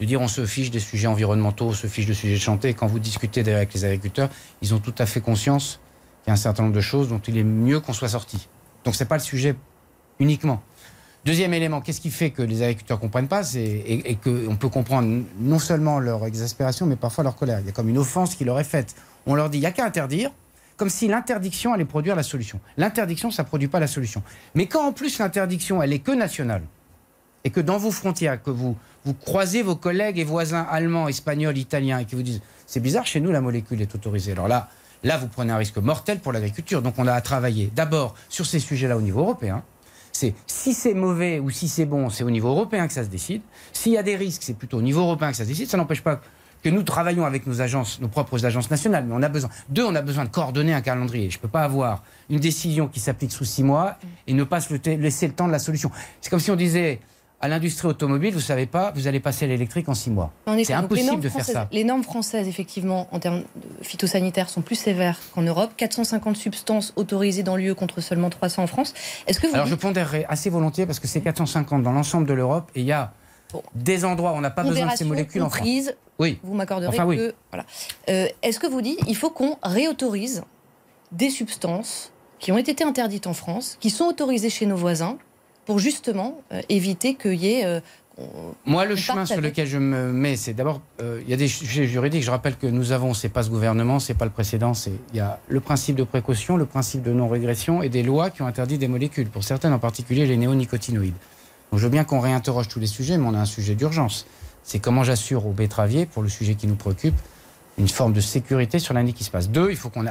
de 0.00 0.04
dire 0.06 0.20
on 0.20 0.28
se 0.28 0.46
fiche 0.46 0.70
des 0.70 0.80
sujets 0.80 1.06
environnementaux, 1.06 1.66
on 1.68 1.72
se 1.72 1.86
fiche 1.86 2.06
de 2.06 2.12
sujets 2.14 2.34
de 2.36 2.40
santé. 2.40 2.70
Et 2.70 2.74
Quand 2.74 2.86
vous 2.86 2.98
discutez 2.98 3.40
avec 3.52 3.72
les 3.74 3.84
agriculteurs, 3.84 4.30
ils 4.62 4.74
ont 4.74 4.78
tout 4.78 4.94
à 4.98 5.06
fait 5.06 5.20
conscience 5.20 5.80
qu'il 6.24 6.28
y 6.28 6.30
a 6.30 6.34
un 6.34 6.36
certain 6.36 6.62
nombre 6.64 6.74
de 6.74 6.80
choses 6.80 7.08
dont 7.08 7.20
il 7.28 7.36
est 7.36 7.44
mieux 7.44 7.80
qu'on 7.80 7.92
soit 7.92 8.08
sorti. 8.08 8.48
Donc 8.84 8.94
c'est 8.94 9.04
pas 9.04 9.16
le 9.16 9.22
sujet 9.22 9.54
uniquement. 10.18 10.62
Deuxième 11.26 11.52
élément, 11.52 11.82
qu'est-ce 11.82 12.00
qui 12.00 12.10
fait 12.10 12.30
que 12.30 12.40
les 12.40 12.62
agriculteurs 12.62 12.96
ne 12.96 13.02
comprennent 13.02 13.28
pas 13.28 13.42
c'est- 13.44 13.60
et, 13.62 14.10
et 14.12 14.14
qu'on 14.16 14.56
peut 14.56 14.70
comprendre 14.70 15.22
non 15.38 15.58
seulement 15.58 15.98
leur 16.00 16.24
exaspération, 16.24 16.86
mais 16.86 16.96
parfois 16.96 17.24
leur 17.24 17.36
colère. 17.36 17.60
Il 17.60 17.66
y 17.66 17.68
a 17.68 17.72
comme 17.72 17.90
une 17.90 17.98
offense 17.98 18.34
qui 18.34 18.44
leur 18.44 18.58
est 18.58 18.64
faite. 18.64 18.94
On 19.26 19.34
leur 19.34 19.50
dit, 19.50 19.58
il 19.58 19.60
n'y 19.60 19.66
a 19.66 19.70
qu'à 19.70 19.84
interdire, 19.84 20.30
comme 20.78 20.88
si 20.88 21.08
l'interdiction 21.08 21.74
allait 21.74 21.84
produire 21.84 22.16
la 22.16 22.22
solution. 22.22 22.58
L'interdiction, 22.78 23.30
ça 23.30 23.42
ne 23.42 23.48
produit 23.48 23.68
pas 23.68 23.80
la 23.80 23.86
solution. 23.86 24.22
Mais 24.54 24.64
quand 24.64 24.86
en 24.88 24.92
plus 24.92 25.18
l'interdiction, 25.18 25.82
elle 25.82 25.92
est 25.92 25.98
que 25.98 26.12
nationale, 26.12 26.62
et 27.44 27.50
que 27.50 27.60
dans 27.60 27.76
vos 27.76 27.90
frontières, 27.90 28.42
que 28.42 28.50
vous, 28.50 28.76
vous 29.04 29.14
croisez 29.14 29.62
vos 29.62 29.76
collègues 29.76 30.18
et 30.18 30.24
voisins 30.24 30.66
allemands, 30.70 31.08
espagnols, 31.08 31.56
italiens, 31.56 31.98
et 31.98 32.04
qui 32.04 32.14
vous 32.14 32.22
disent, 32.22 32.42
c'est 32.66 32.80
bizarre, 32.80 33.06
chez 33.06 33.20
nous, 33.20 33.30
la 33.30 33.40
molécule 33.40 33.80
est 33.80 33.94
autorisée. 33.94 34.32
Alors 34.32 34.48
là, 34.48 34.68
là, 35.02 35.16
vous 35.16 35.28
prenez 35.28 35.52
un 35.52 35.56
risque 35.56 35.78
mortel 35.78 36.20
pour 36.20 36.32
l'agriculture. 36.32 36.82
Donc 36.82 36.94
on 36.98 37.06
a 37.06 37.12
à 37.12 37.20
travailler 37.20 37.70
d'abord 37.74 38.14
sur 38.28 38.46
ces 38.46 38.60
sujets-là 38.60 38.96
au 38.96 39.00
niveau 39.00 39.20
européen. 39.20 39.62
C'est 40.12 40.34
si 40.46 40.74
c'est 40.74 40.94
mauvais 40.94 41.38
ou 41.38 41.50
si 41.50 41.68
c'est 41.68 41.86
bon, 41.86 42.10
c'est 42.10 42.24
au 42.24 42.30
niveau 42.30 42.48
européen 42.48 42.86
que 42.86 42.92
ça 42.92 43.04
se 43.04 43.08
décide. 43.08 43.42
S'il 43.72 43.92
y 43.92 43.98
a 43.98 44.02
des 44.02 44.16
risques, 44.16 44.42
c'est 44.42 44.54
plutôt 44.54 44.78
au 44.78 44.82
niveau 44.82 45.00
européen 45.00 45.30
que 45.30 45.36
ça 45.36 45.44
se 45.44 45.48
décide. 45.48 45.68
Ça 45.68 45.76
n'empêche 45.76 46.02
pas 46.02 46.20
que 46.62 46.68
nous 46.68 46.82
travaillons 46.82 47.24
avec 47.24 47.46
nos 47.46 47.60
agences, 47.62 48.00
nos 48.00 48.08
propres 48.08 48.44
agences 48.44 48.70
nationales, 48.70 49.06
mais 49.06 49.14
on 49.14 49.22
a 49.22 49.28
besoin. 49.28 49.48
Deux, 49.70 49.84
on 49.84 49.94
a 49.94 50.02
besoin 50.02 50.24
de 50.24 50.30
coordonner 50.30 50.74
un 50.74 50.82
calendrier. 50.82 51.30
Je 51.30 51.38
ne 51.38 51.42
peux 51.42 51.48
pas 51.48 51.62
avoir 51.62 52.02
une 52.28 52.38
décision 52.38 52.86
qui 52.86 53.00
s'applique 53.00 53.32
sous 53.32 53.46
six 53.46 53.62
mois 53.62 53.96
et 54.26 54.34
ne 54.34 54.44
pas 54.44 54.58
laisser 54.84 55.26
le 55.26 55.32
temps 55.32 55.46
de 55.46 55.52
la 55.52 55.58
solution. 55.58 55.90
C'est 56.20 56.28
comme 56.28 56.40
si 56.40 56.50
on 56.50 56.56
disait 56.56 57.00
à 57.42 57.48
l'industrie 57.48 57.88
automobile, 57.88 58.34
vous 58.34 58.40
savez 58.40 58.66
pas, 58.66 58.92
vous 58.94 59.06
allez 59.06 59.18
passer 59.20 59.46
à 59.46 59.48
l'électrique 59.48 59.88
en 59.88 59.94
six 59.94 60.10
mois. 60.10 60.30
C'est 60.64 60.74
impossible 60.74 61.20
de 61.20 61.28
faire 61.28 61.44
ça. 61.44 61.68
Les 61.72 61.84
normes 61.84 62.02
françaises, 62.02 62.46
effectivement, 62.48 63.08
en 63.12 63.18
termes 63.18 63.44
phytosanitaires, 63.82 64.48
sont 64.50 64.60
plus 64.60 64.74
sévères 64.76 65.18
qu'en 65.34 65.42
Europe. 65.42 65.70
450 65.76 66.36
substances 66.36 66.92
autorisées 66.96 67.42
dans 67.42 67.56
l'UE 67.56 67.74
contre 67.74 68.00
seulement 68.00 68.28
300 68.30 68.64
en 68.64 68.66
France. 68.66 68.92
Est-ce 69.26 69.40
que 69.40 69.46
vous 69.46 69.54
Alors 69.54 69.66
je 69.66 69.74
pondérerai 69.74 70.26
assez 70.28 70.50
volontiers 70.50 70.84
parce 70.86 71.00
que 71.00 71.06
c'est 71.08 71.20
450 71.22 71.82
dans 71.82 71.92
l'ensemble 71.92 72.26
de 72.26 72.34
l'Europe 72.34 72.70
et 72.74 72.80
il 72.80 72.86
y 72.86 72.92
a 72.92 73.12
Bon. 73.52 73.62
des 73.74 74.04
endroits 74.04 74.30
où 74.32 74.36
on 74.36 74.40
n'a 74.40 74.50
pas 74.50 74.62
besoin 74.62 74.86
de 74.92 74.96
ces 74.96 75.04
molécules 75.04 75.42
en 75.42 75.50
France. 75.50 75.66
Oui. 76.20 76.38
vous 76.44 76.54
m'accorderez 76.54 76.88
Enfin, 76.88 77.04
oui. 77.06 77.16
que... 77.16 77.34
Voilà. 77.50 77.64
Euh, 78.08 78.28
Est-ce 78.42 78.60
que 78.60 78.66
vous 78.68 78.80
dites 78.80 79.00
il 79.08 79.16
faut 79.16 79.30
qu'on 79.30 79.56
réautorise 79.64 80.44
des 81.10 81.30
substances 81.30 82.12
qui 82.38 82.52
ont 82.52 82.58
été 82.58 82.84
interdites 82.84 83.26
en 83.26 83.34
France, 83.34 83.76
qui 83.80 83.90
sont 83.90 84.04
autorisées 84.04 84.50
chez 84.50 84.66
nos 84.66 84.76
voisins, 84.76 85.18
pour 85.66 85.78
justement 85.78 86.40
euh, 86.52 86.60
éviter 86.68 87.14
qu'il 87.14 87.34
y 87.34 87.52
ait... 87.52 87.64
euh, 87.64 87.80
Moi, 88.66 88.84
le 88.84 88.96
chemin 88.96 89.24
sur 89.24 89.40
lequel 89.40 89.66
je 89.66 89.78
me 89.78 90.12
mets, 90.12 90.36
c'est 90.36 90.52
d'abord, 90.52 90.80
euh, 91.00 91.20
il 91.24 91.30
y 91.30 91.32
a 91.32 91.36
des 91.36 91.48
sujets 91.48 91.86
juridiques. 91.86 92.22
Je 92.22 92.30
rappelle 92.30 92.56
que 92.56 92.66
nous 92.66 92.92
avons, 92.92 93.14
c'est 93.14 93.28
pas 93.30 93.42
ce 93.42 93.50
gouvernement, 93.50 93.98
c'est 93.98 94.14
pas 94.14 94.26
le 94.26 94.30
précédent, 94.30 94.74
c'est 94.74 94.92
il 95.12 95.16
y 95.16 95.20
a 95.20 95.38
le 95.48 95.60
principe 95.60 95.96
de 95.96 96.04
précaution, 96.04 96.56
le 96.56 96.66
principe 96.66 97.02
de 97.02 97.12
non-régression 97.12 97.82
et 97.82 97.88
des 97.88 98.02
lois 98.02 98.28
qui 98.30 98.42
ont 98.42 98.46
interdit 98.46 98.78
des 98.78 98.88
molécules, 98.88 99.28
pour 99.28 99.44
certaines 99.44 99.72
en 99.72 99.78
particulier 99.78 100.26
les 100.26 100.36
néonicotinoïdes. 100.36 101.14
Donc 101.70 101.78
je 101.80 101.84
veux 101.84 101.90
bien 101.90 102.04
qu'on 102.04 102.20
réinterroge 102.20 102.68
tous 102.68 102.80
les 102.80 102.88
sujets, 102.88 103.16
mais 103.16 103.26
on 103.26 103.34
a 103.34 103.38
un 103.38 103.46
sujet 103.46 103.74
d'urgence. 103.74 104.26
C'est 104.64 104.80
comment 104.80 105.04
j'assure 105.04 105.46
aux 105.46 105.52
betteraviers, 105.52 106.04
pour 106.04 106.22
le 106.22 106.28
sujet 106.28 106.56
qui 106.56 106.66
nous 106.66 106.74
préoccupe, 106.74 107.14
une 107.80 107.88
forme 107.88 108.12
de 108.12 108.20
sécurité 108.20 108.78
sur 108.78 108.94
l'année 108.94 109.12
qui 109.12 109.24
se 109.24 109.30
passe. 109.30 109.50
Deux, 109.50 109.70
il 109.70 109.76
faut 109.76 109.90
qu'on 109.90 110.04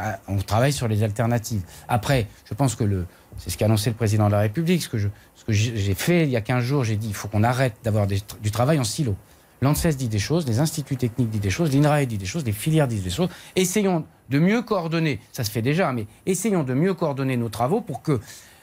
travaille 0.46 0.74
sur 0.74 0.88
les 0.88 1.04
alternatives. 1.04 1.62
Après, 1.88 2.28
je 2.46 2.54
pense 2.54 2.76
que 2.76 2.84
le, 2.84 3.06
c'est 3.38 3.50
ce 3.50 3.58
qu'a 3.58 3.66
annoncé 3.66 3.90
le 3.90 3.96
président 3.96 4.28
de 4.28 4.32
la 4.32 4.40
République, 4.40 4.82
ce 4.82 4.90
que, 4.90 4.98
je, 4.98 5.08
ce 5.36 5.46
que 5.46 5.54
j'ai 5.54 5.94
fait 5.94 6.24
il 6.24 6.30
y 6.30 6.36
a 6.36 6.42
15 6.42 6.64
jours, 6.64 6.84
j'ai 6.84 6.96
dit 6.96 7.08
il 7.08 7.14
faut 7.14 7.28
qu'on 7.28 7.44
arrête 7.44 7.76
d'avoir 7.84 8.08
du 8.08 8.52
travail 8.52 8.80
en 8.80 8.84
silo. 8.84 9.16
L'ANSES 9.62 9.98
dit 9.98 10.08
des 10.08 10.20
choses, 10.20 10.48
les 10.48 10.60
instituts 10.60 10.96
techniques 10.96 11.30
disent 11.30 11.42
des 11.42 11.50
choses, 11.50 11.74
l'INRAE 11.74 12.06
dit 12.06 12.18
des 12.18 12.26
choses, 12.26 12.46
les 12.46 12.54
filières 12.54 12.88
disent 12.88 13.04
des 13.04 13.10
choses. 13.10 13.30
Essayons 13.56 14.06
de 14.30 14.40
mieux 14.40 14.62
coordonner, 14.62 15.20
ça 15.34 15.44
se 15.44 15.52
fait 15.52 15.62
déjà, 15.62 15.92
mais 15.92 16.08
essayons 16.26 16.64
de 16.64 16.74
mieux 16.74 16.94
coordonner 16.94 17.36
nos 17.36 17.50
travaux 17.50 17.82
pour 17.82 18.02
que 18.02 18.20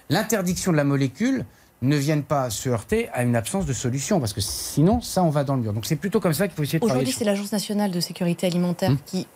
l'interdiction 0.08 0.72
de 0.72 0.76
la 0.76 0.84
molécule 0.84 1.44
ne 1.82 1.96
vienne 1.96 2.22
pas 2.22 2.48
se 2.50 2.68
heurter 2.68 3.08
à 3.12 3.22
une 3.22 3.36
absence 3.36 3.66
de 3.66 3.72
solution, 3.72 4.18
parce 4.20 4.32
que 4.32 4.40
sinon, 4.40 5.00
ça, 5.02 5.22
on 5.22 5.30
va 5.30 5.44
dans 5.44 5.56
le 5.56 5.62
mur. 5.62 5.72
Donc 5.72 5.84
c'est 5.86 5.96
plutôt 5.96 6.20
comme 6.20 6.32
ça 6.34 6.48
qu'il 6.48 6.56
faut 6.56 6.62
essayer 6.62 6.78
de 6.78 6.84
travailler. 6.84 7.02
Aujourd'hui, 7.04 7.18
c'est 7.18 7.24
l'Agence 7.24 7.52
nationale 7.52 7.90
de 7.90 8.00
sécurité 8.00 8.46
alimentaire 8.46 8.90
Hmm. 8.92 8.98
qui 9.04 9.26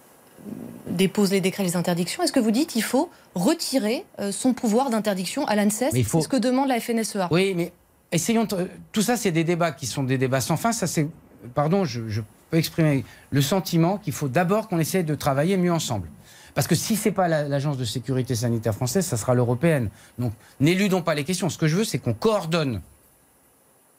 dépose 0.88 1.30
les 1.32 1.40
décrets, 1.40 1.64
les 1.64 1.76
interdictions. 1.76 2.22
Est-ce 2.22 2.32
que 2.32 2.40
vous 2.40 2.50
dites 2.50 2.70
qu'il 2.70 2.82
faut 2.82 3.10
retirer 3.34 4.04
euh, 4.20 4.32
son 4.32 4.54
pouvoir 4.54 4.90
d'interdiction 4.90 5.46
à 5.46 5.54
l'ANSES? 5.54 5.90
Faut- 6.04 6.18
C'est 6.18 6.24
ce 6.24 6.28
que 6.28 6.36
demande 6.38 6.68
la 6.68 6.80
FNSEA. 6.80 7.28
Oui, 7.30 7.52
mais 7.54 7.72
essayons. 8.12 8.44
de- 8.44 8.68
Tout 8.92 9.02
ça, 9.02 9.16
c'est 9.16 9.32
des 9.32 9.44
débats 9.44 9.72
qui 9.72 9.86
sont 9.86 10.02
des 10.02 10.18
débats 10.18 10.40
sans 10.40 10.56
fin. 10.56 10.72
Ça, 10.72 10.86
c'est. 10.86 11.08
Pardon, 11.54 11.84
je, 11.84 12.08
je 12.08 12.22
peux 12.50 12.56
exprimer 12.56 13.04
le 13.30 13.42
sentiment 13.42 13.98
qu'il 13.98 14.12
faut 14.12 14.28
d'abord 14.28 14.68
qu'on 14.68 14.78
essaie 14.78 15.02
de 15.02 15.14
travailler 15.14 15.56
mieux 15.56 15.72
ensemble. 15.72 16.08
Parce 16.54 16.66
que 16.66 16.74
si 16.74 16.96
c'est 16.96 17.12
pas 17.12 17.28
la- 17.28 17.48
l'agence 17.48 17.76
de 17.78 17.84
sécurité 17.84 18.34
sanitaire 18.34 18.74
française, 18.74 19.06
ça 19.06 19.16
sera 19.16 19.34
l'européenne. 19.34 19.90
Donc, 20.18 20.32
n'éludons 20.60 21.02
pas 21.02 21.14
les 21.14 21.24
questions. 21.24 21.48
Ce 21.48 21.58
que 21.58 21.66
je 21.68 21.76
veux, 21.76 21.84
c'est 21.84 21.98
qu'on 21.98 22.14
coordonne 22.14 22.80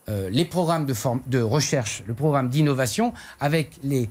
euh, 0.10 0.30
les 0.30 0.46
programmes 0.46 0.86
de, 0.86 0.94
forme- 0.94 1.22
de 1.28 1.42
recherche, 1.42 2.04
le 2.08 2.14
programme 2.14 2.50
d'innovation, 2.50 3.14
avec 3.40 3.72
les, 3.84 4.10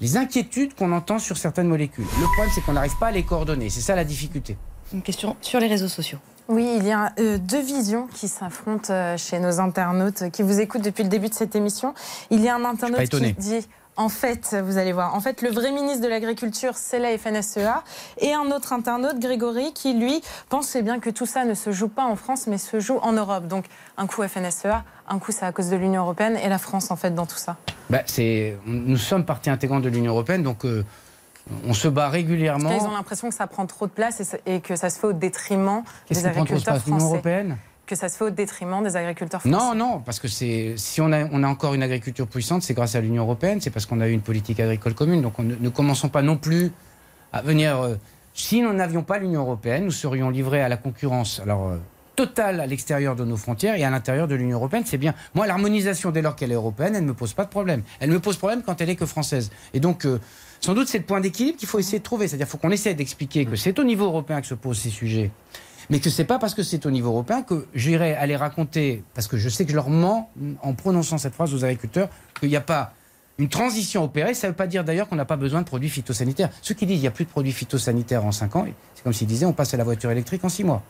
les 0.00 0.16
inquiétudes 0.16 0.74
qu'on 0.74 0.92
entend 0.92 1.18
sur 1.18 1.36
certaines 1.36 1.68
molécules. 1.68 2.04
Le 2.04 2.24
problème, 2.34 2.50
c'est 2.54 2.60
qu'on 2.62 2.72
n'arrive 2.72 2.96
pas 2.98 3.08
à 3.08 3.12
les 3.12 3.22
coordonner. 3.22 3.70
C'est 3.70 3.80
ça 3.80 3.94
la 3.94 4.04
difficulté. 4.04 4.56
Une 4.92 5.02
question 5.02 5.36
sur 5.40 5.60
les 5.60 5.68
réseaux 5.68 5.88
sociaux. 5.88 6.18
Oui, 6.48 6.68
il 6.78 6.84
y 6.84 6.90
a 6.90 7.12
euh, 7.20 7.38
deux 7.38 7.62
visions 7.62 8.08
qui 8.08 8.26
s'affrontent 8.26 8.92
euh, 8.92 9.16
chez 9.16 9.38
nos 9.38 9.60
internautes 9.60 10.22
euh, 10.22 10.30
qui 10.30 10.42
vous 10.42 10.58
écoutent 10.58 10.82
depuis 10.82 11.04
le 11.04 11.08
début 11.08 11.28
de 11.28 11.34
cette 11.34 11.54
émission. 11.54 11.94
Il 12.30 12.40
y 12.40 12.48
a 12.48 12.56
un 12.56 12.64
internaute 12.64 13.08
qui 13.08 13.32
dit 13.34 13.68
en 13.96 14.08
fait, 14.08 14.56
vous 14.64 14.78
allez 14.78 14.92
voir, 14.92 15.14
en 15.14 15.20
fait, 15.20 15.42
le 15.42 15.50
vrai 15.50 15.72
ministre 15.72 16.02
de 16.02 16.08
l'Agriculture, 16.08 16.72
c'est 16.76 16.98
la 16.98 17.16
FNSEA. 17.18 17.82
Et 18.18 18.32
un 18.32 18.50
autre 18.50 18.72
internaute, 18.72 19.18
Grégory, 19.18 19.72
qui 19.74 19.94
lui 19.94 20.22
pensait 20.48 20.82
bien 20.82 21.00
que 21.00 21.10
tout 21.10 21.26
ça 21.26 21.44
ne 21.44 21.54
se 21.54 21.70
joue 21.70 21.88
pas 21.88 22.04
en 22.04 22.16
France, 22.16 22.46
mais 22.46 22.58
se 22.58 22.80
joue 22.80 22.98
en 23.02 23.12
Europe. 23.12 23.46
Donc, 23.46 23.66
un 23.98 24.06
coup 24.06 24.26
FNSEA, 24.26 24.84
un 25.08 25.18
coup 25.18 25.32
c'est 25.32 25.44
à 25.44 25.52
cause 25.52 25.68
de 25.68 25.76
l'Union 25.76 26.02
européenne 26.02 26.38
et 26.42 26.48
la 26.48 26.58
France, 26.58 26.90
en 26.90 26.96
fait, 26.96 27.14
dans 27.14 27.26
tout 27.26 27.36
ça. 27.36 27.56
Bah, 27.90 28.02
c'est, 28.06 28.56
nous 28.64 28.96
sommes 28.96 29.24
partie 29.24 29.50
intégrante 29.50 29.82
de 29.82 29.88
l'Union 29.88 30.12
européenne, 30.12 30.42
donc 30.42 30.64
euh, 30.64 30.84
on 31.66 31.74
se 31.74 31.88
bat 31.88 32.08
régulièrement. 32.08 32.70
qu'ils 32.70 32.86
ont 32.86 32.92
l'impression 32.92 33.28
que 33.28 33.34
ça 33.34 33.46
prend 33.46 33.66
trop 33.66 33.86
de 33.86 33.92
place 33.92 34.22
et, 34.46 34.60
que 34.60 34.76
ça 34.76 34.90
se 34.90 34.98
fait 34.98 35.08
au 35.08 35.12
détriment 35.12 35.82
des 36.10 36.26
agriculteurs 36.26 36.74
place? 36.74 36.86
L'Union 36.86 36.98
français. 36.98 37.14
européenne? 37.14 37.56
Que 37.90 37.96
ça 37.96 38.08
se 38.08 38.16
fait 38.16 38.24
au 38.24 38.30
détriment 38.30 38.84
des 38.84 38.94
agriculteurs 38.94 39.40
français. 39.40 39.56
Non, 39.56 39.74
non, 39.74 39.98
parce 39.98 40.20
que 40.20 40.28
c'est, 40.28 40.74
si 40.76 41.00
on 41.00 41.10
a, 41.12 41.24
on 41.32 41.42
a 41.42 41.48
encore 41.48 41.74
une 41.74 41.82
agriculture 41.82 42.28
puissante, 42.28 42.62
c'est 42.62 42.72
grâce 42.72 42.94
à 42.94 43.00
l'Union 43.00 43.24
européenne, 43.24 43.60
c'est 43.60 43.70
parce 43.70 43.84
qu'on 43.84 44.00
a 44.00 44.06
eu 44.06 44.12
une 44.12 44.20
politique 44.20 44.60
agricole 44.60 44.94
commune. 44.94 45.22
Donc 45.22 45.40
on 45.40 45.42
ne, 45.42 45.56
ne 45.56 45.68
commençons 45.70 46.08
pas 46.08 46.22
non 46.22 46.36
plus 46.36 46.70
à 47.32 47.42
venir. 47.42 47.80
euh, 47.80 47.96
si 48.32 48.62
nous 48.62 48.72
n'avions 48.72 49.02
pas 49.02 49.18
l'Union 49.18 49.40
européenne, 49.40 49.86
nous 49.86 49.90
serions 49.90 50.30
livrés 50.30 50.62
à 50.62 50.68
la 50.68 50.76
concurrence. 50.76 51.40
Alors. 51.42 51.66
euh, 51.66 51.78
totale 52.14 52.60
à 52.60 52.66
l'extérieur 52.66 53.16
de 53.16 53.24
nos 53.24 53.36
frontières 53.36 53.74
et 53.74 53.82
à 53.82 53.90
l'intérieur 53.90 54.28
de 54.28 54.36
l'Union 54.36 54.58
européenne, 54.58 54.84
c'est 54.86 54.98
bien. 54.98 55.14
Moi, 55.34 55.48
l'harmonisation, 55.48 56.12
dès 56.12 56.22
lors 56.22 56.36
qu'elle 56.36 56.52
est 56.52 56.54
européenne, 56.54 56.94
elle 56.94 57.02
ne 57.02 57.08
me 57.08 57.14
pose 57.14 57.32
pas 57.32 57.44
de 57.44 57.50
problème. 57.50 57.82
Elle 57.98 58.10
me 58.10 58.20
pose 58.20 58.36
problème 58.36 58.62
quand 58.64 58.80
elle 58.80 58.90
est 58.90 58.96
que 58.96 59.06
française. 59.06 59.50
Et 59.74 59.80
donc, 59.80 60.04
euh, 60.04 60.20
sans 60.60 60.74
doute, 60.74 60.86
c'est 60.86 60.98
le 60.98 61.04
point 61.04 61.20
d'équilibre 61.20 61.58
qu'il 61.58 61.66
faut 61.66 61.80
essayer 61.80 61.98
de 61.98 62.04
trouver. 62.04 62.28
C'est-à-dire 62.28 62.46
qu'il 62.46 62.52
faut 62.52 62.58
qu'on 62.58 62.70
essaie 62.70 62.94
d'expliquer 62.94 63.46
que 63.46 63.56
c'est 63.56 63.76
au 63.80 63.84
niveau 63.84 64.04
européen 64.04 64.40
que 64.40 64.46
se 64.46 64.54
posent 64.54 64.78
ces 64.78 64.90
sujets 64.90 65.32
Mais 65.88 66.00
que 66.00 66.10
c'est 66.10 66.24
pas 66.24 66.38
parce 66.38 66.54
que 66.54 66.62
c'est 66.62 66.84
au 66.86 66.90
niveau 66.90 67.08
européen 67.10 67.42
que 67.42 67.66
j'irai 67.74 68.14
aller 68.14 68.36
raconter, 68.36 69.02
parce 69.14 69.26
que 69.26 69.36
je 69.36 69.48
sais 69.48 69.64
que 69.64 69.70
je 69.70 69.76
leur 69.76 69.88
mens 69.88 70.30
en 70.62 70.74
prononçant 70.74 71.18
cette 71.18 71.34
phrase 71.34 71.54
aux 71.54 71.64
agriculteurs, 71.64 72.08
qu'il 72.38 72.50
n'y 72.50 72.56
a 72.56 72.60
pas 72.60 72.92
une 73.38 73.48
transition 73.48 74.04
opérée. 74.04 74.34
Ça 74.34 74.46
ne 74.46 74.52
veut 74.52 74.56
pas 74.56 74.66
dire 74.66 74.84
d'ailleurs 74.84 75.08
qu'on 75.08 75.16
n'a 75.16 75.24
pas 75.24 75.36
besoin 75.36 75.60
de 75.60 75.66
produits 75.66 75.88
phytosanitaires. 75.88 76.50
Ceux 76.62 76.74
qui 76.74 76.86
disent 76.86 76.96
qu'il 76.96 77.02
n'y 77.02 77.08
a 77.08 77.12
plus 77.12 77.24
de 77.24 77.30
produits 77.30 77.52
phytosanitaires 77.52 78.24
en 78.24 78.32
5 78.32 78.56
ans, 78.56 78.66
c'est 78.94 79.02
comme 79.02 79.12
s'ils 79.12 79.26
disaient 79.26 79.46
on 79.46 79.52
passe 79.52 79.72
à 79.74 79.76
la 79.76 79.84
voiture 79.84 80.10
électrique 80.10 80.44
en 80.44 80.48
6 80.48 80.64
mois. 80.64 80.82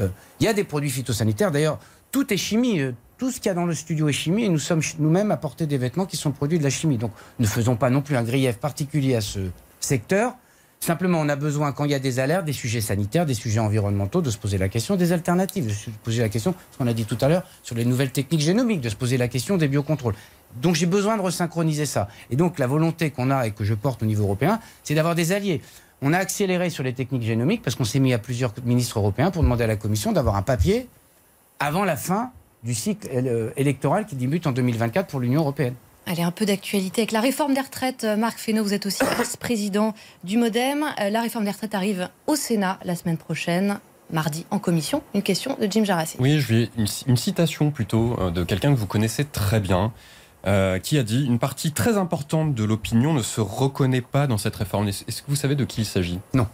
Euh, 0.00 0.08
il 0.40 0.46
y 0.46 0.48
a 0.48 0.52
des 0.52 0.64
produits 0.64 0.90
phytosanitaires. 0.90 1.50
D'ailleurs, 1.50 1.78
tout 2.10 2.32
est 2.32 2.36
chimie. 2.36 2.80
euh, 2.80 2.92
tout 3.18 3.30
ce 3.30 3.36
qu'il 3.36 3.46
y 3.46 3.50
a 3.50 3.54
dans 3.54 3.66
le 3.66 3.74
studio 3.74 4.08
est 4.08 4.12
chimie 4.12 4.42
et 4.42 4.48
nous 4.48 4.58
sommes 4.58 4.80
nous-mêmes 4.98 5.30
à 5.30 5.36
porter 5.36 5.66
des 5.66 5.78
vêtements 5.78 6.06
qui 6.06 6.16
sont 6.16 6.32
produits 6.32 6.58
de 6.58 6.64
la 6.64 6.70
chimie. 6.70 6.98
Donc 6.98 7.12
ne 7.38 7.46
faisons 7.46 7.76
pas 7.76 7.88
non 7.88 8.02
plus 8.02 8.16
un 8.16 8.24
grief 8.24 8.58
particulier 8.58 9.14
à 9.14 9.20
ce 9.20 9.38
secteur. 9.78 10.34
Simplement, 10.82 11.20
on 11.20 11.28
a 11.28 11.36
besoin, 11.36 11.70
quand 11.70 11.84
il 11.84 11.92
y 11.92 11.94
a 11.94 12.00
des 12.00 12.18
alertes, 12.18 12.44
des 12.44 12.52
sujets 12.52 12.80
sanitaires, 12.80 13.24
des 13.24 13.34
sujets 13.34 13.60
environnementaux, 13.60 14.20
de 14.20 14.30
se 14.30 14.36
poser 14.36 14.58
la 14.58 14.68
question 14.68 14.96
des 14.96 15.12
alternatives, 15.12 15.68
de 15.68 15.72
se 15.72 15.90
poser 15.90 16.22
la 16.22 16.28
question, 16.28 16.56
ce 16.72 16.78
qu'on 16.78 16.88
a 16.88 16.92
dit 16.92 17.04
tout 17.04 17.16
à 17.20 17.28
l'heure, 17.28 17.44
sur 17.62 17.76
les 17.76 17.84
nouvelles 17.84 18.10
techniques 18.10 18.40
génomiques, 18.40 18.80
de 18.80 18.88
se 18.88 18.96
poser 18.96 19.16
la 19.16 19.28
question 19.28 19.56
des 19.56 19.68
biocontrôles. 19.68 20.16
Donc 20.60 20.74
j'ai 20.74 20.86
besoin 20.86 21.16
de 21.16 21.22
resynchroniser 21.22 21.86
ça. 21.86 22.08
Et 22.32 22.36
donc 22.36 22.58
la 22.58 22.66
volonté 22.66 23.12
qu'on 23.12 23.30
a 23.30 23.46
et 23.46 23.52
que 23.52 23.62
je 23.62 23.74
porte 23.74 24.02
au 24.02 24.06
niveau 24.06 24.24
européen, 24.24 24.58
c'est 24.82 24.96
d'avoir 24.96 25.14
des 25.14 25.30
alliés. 25.30 25.60
On 26.02 26.12
a 26.12 26.18
accéléré 26.18 26.68
sur 26.68 26.82
les 26.82 26.94
techniques 26.94 27.22
génomiques 27.22 27.62
parce 27.62 27.76
qu'on 27.76 27.84
s'est 27.84 28.00
mis 28.00 28.12
à 28.12 28.18
plusieurs 28.18 28.52
ministres 28.64 28.98
européens 28.98 29.30
pour 29.30 29.44
demander 29.44 29.62
à 29.62 29.68
la 29.68 29.76
Commission 29.76 30.10
d'avoir 30.10 30.34
un 30.34 30.42
papier 30.42 30.88
avant 31.60 31.84
la 31.84 31.94
fin 31.94 32.32
du 32.64 32.74
cycle 32.74 33.08
euh, 33.14 33.50
électoral 33.56 34.04
qui 34.04 34.16
débute 34.16 34.48
en 34.48 34.52
2024 34.52 35.06
pour 35.06 35.20
l'Union 35.20 35.42
européenne. 35.42 35.74
Allez, 36.06 36.22
un 36.22 36.30
peu 36.32 36.44
d'actualité 36.44 37.02
avec 37.02 37.12
la 37.12 37.20
réforme 37.20 37.54
des 37.54 37.60
retraites. 37.60 38.04
Euh, 38.04 38.16
Marc 38.16 38.38
Fesneau, 38.38 38.62
vous 38.62 38.74
êtes 38.74 38.86
aussi 38.86 39.02
vice-président 39.18 39.94
du 40.24 40.36
Modem. 40.36 40.84
Euh, 41.00 41.10
La 41.10 41.20
réforme 41.22 41.44
des 41.44 41.50
retraites 41.50 41.74
arrive 41.74 42.08
au 42.26 42.34
Sénat 42.36 42.78
la 42.84 42.96
semaine 42.96 43.16
prochaine, 43.16 43.78
mardi, 44.10 44.44
en 44.50 44.58
commission. 44.58 45.02
Une 45.14 45.22
question 45.22 45.56
de 45.60 45.68
Jim 45.70 45.84
Jarassi. 45.84 46.16
Oui, 46.18 46.40
je 46.40 46.54
vais 46.54 46.70
une, 46.76 46.86
une 47.06 47.16
citation 47.16 47.70
plutôt 47.70 48.16
euh, 48.18 48.30
de 48.30 48.42
quelqu'un 48.44 48.72
que 48.72 48.78
vous 48.78 48.86
connaissez 48.86 49.24
très 49.24 49.60
bien, 49.60 49.92
euh, 50.46 50.80
qui 50.80 50.98
a 50.98 51.04
dit 51.04 51.24
une 51.24 51.38
partie 51.38 51.70
très 51.70 51.96
importante 51.96 52.54
de 52.54 52.64
l'opinion 52.64 53.14
ne 53.14 53.22
se 53.22 53.40
reconnaît 53.40 54.00
pas 54.00 54.26
dans 54.26 54.38
cette 54.38 54.56
réforme. 54.56 54.88
Est-ce 54.88 55.04
est-ce 55.06 55.22
que 55.22 55.28
vous 55.28 55.36
savez 55.36 55.54
de 55.54 55.64
qui 55.64 55.82
il 55.82 55.86
s'agit? 55.86 56.18
Non. 56.34 56.48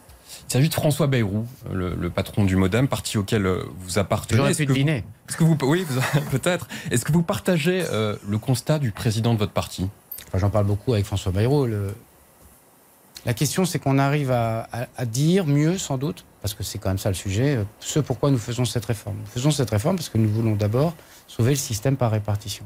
Il 0.49 0.53
s'agit 0.53 0.69
de 0.69 0.75
François 0.75 1.07
Bayrou, 1.07 1.47
le, 1.73 1.95
le 1.95 2.11
patron 2.11 2.45
du 2.45 2.57
Modem, 2.57 2.89
parti 2.89 3.19
auquel 3.19 3.47
euh, 3.47 3.63
vous 3.81 3.99
appartenez. 3.99 4.37
J'aurais 4.39 4.55
pu 4.55 4.67
deviner. 4.67 5.05
Est-ce 5.29 5.37
que 5.37 5.45
vous, 5.45 5.57
oui, 5.63 5.87
peut-être. 6.31 6.69
Est-ce 6.91 7.05
que 7.05 7.13
vous 7.13 7.23
partagez 7.23 7.85
euh, 7.91 8.17
le 8.29 8.39
constat 8.39 8.79
du 8.79 8.91
président 8.93 9.35
de 9.35 9.39
votre 9.39 9.53
parti? 9.53 9.89
Enfin, 10.29 10.39
J'en 10.39 10.51
parle 10.51 10.67
beaucoup 10.67 10.93
avec 10.95 11.07
François 11.07 11.33
Bayrou. 11.33 11.67
le- 11.67 11.95
La 13.27 13.35
question, 13.35 13.65
c'est 13.65 13.79
qu'on 13.79 13.99
arrive 13.99 14.31
à, 14.31 14.69
à- 14.73 14.87
à 14.97 15.05
dire 15.07 15.47
mieux, 15.47 15.77
sans 15.79 15.99
doute, 15.99 16.25
parce 16.41 16.55
que 16.55 16.63
c'est 16.63 16.79
quand 16.79 16.89
même 16.89 16.99
ça 16.99 17.09
le 17.11 17.15
sujet, 17.15 17.57
euh, 17.57 17.65
ce 17.81 17.99
pourquoi 17.99 18.31
nous 18.31 18.39
faisons 18.39 18.65
cette 18.65 18.85
réforme. 18.85 19.17
Nous 19.17 19.27
faisons 19.31 19.51
cette 19.51 19.71
réforme 19.71 19.97
parce 19.97 20.09
que 20.09 20.19
nous 20.19 20.29
voulons 20.31 20.55
d'abord 20.57 20.95
sauver 21.27 21.51
le 21.51 21.57
système 21.57 21.97
par 21.97 22.11
répartition. 22.11 22.65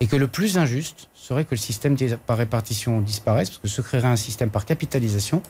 Et 0.00 0.06
que 0.08 0.16
le 0.16 0.28
plus 0.28 0.58
injuste 0.58 1.08
serait 1.14 1.44
que 1.44 1.52
le 1.52 1.56
système 1.56 1.96
par 2.26 2.36
répartition 2.36 3.00
disparaisse, 3.00 3.48
parce 3.48 3.60
que 3.62 3.68
se 3.68 3.80
créerait 3.80 4.08
un 4.08 4.16
système 4.16 4.50
par 4.50 4.66
capitalisation. 4.66 5.40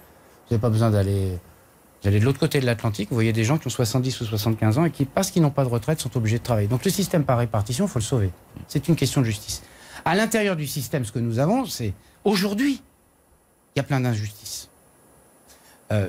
Vous 0.49 0.55
n'avez 0.55 0.61
pas 0.61 0.71
besoin 0.71 0.91
d'aller 0.91 1.39
de 2.05 2.19
l'autre 2.19 2.39
côté 2.39 2.61
de 2.61 2.67
l'Atlantique. 2.67 3.09
Vous 3.11 3.17
voyez 3.17 3.33
des 3.33 3.45
gens 3.45 3.59
qui 3.59 3.67
ont 3.67 3.71
70 3.71 4.21
ou 4.21 4.25
75 4.25 4.79
ans 4.79 4.85
et 4.85 4.91
qui, 4.91 5.05
parce 5.05 5.31
qu'ils 5.31 5.43
n'ont 5.43 5.51
pas 5.51 5.65
de 5.65 5.69
retraite, 5.69 6.01
sont 6.01 6.17
obligés 6.17 6.39
de 6.39 6.43
travailler. 6.43 6.69
Donc 6.69 6.85
le 6.85 6.91
système 6.91 7.25
par 7.25 7.39
répartition, 7.39 7.87
il 7.87 7.89
faut 7.89 7.99
le 7.99 8.05
sauver. 8.05 8.31
C'est 8.69 8.89
une 8.89 8.97
question 8.97 9.21
de 9.21 9.27
justice. 9.27 9.63
À 10.05 10.15
l'intérieur 10.15 10.57
du 10.57 10.67
système, 10.67 11.05
ce 11.05 11.13
que 11.13 11.19
nous 11.19 11.39
avons, 11.39 11.67
c'est 11.67 11.95
aujourd'hui, 12.25 12.81
il 13.75 13.79
y 13.79 13.81
a 13.81 13.83
plein 13.83 14.01
d'injustices. 14.01 14.69
Euh, 15.93 16.09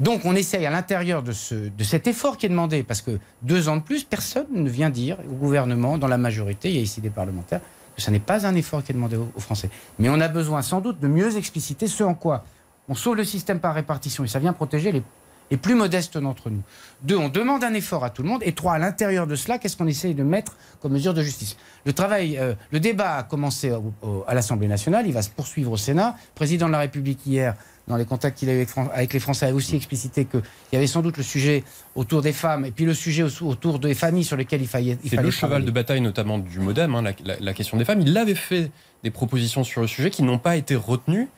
donc 0.00 0.24
on 0.24 0.34
essaye 0.34 0.64
à 0.64 0.70
l'intérieur 0.70 1.22
de, 1.22 1.32
ce, 1.32 1.54
de 1.54 1.84
cet 1.84 2.06
effort 2.06 2.36
qui 2.36 2.46
est 2.46 2.48
demandé, 2.48 2.82
parce 2.82 3.02
que 3.02 3.18
deux 3.42 3.68
ans 3.68 3.76
de 3.76 3.82
plus, 3.82 4.04
personne 4.04 4.46
ne 4.52 4.68
vient 4.68 4.90
dire 4.90 5.18
au 5.30 5.34
gouvernement, 5.34 5.98
dans 5.98 6.08
la 6.08 6.18
majorité, 6.18 6.70
il 6.70 6.76
y 6.76 6.78
a 6.78 6.82
ici 6.82 7.00
des 7.00 7.10
parlementaires, 7.10 7.60
que 7.94 8.02
ce 8.02 8.10
n'est 8.10 8.20
pas 8.20 8.46
un 8.46 8.54
effort 8.54 8.82
qui 8.82 8.92
est 8.92 8.94
demandé 8.94 9.16
aux 9.16 9.40
Français. 9.40 9.70
Mais 9.98 10.08
on 10.08 10.20
a 10.20 10.28
besoin 10.28 10.62
sans 10.62 10.80
doute 10.80 11.00
de 11.00 11.08
mieux 11.08 11.36
expliciter 11.36 11.86
ce 11.88 12.04
en 12.04 12.14
quoi 12.14 12.44
on 12.88 12.94
sauve 12.94 13.16
le 13.16 13.24
système 13.24 13.60
par 13.60 13.74
répartition 13.74 14.24
et 14.24 14.28
ça 14.28 14.38
vient 14.38 14.52
protéger 14.52 14.92
les, 14.92 15.02
les 15.50 15.56
plus 15.56 15.74
modestes 15.74 16.18
d'entre 16.18 16.50
nous. 16.50 16.62
Deux, 17.02 17.16
on 17.16 17.28
demande 17.28 17.64
un 17.64 17.74
effort 17.74 18.04
à 18.04 18.10
tout 18.10 18.22
le 18.22 18.28
monde. 18.28 18.42
Et 18.44 18.52
trois, 18.52 18.74
à 18.74 18.78
l'intérieur 18.78 19.26
de 19.26 19.34
cela, 19.34 19.58
qu'est-ce 19.58 19.76
qu'on 19.76 19.86
essaye 19.86 20.14
de 20.14 20.22
mettre 20.22 20.56
comme 20.80 20.92
mesure 20.92 21.14
de 21.14 21.22
justice? 21.22 21.56
Le 21.86 21.92
travail, 21.92 22.36
euh, 22.38 22.54
le 22.70 22.80
débat 22.80 23.16
a 23.16 23.22
commencé 23.22 23.70
au- 23.72 23.92
au- 24.02 24.24
à 24.26 24.34
l'Assemblée 24.34 24.68
nationale, 24.68 25.06
il 25.06 25.12
va 25.12 25.22
se 25.22 25.30
poursuivre 25.30 25.72
au 25.72 25.76
Sénat. 25.76 26.16
Le 26.18 26.34
président 26.34 26.66
de 26.66 26.72
la 26.72 26.78
République 26.80 27.20
hier, 27.26 27.54
dans 27.86 27.96
les 27.96 28.04
contacts 28.04 28.36
qu'il 28.38 28.50
a 28.50 28.54
eu 28.54 28.66
avec, 28.92 29.12
les 29.14 29.20
Français, 29.20 29.46
a 29.46 29.54
aussi 29.54 29.74
explicité 29.74 30.26
qu'il 30.26 30.42
y 30.74 30.76
avait 30.76 30.86
sans 30.86 31.00
doute 31.00 31.16
le 31.16 31.22
sujet 31.22 31.64
autour 31.94 32.20
des 32.20 32.34
femmes 32.34 32.66
et 32.66 32.70
puis 32.70 32.84
le 32.84 32.92
sujet 32.92 33.22
au- 33.22 33.46
autour 33.46 33.78
des 33.78 33.94
familles 33.94 34.24
sur 34.24 34.36
lesquelles 34.36 34.60
il 34.60 34.68
fallait, 34.68 34.98
C'est 35.08 35.16
le 35.16 35.30
cheval 35.30 35.64
de 35.64 35.70
bataille 35.70 36.02
notamment 36.02 36.38
du 36.38 36.58
Modem, 36.60 36.94
hein, 36.94 37.00
la, 37.02 37.12
la- 37.24 37.40
la 37.40 37.52
question 37.54 37.78
des 37.78 37.86
femmes. 37.86 38.02
Il 38.02 38.16
avait 38.18 38.34
fait 38.34 38.70
des 39.02 39.10
propositions 39.10 39.64
sur 39.64 39.80
le 39.80 39.86
sujet 39.86 40.10
qui 40.10 40.22
n'ont 40.22 40.38
pas 40.38 40.56
été 40.56 40.76
retenues. 40.76 41.28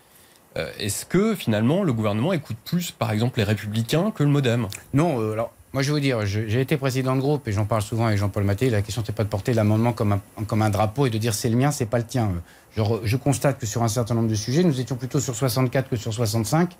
Euh, 0.56 0.70
Est-ce 0.78 1.06
que 1.06 1.34
finalement 1.34 1.82
le 1.84 1.92
gouvernement 1.92 2.32
écoute 2.32 2.56
plus, 2.64 2.90
par 2.90 3.12
exemple, 3.12 3.38
les 3.38 3.44
républicains 3.44 4.10
que 4.10 4.22
le 4.24 4.28
Modem? 4.30 4.66
Non, 4.94 5.20
euh, 5.20 5.32
alors, 5.32 5.52
moi 5.72 5.82
je 5.82 5.88
vais 5.88 5.94
vous 5.94 6.00
dire, 6.00 6.26
j'ai 6.26 6.60
été 6.60 6.76
président 6.76 7.14
de 7.14 7.20
groupe 7.20 7.46
et 7.46 7.52
j'en 7.52 7.66
parle 7.66 7.82
souvent 7.82 8.06
avec 8.06 8.18
Jean-Paul 8.18 8.42
Maté. 8.44 8.68
La 8.70 8.82
question, 8.82 9.02
c'est 9.06 9.14
pas 9.14 9.22
de 9.24 9.28
porter 9.28 9.52
l'amendement 9.54 9.92
comme 9.92 10.12
un, 10.12 10.20
comme 10.46 10.62
un 10.62 10.70
drapeau 10.70 11.06
et 11.06 11.10
de 11.10 11.18
dire 11.18 11.34
c'est 11.34 11.48
le 11.48 11.56
mien, 11.56 11.70
c'est 11.70 11.86
pas 11.86 11.98
le 11.98 12.04
tien. 12.04 12.32
Je, 12.76 12.82
re- 12.82 13.00
je 13.04 13.16
constate 13.16 13.58
que 13.60 13.66
sur 13.66 13.82
un 13.84 13.88
certain 13.88 14.14
nombre 14.14 14.28
de 14.28 14.34
sujets, 14.34 14.64
nous 14.64 14.80
étions 14.80 14.96
plutôt 14.96 15.20
sur 15.20 15.34
64 15.36 15.88
que 15.88 15.96
sur 15.96 16.12
65, 16.12 16.70
ce 16.72 16.76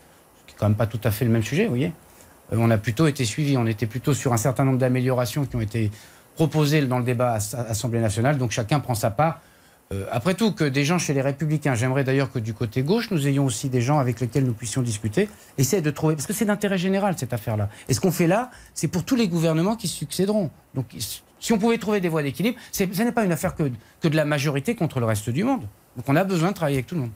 qui 0.46 0.52
est 0.54 0.56
quand 0.58 0.66
même 0.68 0.76
pas 0.76 0.86
tout 0.86 1.00
à 1.04 1.10
fait 1.12 1.24
le 1.24 1.30
même 1.30 1.42
sujet, 1.44 1.64
vous 1.64 1.70
voyez. 1.70 1.92
Euh, 2.52 2.56
on 2.58 2.70
a 2.72 2.78
plutôt 2.78 3.06
été 3.06 3.24
suivis, 3.24 3.56
on 3.56 3.66
était 3.66 3.86
plutôt 3.86 4.14
sur 4.14 4.32
un 4.32 4.36
certain 4.36 4.64
nombre 4.64 4.78
d'améliorations 4.78 5.44
qui 5.46 5.54
ont 5.54 5.60
été 5.60 5.92
proposées 6.34 6.84
dans 6.86 6.98
le 6.98 7.04
débat 7.04 7.34
à 7.34 7.56
à 7.56 7.64
l'Assemblée 7.68 8.00
nationale, 8.00 8.36
donc 8.38 8.50
chacun 8.50 8.80
prend 8.80 8.94
sa 8.96 9.10
part. 9.10 9.40
Euh, 9.92 10.06
après 10.12 10.34
tout, 10.34 10.52
que 10.52 10.62
des 10.62 10.84
gens 10.84 10.98
chez 10.98 11.14
les 11.14 11.20
Républicains, 11.20 11.74
j'aimerais 11.74 12.04
d'ailleurs 12.04 12.30
que 12.30 12.38
du 12.38 12.54
côté 12.54 12.84
gauche, 12.84 13.10
nous 13.10 13.26
ayons 13.26 13.44
aussi 13.44 13.68
des 13.68 13.80
gens 13.80 13.98
avec 13.98 14.20
lesquels 14.20 14.44
nous 14.44 14.52
puissions 14.52 14.82
discuter, 14.82 15.28
essayer 15.58 15.82
de 15.82 15.90
trouver, 15.90 16.14
parce 16.14 16.28
que 16.28 16.32
c'est 16.32 16.44
d'intérêt 16.44 16.78
général 16.78 17.16
cette 17.18 17.32
affaire-là. 17.32 17.68
Et 17.88 17.94
ce 17.94 18.00
qu'on 18.00 18.12
fait 18.12 18.28
là, 18.28 18.52
c'est 18.72 18.86
pour 18.86 19.02
tous 19.02 19.16
les 19.16 19.26
gouvernements 19.26 19.74
qui 19.74 19.88
succéderont. 19.88 20.50
Donc 20.76 20.94
si 21.40 21.52
on 21.52 21.58
pouvait 21.58 21.78
trouver 21.78 22.00
des 22.00 22.08
voies 22.08 22.22
d'équilibre, 22.22 22.56
ce 22.70 22.84
n'est 22.84 23.10
pas 23.10 23.24
une 23.24 23.32
affaire 23.32 23.56
que, 23.56 23.64
de 23.64 24.16
la 24.16 24.24
majorité 24.24 24.76
contre 24.76 25.00
le 25.00 25.06
reste 25.06 25.28
du 25.28 25.42
monde. 25.42 25.62
Donc 25.96 26.08
on 26.08 26.14
a 26.14 26.22
besoin 26.22 26.50
de 26.50 26.54
travailler 26.54 26.76
avec 26.76 26.86
tout 26.86 26.94
le 26.94 27.00
monde. 27.00 27.12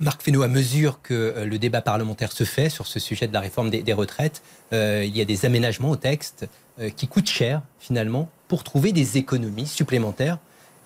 Marc 0.00 0.22
Fesneau, 0.22 0.42
à 0.42 0.48
mesure 0.48 1.02
que 1.02 1.14
euh, 1.14 1.44
le 1.44 1.58
débat 1.58 1.80
parlementaire 1.80 2.32
se 2.32 2.42
fait 2.42 2.70
sur 2.70 2.88
ce 2.88 2.98
sujet 2.98 3.28
de 3.28 3.32
la 3.32 3.40
réforme 3.40 3.70
des, 3.70 3.92
retraites, 3.92 4.42
euh, 4.72 5.04
il 5.06 5.16
y 5.16 5.20
a 5.20 5.24
des 5.24 5.44
aménagements 5.44 5.90
au 5.90 5.96
texte 5.96 6.48
qui 6.96 7.08
coûtent 7.08 7.28
cher, 7.28 7.60
finalement, 7.78 8.30
pour 8.48 8.64
trouver 8.64 8.92
des 8.92 9.18
économies 9.18 9.66
supplémentaires. 9.66 10.38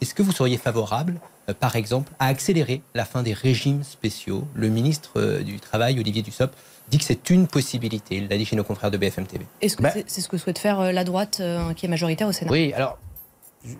Est-ce 0.04 0.14
que 0.14 0.22
vous 0.22 0.32
seriez 0.32 0.58
favorable, 0.58 1.14
euh, 1.48 1.54
par 1.58 1.76
exemple, 1.76 2.12
à 2.18 2.26
accélérer 2.26 2.82
la 2.94 3.06
fin 3.06 3.22
des 3.22 3.32
régimes 3.32 3.82
spéciaux? 3.84 4.46
Le 4.54 4.68
ministre 4.68 5.12
euh, 5.16 5.42
du 5.42 5.58
Travail, 5.58 5.98
Olivier 5.98 6.20
Dussopt, 6.20 6.52
dit 6.90 6.98
que 6.98 7.04
c'est 7.04 7.30
une 7.30 7.46
possibilité. 7.46 8.16
Il 8.16 8.28
l'a 8.28 8.36
dit 8.36 8.44
chez 8.44 8.54
nos 8.54 8.64
confrères 8.64 8.90
de 8.90 8.98
BFM 8.98 9.24
TV. 9.24 9.46
Est-ce 9.62 9.78
que 9.78 9.82
Bah- 9.82 9.92
c'est 10.06 10.20
ce 10.20 10.28
que 10.28 10.36
souhaite 10.36 10.58
faire 10.58 10.78
euh, 10.78 10.92
la 10.92 11.04
droite 11.04 11.38
euh, 11.40 11.72
qui 11.72 11.86
est 11.86 11.88
majoritaire 11.88 12.28
au 12.28 12.32
Sénat? 12.32 12.50
Oui, 12.52 12.74
alors, 12.74 12.98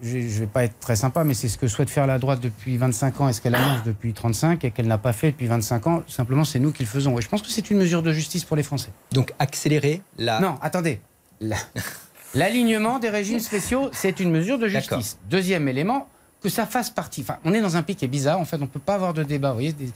je 0.03 0.17
ne 0.17 0.23
vais 0.23 0.47
pas 0.47 0.65
être 0.65 0.79
très 0.81 0.97
sympa, 0.97 1.25
mais 1.25 1.35
c'est 1.35 1.51
ce 1.51 1.59
que 1.59 1.69
souhaite 1.69 1.91
faire 1.91 2.07
la 2.07 2.19
droite 2.19 2.41
depuis 2.41 2.79
25 2.79 3.21
ans 3.21 3.29
et 3.29 3.35
ce 3.35 3.43
qu'elle 3.43 3.55
annonce 3.55 3.83
depuis 3.85 4.15
35 4.15 4.65
et 4.65 4.71
qu'elle 4.71 4.87
n'a 4.89 4.97
pas 4.97 5.13
fait 5.13 5.33
depuis 5.33 5.47
25 5.47 5.87
ans? 5.89 6.03
Simplement, 6.09 6.47
c'est 6.47 6.59
nous 6.59 6.73
qui 6.73 6.85
le 6.85 6.89
faisons. 6.89 7.19
Et 7.19 7.21
je 7.21 7.29
pense 7.29 7.43
que 7.43 7.49
c'est 7.49 7.69
une 7.71 7.77
mesure 7.77 8.03
de 8.03 8.13
justice 8.15 8.47
pour 8.47 8.57
les 8.57 8.63
Français. 8.63 8.93
Donc 9.13 9.35
accélérer 9.39 10.01
la... 10.17 10.41
Non, 10.41 10.55
attendez. 10.63 11.03
La- 11.43 11.57
L'alignement 12.35 12.99
des 12.99 13.11
régimes 13.11 13.39
spéciaux, 13.41 13.91
c'est 13.93 14.19
une 14.21 14.31
mesure 14.31 14.59
de 14.59 14.67
D'accord. 14.69 14.99
justice. 14.99 15.19
Deuxième 15.31 15.69
élément, 15.69 16.09
que 16.45 16.49
ça 16.51 16.67
fasse 16.67 16.91
partie. 16.91 17.23
Enfin, 17.23 17.39
on 17.45 17.53
est 17.55 17.61
dans 17.63 17.77
un 17.77 17.83
pays 17.83 17.97
qui 17.97 18.05
est 18.05 18.09
bizarre. 18.09 18.39
En 18.39 18.45
fait, 18.45 18.57
on 18.57 18.61
ne 18.61 18.67
peut 18.67 18.79
pas 18.79 18.95
avoir 18.95 19.15
de 19.15 19.23
débat. 19.25 19.49
Vous 19.49 19.55
voyez 19.55 19.73
des- 19.73 19.91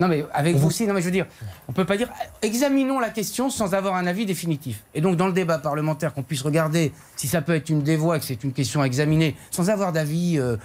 Non, 0.00 0.08
mais 0.08 0.24
avec 0.34 0.56
vous 0.56 0.66
aussi. 0.66 0.86
Non, 0.86 0.92
mais 0.92 1.00
je 1.00 1.06
veux 1.06 1.12
dire, 1.12 1.26
on 1.68 1.72
ne 1.72 1.74
peut 1.76 1.84
pas 1.84 1.96
dire. 1.96 2.08
Examinons 2.42 2.98
la 2.98 3.10
question 3.10 3.48
sans 3.48 3.74
avoir 3.74 3.94
un 3.94 4.06
avis 4.06 4.26
définitif. 4.26 4.82
Et 4.94 5.00
donc, 5.00 5.16
dans 5.16 5.28
le 5.28 5.32
débat 5.32 5.58
parlementaire, 5.58 6.12
qu'on 6.12 6.22
puisse 6.24 6.42
regarder 6.42 6.92
si 7.16 7.28
ça 7.28 7.40
peut 7.42 7.54
être 7.54 7.70
une 7.70 7.82
des 7.82 7.96
voies, 7.96 8.18
que 8.18 8.24
c'est 8.24 8.42
une 8.44 8.52
question 8.52 8.82
à 8.82 8.86
examiner, 8.86 9.36
sans 9.52 9.70
avoir 9.70 9.92
d'avis. 9.92 10.38
euh, 10.38 10.56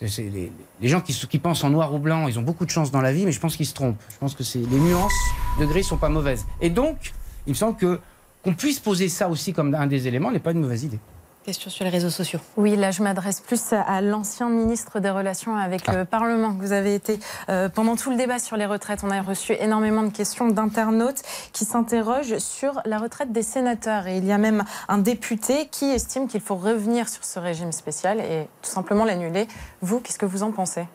les, 0.00 0.52
les 0.80 0.88
gens 0.88 1.00
qui, 1.00 1.12
se- 1.12 1.26
qui 1.26 1.38
pensent 1.40 1.64
en 1.64 1.70
noir 1.70 1.92
ou 1.92 1.98
blanc, 1.98 2.28
ils 2.28 2.38
ont 2.38 2.42
beaucoup 2.42 2.64
de 2.64 2.70
chance 2.70 2.92
dans 2.92 3.00
la 3.00 3.12
vie, 3.12 3.24
mais 3.24 3.32
je 3.32 3.40
pense 3.40 3.56
qu'ils 3.56 3.66
se 3.66 3.74
trompent. 3.74 3.96
Je 4.12 4.18
pense 4.18 4.34
que 4.36 4.44
les 4.56 4.78
nuances 4.78 5.12
de 5.58 5.66
gris 5.66 5.82
sont 5.82 5.96
pas 5.96 6.08
mauvaises. 6.08 6.44
Et 6.60 6.70
donc, 6.70 7.12
il 7.46 7.50
me 7.50 7.54
semble 7.56 7.76
que 7.76 7.98
qu'on 8.44 8.54
puisse 8.54 8.78
poser 8.78 9.08
ça 9.08 9.28
aussi 9.28 9.52
comme 9.52 9.74
un 9.74 9.88
des 9.88 10.06
éléments 10.06 10.30
n'est 10.30 10.38
pas 10.38 10.52
une 10.52 10.60
mauvaise 10.60 10.84
idée. 10.84 11.00
Question 11.44 11.70
sur 11.70 11.84
les 11.84 11.90
réseaux 11.90 12.10
sociaux. 12.10 12.40
Oui, 12.56 12.76
là, 12.76 12.90
je 12.90 13.02
m'adresse 13.02 13.40
plus 13.40 13.72
à 13.72 14.02
l'ancien 14.02 14.50
ministre 14.50 15.00
des 15.00 15.08
Relations 15.08 15.56
avec 15.56 15.86
le 15.86 16.04
Parlement. 16.04 16.50
Vous 16.58 16.72
avez 16.72 16.94
été 16.94 17.18
euh, 17.48 17.70
pendant 17.70 17.96
tout 17.96 18.10
le 18.10 18.16
débat 18.16 18.38
sur 18.38 18.56
les 18.56 18.66
retraites. 18.66 19.00
On 19.02 19.10
a 19.10 19.22
reçu 19.22 19.54
énormément 19.58 20.02
de 20.02 20.10
questions 20.10 20.48
d'internautes 20.48 21.22
qui 21.52 21.64
s'interrogent 21.64 22.36
sur 22.38 22.82
la 22.84 22.98
retraite 22.98 23.32
des 23.32 23.42
sénateurs. 23.42 24.06
Et 24.08 24.18
il 24.18 24.26
y 24.26 24.32
a 24.32 24.38
même 24.38 24.64
un 24.88 24.98
député 24.98 25.68
qui 25.70 25.86
estime 25.86 26.28
qu'il 26.28 26.42
faut 26.42 26.56
revenir 26.56 27.08
sur 27.08 27.24
ce 27.24 27.38
régime 27.38 27.72
spécial 27.72 28.20
et 28.20 28.46
tout 28.60 28.70
simplement 28.70 29.06
l'annuler. 29.06 29.48
Vous, 29.80 30.00
qu'est-ce 30.00 30.18
que 30.18 30.26
vous 30.26 30.42
en 30.42 30.52
pensez? 30.52 30.86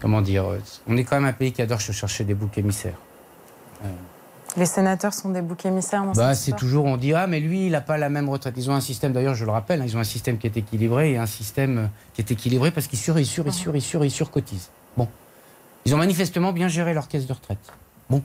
Comment 0.00 0.22
dire 0.22 0.46
euh, 0.46 0.58
On 0.86 0.96
est 0.96 1.04
quand 1.04 1.16
même 1.16 1.28
un 1.28 1.32
pays 1.32 1.52
qui 1.52 1.62
adore 1.62 1.80
se 1.80 1.92
chercher 1.92 2.24
des 2.24 2.34
boucs 2.34 2.56
émissaires. 2.56 2.98
Euh, 3.84 3.88
Les 4.56 4.66
sénateurs 4.66 5.14
sont 5.14 5.30
des 5.30 5.42
boucs 5.42 5.64
émissaires 5.64 6.04
dans 6.04 6.12
Bah, 6.12 6.34
c'est 6.34 6.56
toujours, 6.56 6.84
on 6.84 6.96
dit, 6.96 7.14
ah, 7.14 7.26
mais 7.26 7.40
lui, 7.40 7.66
il 7.66 7.72
n'a 7.72 7.80
pas 7.80 7.98
la 7.98 8.08
même 8.08 8.28
retraite. 8.28 8.54
Ils 8.56 8.70
ont 8.70 8.74
un 8.74 8.80
système, 8.80 9.12
d'ailleurs, 9.12 9.34
je 9.34 9.44
le 9.44 9.50
rappelle, 9.50 9.80
hein, 9.80 9.84
ils 9.86 9.96
ont 9.96 10.00
un 10.00 10.04
système 10.04 10.38
qui 10.38 10.46
est 10.46 10.56
équilibré 10.56 11.12
et 11.12 11.18
un 11.18 11.26
système 11.26 11.78
euh, 11.78 11.86
qui 12.14 12.20
est 12.20 12.30
équilibré 12.30 12.70
parce 12.70 12.86
qu'ils 12.86 12.98
sur, 12.98 13.18
ils 13.18 13.26
sur, 13.26 13.46
ils 13.46 13.52
sur, 13.52 13.76
ils 13.76 13.82
sur, 13.82 14.04
ils 14.04 14.10
surcotisent. 14.10 14.70
Bon. 14.96 15.08
Ils 15.84 15.94
ont 15.94 15.98
manifestement 15.98 16.52
bien 16.52 16.68
géré 16.68 16.94
leur 16.94 17.06
caisse 17.08 17.26
de 17.26 17.32
retraite. 17.32 17.58
Bon. 18.08 18.22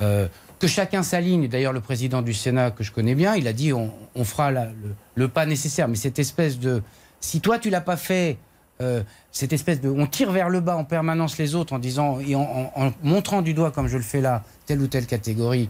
Euh, 0.00 0.28
que 0.60 0.66
chacun 0.66 1.02
s'aligne. 1.02 1.48
D'ailleurs, 1.48 1.72
le 1.72 1.80
président 1.80 2.22
du 2.22 2.34
Sénat, 2.34 2.70
que 2.70 2.84
je 2.84 2.92
connais 2.92 3.14
bien, 3.14 3.34
il 3.34 3.46
a 3.48 3.52
dit 3.52 3.72
on, 3.72 3.92
on 4.14 4.24
fera 4.24 4.50
la- 4.50 4.66
le, 4.66 4.94
le 5.16 5.28
pas 5.28 5.44
nécessaire. 5.44 5.88
Mais 5.88 5.96
cette 5.96 6.18
espèce 6.18 6.58
de. 6.58 6.82
Si 7.20 7.40
toi, 7.40 7.58
tu 7.58 7.68
l'as 7.68 7.80
pas 7.80 7.96
fait, 7.96 8.38
euh, 8.80 9.02
cette 9.32 9.52
espèce 9.52 9.80
de. 9.80 9.88
On 9.88 10.06
tire 10.06 10.30
vers 10.30 10.48
le 10.48 10.60
bas 10.60 10.76
en 10.76 10.84
permanence 10.84 11.38
les 11.38 11.54
autres 11.54 11.72
en 11.72 11.78
disant. 11.78 12.20
et 12.20 12.34
en, 12.34 12.92
montrant 13.02 13.42
du 13.42 13.54
doigt, 13.54 13.70
comme 13.70 13.88
je 13.88 13.96
le 13.96 14.02
fais 14.02 14.20
là, 14.20 14.44
telle 14.66 14.80
ou 14.80 14.86
telle 14.86 15.06
catégorie. 15.06 15.68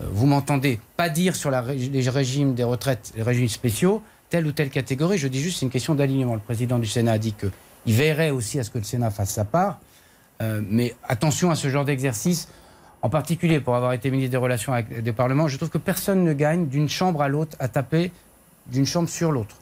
euh, 0.00 0.06
vous 0.12 0.26
m'entendez 0.26 0.80
pas 0.96 1.08
dire 1.08 1.34
sur 1.36 1.50
les 1.50 2.08
régimes 2.08 2.54
des 2.54 2.64
retraites, 2.64 3.12
les 3.16 3.22
régimes 3.22 3.48
spéciaux, 3.48 4.02
telle 4.30 4.46
ou 4.46 4.52
telle 4.52 4.70
catégorie. 4.70 5.18
Je 5.18 5.28
dis 5.28 5.40
juste, 5.40 5.60
c'est 5.60 5.66
une 5.66 5.72
question 5.72 5.94
d'alignement. 5.94 6.34
Le 6.34 6.40
président 6.40 6.78
du 6.78 6.86
Sénat 6.86 7.12
a 7.12 7.18
dit 7.18 7.32
qu'il 7.32 7.94
veillerait 7.94 8.30
aussi 8.30 8.58
à 8.58 8.64
ce 8.64 8.70
que 8.70 8.78
le 8.78 8.84
Sénat 8.84 9.10
fasse 9.10 9.30
sa 9.30 9.44
part. 9.44 9.78
Euh, 10.40 10.60
mais 10.68 10.94
attention 11.08 11.50
à 11.50 11.54
ce 11.54 11.68
genre 11.68 11.84
d'exercice, 11.84 12.48
en 13.02 13.08
particulier 13.10 13.60
pour 13.60 13.76
avoir 13.76 13.92
été 13.92 14.10
ministre 14.10 14.30
des 14.30 14.36
Relations 14.36 14.72
avec 14.72 15.02
des 15.02 15.12
parlements. 15.12 15.48
Je 15.48 15.56
trouve 15.56 15.70
que 15.70 15.78
personne 15.78 16.24
ne 16.24 16.32
gagne 16.32 16.66
d'une 16.66 16.88
chambre 16.88 17.22
à 17.22 17.28
l'autre 17.28 17.56
à 17.60 17.68
taper 17.68 18.10
d'une 18.66 18.86
chambre 18.86 19.08
sur 19.08 19.32
l'autre. 19.32 19.56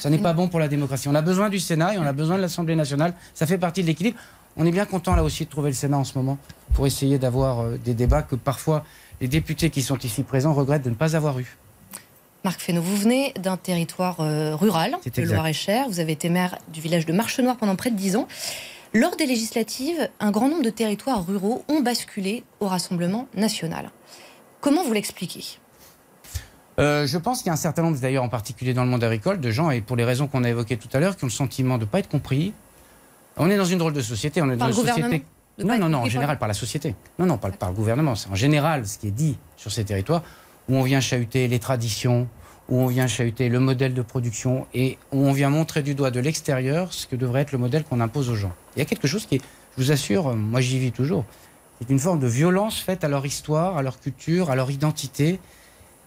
Ça 0.00 0.10
n'est 0.10 0.18
pas 0.18 0.32
bon 0.32 0.48
pour 0.48 0.60
la 0.60 0.68
démocratie. 0.68 1.08
On 1.08 1.14
a 1.14 1.22
besoin 1.22 1.50
du 1.50 1.60
Sénat 1.60 1.94
et 1.94 1.98
on 1.98 2.02
a 2.02 2.12
besoin 2.12 2.36
de 2.36 2.42
l'Assemblée 2.42 2.76
nationale. 2.76 3.14
Ça 3.34 3.46
fait 3.46 3.58
partie 3.58 3.82
de 3.82 3.86
l'équilibre. 3.86 4.18
On 4.56 4.64
est 4.66 4.70
bien 4.70 4.86
content 4.86 5.14
là 5.14 5.22
aussi 5.24 5.44
de 5.44 5.50
trouver 5.50 5.70
le 5.70 5.74
Sénat 5.74 5.98
en 5.98 6.04
ce 6.04 6.16
moment 6.16 6.38
pour 6.74 6.86
essayer 6.86 7.18
d'avoir 7.18 7.60
euh, 7.60 7.76
des 7.76 7.94
débats 7.94 8.22
que 8.22 8.36
parfois 8.36 8.84
les 9.20 9.28
députés 9.28 9.70
qui 9.70 9.82
sont 9.82 9.98
ici 9.98 10.22
présents 10.22 10.54
regrettent 10.54 10.84
de 10.84 10.90
ne 10.90 10.94
pas 10.94 11.16
avoir 11.16 11.38
eu. 11.38 11.56
Marc 12.44 12.60
Fesneau, 12.60 12.82
vous 12.82 12.96
venez 12.96 13.32
d'un 13.40 13.56
territoire 13.56 14.20
euh, 14.20 14.54
rural, 14.54 14.96
exact. 15.06 15.32
Loir-et-Cher. 15.32 15.88
Vous 15.88 15.98
avez 15.98 16.12
été 16.12 16.28
maire 16.28 16.58
du 16.72 16.80
village 16.80 17.06
de 17.06 17.12
Marchenoir 17.12 17.56
pendant 17.56 17.74
près 17.74 17.90
de 17.90 17.96
10 17.96 18.16
ans. 18.16 18.28
Lors 18.92 19.16
des 19.16 19.26
législatives, 19.26 20.08
un 20.20 20.30
grand 20.30 20.48
nombre 20.48 20.62
de 20.62 20.70
territoires 20.70 21.26
ruraux 21.26 21.64
ont 21.68 21.80
basculé 21.80 22.44
au 22.60 22.68
Rassemblement 22.68 23.26
national. 23.34 23.90
Comment 24.60 24.84
vous 24.84 24.92
l'expliquez? 24.92 25.58
Euh, 26.78 27.06
je 27.06 27.18
pense 27.18 27.38
qu'il 27.38 27.46
y 27.46 27.50
a 27.50 27.52
un 27.52 27.56
certain 27.56 27.82
nombre, 27.82 27.98
d'ailleurs 27.98 28.24
en 28.24 28.28
particulier 28.28 28.74
dans 28.74 28.84
le 28.84 28.90
monde 28.90 29.04
agricole, 29.04 29.40
de 29.40 29.50
gens, 29.50 29.70
et 29.70 29.80
pour 29.80 29.96
les 29.96 30.04
raisons 30.04 30.26
qu'on 30.26 30.44
a 30.44 30.50
évoquées 30.50 30.76
tout 30.76 30.88
à 30.92 31.00
l'heure, 31.00 31.16
qui 31.16 31.24
ont 31.24 31.28
le 31.28 31.32
sentiment 31.32 31.78
de 31.78 31.84
ne 31.84 31.88
pas 31.88 32.00
être 32.00 32.08
compris. 32.08 32.52
On 33.36 33.50
est 33.50 33.56
dans 33.56 33.64
une 33.64 33.78
drôle 33.78 33.92
de 33.92 34.00
société. 34.00 34.42
On 34.42 34.50
est 34.50 34.56
Par 34.56 34.70
dans 34.70 34.74
une 34.74 34.86
société. 34.86 35.24
Non, 35.58 35.78
non, 35.78 35.88
non, 35.88 35.98
en 35.98 36.06
général 36.06 36.38
par 36.38 36.48
la 36.48 36.54
société. 36.54 36.96
Non, 37.18 37.26
non, 37.26 37.38
pas 37.38 37.50
par 37.50 37.68
le 37.70 37.76
gouvernement. 37.76 38.16
C'est 38.16 38.28
en 38.28 38.34
général 38.34 38.86
ce 38.86 38.98
qui 38.98 39.08
est 39.08 39.12
dit 39.12 39.38
sur 39.56 39.70
ces 39.70 39.84
territoires 39.84 40.22
où 40.68 40.76
on 40.76 40.82
vient 40.82 41.00
chahuter 41.00 41.46
les 41.46 41.58
traditions, 41.58 42.26
où 42.68 42.78
on 42.78 42.86
vient 42.86 43.06
chahuter 43.06 43.48
le 43.48 43.60
modèle 43.60 43.94
de 43.94 44.02
production 44.02 44.66
et 44.74 44.98
où 45.12 45.18
on 45.18 45.32
vient 45.32 45.50
montrer 45.50 45.82
du 45.82 45.94
doigt 45.94 46.10
de 46.10 46.20
l'extérieur 46.20 46.92
ce 46.92 47.06
que 47.06 47.16
devrait 47.16 47.42
être 47.42 47.52
le 47.52 47.58
modèle 47.58 47.84
qu'on 47.84 48.00
impose 48.00 48.30
aux 48.30 48.34
gens. 48.34 48.52
Il 48.74 48.78
y 48.80 48.82
a 48.82 48.84
quelque 48.84 49.06
chose 49.06 49.26
qui 49.26 49.36
est, 49.36 49.42
je 49.76 49.82
vous 49.82 49.92
assure, 49.92 50.28
euh, 50.28 50.34
moi 50.34 50.60
j'y 50.60 50.78
vis 50.78 50.92
toujours, 50.92 51.24
c'est 51.78 51.90
une 51.90 51.98
forme 51.98 52.20
de 52.20 52.26
violence 52.26 52.80
faite 52.80 53.04
à 53.04 53.08
leur 53.08 53.26
histoire, 53.26 53.76
à 53.76 53.82
leur 53.82 54.00
culture, 54.00 54.50
à 54.50 54.56
leur 54.56 54.70
identité. 54.70 55.40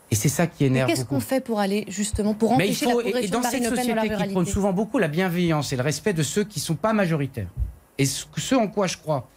Et 0.09 0.15
c'est 0.15 0.29
ça 0.29 0.47
qui 0.47 0.63
énerve 0.65 0.89
Qu'est-ce 0.89 1.03
qu'on 1.05 1.19
fait 1.19 1.41
pour 1.41 1.59
aller 1.59 1.85
justement 1.89 2.33
pour 2.33 2.55
Mais 2.57 2.67
il 2.67 2.71
empêcher 2.71 2.85
faut, 2.85 3.01
la 3.01 3.05
et- 3.05 3.09
et 3.09 3.11
progression 3.11 3.31
dans 3.33 3.39
de 3.39 3.43
Marine 3.43 3.63
cette 3.63 3.71
Le 3.71 3.75
Pen 3.75 3.87
dans 3.87 3.95
la 3.95 4.01
société 4.03 4.25
qui 4.27 4.31
prône 4.33 4.45
souvent 4.45 4.73
beaucoup 4.73 4.97
la 4.99 5.07
bienveillance 5.09 5.73
et 5.73 5.75
le 5.75 5.83
respect 5.83 6.13
de 6.13 6.23
ceux 6.23 6.43
qui 6.45 6.59
ne 6.59 6.63
sont 6.65 6.75
pas 6.75 6.93
majoritaires, 6.93 7.49
et 7.97 8.05
ce, 8.05 8.25
ce 8.37 8.55
en 8.55 8.67
quoi 8.67 8.87
je 8.87 8.97
crois, 8.97 9.27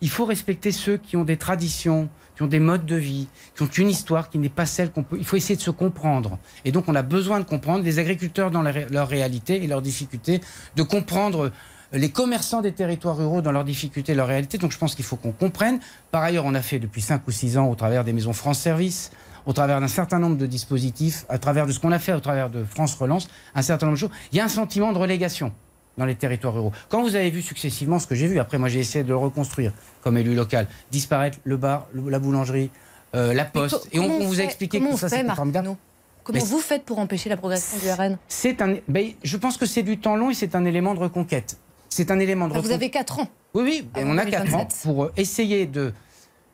il 0.00 0.10
faut 0.10 0.24
respecter 0.24 0.72
ceux 0.72 0.96
qui 0.96 1.16
ont 1.16 1.24
des 1.24 1.36
traditions, 1.36 2.08
qui 2.34 2.42
ont 2.42 2.48
des 2.48 2.58
modes 2.60 2.84
de 2.84 2.96
vie, 2.96 3.28
qui 3.56 3.62
ont 3.62 3.66
une 3.78 3.88
histoire 3.88 4.28
qui 4.28 4.38
n'est 4.38 4.48
pas 4.50 4.66
celle 4.66 4.90
qu'on 4.90 5.04
peut. 5.04 5.16
Il 5.18 5.24
faut 5.24 5.36
essayer 5.36 5.56
de 5.56 5.60
se 5.62 5.70
comprendre. 5.70 6.38
Et 6.66 6.72
donc 6.72 6.84
on 6.88 6.94
a 6.94 7.02
besoin 7.02 7.38
de 7.40 7.44
comprendre 7.44 7.82
les 7.84 7.98
agriculteurs 7.98 8.50
dans 8.50 8.62
leur, 8.62 8.74
ré- 8.74 8.86
leur 8.90 9.08
réalité 9.08 9.62
et 9.62 9.66
leurs 9.66 9.80
difficultés, 9.80 10.40
de 10.74 10.82
comprendre 10.82 11.50
les 11.92 12.10
commerçants 12.10 12.60
des 12.62 12.72
territoires 12.72 13.16
ruraux 13.16 13.40
dans 13.42 13.52
leurs 13.52 13.64
difficultés 13.64 14.12
et 14.12 14.14
leurs 14.16 14.26
réalités. 14.26 14.58
Donc 14.58 14.72
je 14.72 14.76
pense 14.78 14.94
qu'il 14.96 15.04
faut 15.04 15.16
qu'on 15.16 15.32
comprenne. 15.32 15.78
Par 16.10 16.22
ailleurs, 16.24 16.44
on 16.44 16.54
a 16.54 16.60
fait 16.62 16.78
depuis 16.80 17.00
5 17.00 17.22
ou 17.26 17.30
6 17.30 17.56
ans 17.58 17.70
au 17.70 17.74
travers 17.76 18.02
des 18.04 18.12
maisons 18.12 18.32
France 18.34 18.58
Service, 18.58 19.12
au 19.46 19.52
travers 19.52 19.80
d'un 19.80 19.88
certain 19.88 20.18
nombre 20.18 20.36
de 20.36 20.46
dispositifs, 20.46 21.24
à 21.28 21.38
travers 21.38 21.66
de 21.66 21.72
ce 21.72 21.78
qu'on 21.80 21.92
a 21.92 21.98
fait 21.98 22.12
au 22.12 22.20
travers 22.20 22.50
de 22.50 22.64
France 22.64 22.94
Relance, 22.94 23.28
un 23.54 23.62
certain 23.62 23.86
nombre 23.86 23.96
de 23.96 24.00
choses. 24.00 24.10
Il 24.32 24.38
y 24.38 24.40
a 24.40 24.44
un 24.44 24.48
sentiment 24.48 24.92
de 24.92 24.98
relégation 24.98 25.52
dans 25.96 26.04
les 26.04 26.14
territoires 26.16 26.52
ruraux. 26.52 26.72
Quand 26.88 27.00
vous 27.02 27.14
avez 27.14 27.30
vu 27.30 27.40
successivement 27.42 27.98
ce 27.98 28.06
que 28.06 28.14
j'ai 28.14 28.26
vu, 28.26 28.38
après 28.38 28.58
moi 28.58 28.68
j'ai 28.68 28.80
essayé 28.80 29.02
de 29.04 29.08
le 29.08 29.16
reconstruire 29.16 29.72
comme 30.02 30.18
élu 30.18 30.34
local, 30.34 30.66
disparaître 30.90 31.38
le 31.44 31.56
bar, 31.56 31.86
le- 31.92 32.10
la 32.10 32.18
boulangerie, 32.18 32.70
euh, 33.14 33.32
la 33.32 33.44
poste, 33.44 33.88
et 33.92 33.98
on, 34.00 34.18
vous 34.26 34.40
a 34.40 34.42
expliqué 34.44 34.78
comment 34.78 34.92
que 34.92 34.98
ça 35.00 35.08
fait, 35.08 35.20
c'était 35.22 35.34
formidable. 35.34 35.76
Comment 36.24 36.40
vous 36.44 36.58
faites 36.58 36.84
pour 36.84 36.98
empêcher 36.98 37.28
la 37.30 37.36
progression 37.36 37.78
du 37.78 37.88
RN 37.88 38.18
C'est 38.26 38.60
un, 38.60 38.74
ben, 38.88 39.12
je 39.22 39.36
pense 39.36 39.56
que 39.56 39.64
c'est 39.64 39.84
du 39.84 39.96
temps 39.98 40.16
long 40.16 40.30
et 40.30 40.34
c'est 40.34 40.56
un 40.56 40.64
élément 40.64 40.92
de 40.92 40.98
reconquête. 40.98 41.56
C'est 41.88 42.10
un 42.10 42.18
élément 42.18 42.46
de 42.48 42.52
Vous 42.52 42.56
reconquête. 42.58 42.74
avez 42.76 42.90
4 42.90 43.20
ans. 43.20 43.28
Oui, 43.54 43.62
oui, 43.64 43.88
ben, 43.94 44.02
Avant 44.02 44.14
on 44.14 44.18
a 44.18 44.24
4 44.26 44.40
ans 44.54 44.66
2027. 44.66 44.82
pour 44.82 45.04
euh, 45.04 45.12
essayer 45.16 45.66
de 45.66 45.94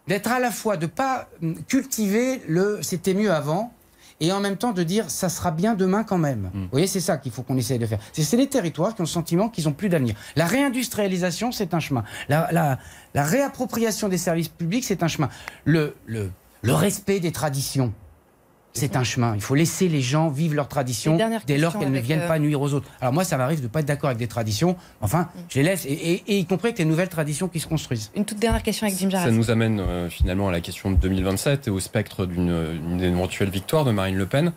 d'être 0.09 0.31
à 0.31 0.41
la 0.41 0.51
fois 0.51 0.77
de 0.77 0.87
pas 0.87 1.29
hum, 1.43 1.57
cultiver 1.69 2.43
le 2.49 2.81
c'était 2.83 3.15
mieux 3.15 3.33
avant 3.33 3.73
et 4.21 4.31
en 4.33 4.41
même 4.41 4.57
temps 4.57 4.73
de 4.73 4.83
dire 4.85 5.11
ça 5.11 5.29
sera 5.29 5.51
bien 5.51 5.75
demain 5.75 6.05
quand 6.05 6.19
même. 6.19 6.51
Vous 6.55 6.69
voyez, 6.71 6.87
c'est 6.87 7.01
ça 7.01 7.17
qu'il 7.17 7.33
faut 7.33 7.43
qu'on 7.43 7.57
essaye 7.57 7.79
de 7.81 7.87
faire. 7.87 7.99
C'est 8.13 8.23
c'est 8.23 8.37
les 8.37 8.49
territoires 8.49 8.95
qui 8.95 9.01
ont 9.01 9.05
le 9.05 9.09
sentiment 9.09 9.49
qu'ils 9.49 9.65
n'ont 9.65 9.73
plus 9.73 9.89
d'avenir. 9.89 10.15
La 10.37 10.47
réindustrialisation, 10.47 11.51
c'est 11.51 11.75
un 11.75 11.81
chemin. 11.81 12.05
La, 12.29 12.49
la- 12.53 12.79
la 13.15 13.25
réappropriation 13.25 14.09
des 14.09 14.19
services 14.19 14.49
publics, 14.49 14.85
c'est 14.85 15.03
un 15.03 15.09
chemin. 15.09 15.29
Le, 15.65 15.95
le, 16.07 16.31
le 16.63 16.73
respect 16.75 17.19
des 17.21 17.33
traditions, 17.33 17.93
c'est 18.75 18.97
un 18.97 19.05
chemin. 19.05 19.35
Il 19.35 19.41
faut 19.41 19.55
laisser 19.55 19.89
les 19.89 20.01
gens 20.01 20.29
vivre 20.31 20.55
leurs 20.55 20.69
traditions 20.69 21.19
dès 21.47 21.59
lors 21.59 21.79
qu'elles 21.79 21.91
ne 21.93 22.01
viennent 22.01 22.21
euh, 22.23 22.29
pas 22.29 22.39
nuire 22.39 22.61
aux 22.61 22.73
autres. 22.73 22.89
Alors 23.01 23.13
moi, 23.13 23.23
ça 23.25 23.37
m'arrive 23.37 23.59
de 23.59 23.65
ne 23.65 23.69
pas 23.69 23.81
être 23.81 23.87
d'accord 23.87 24.09
avec 24.09 24.19
des 24.19 24.29
traditions. 24.29 24.77
Enfin, 25.03 25.29
je 25.51 25.59
les 25.59 25.65
laisse, 25.65 25.85
et, 25.85 25.91
et- 25.93 26.23
et 26.29 26.39
y 26.39 26.47
compris 26.47 26.69
avec 26.69 26.79
les 26.79 26.85
nouvelles 26.85 27.09
traditions 27.11 27.49
qui 27.49 27.61
se 27.61 27.67
construisent. 27.67 28.11
Une 28.17 28.25
toute 28.25 28.39
dernière 28.39 28.63
question 28.63 28.87
avec 28.87 28.99
Jim 28.99 29.11
Ça 29.11 29.19
Jarras. 29.19 29.31
nous 29.31 29.51
amène 29.51 29.81
euh, 29.81 30.09
finalement 30.09 30.49
à 30.49 30.53
la 30.53 30.61
question 30.61 30.91
de 30.91 30.97
2027 30.97 31.69
et 31.69 31.71
au 31.71 31.81
spectre 31.81 32.25
d'une 32.27 32.79
d'une 32.79 33.01
éventuelle 33.03 33.51
victoire 33.51 33.85
de 33.85 33.91
Marine 33.93 34.17
Le 34.17 34.27
Pen. 34.27 34.53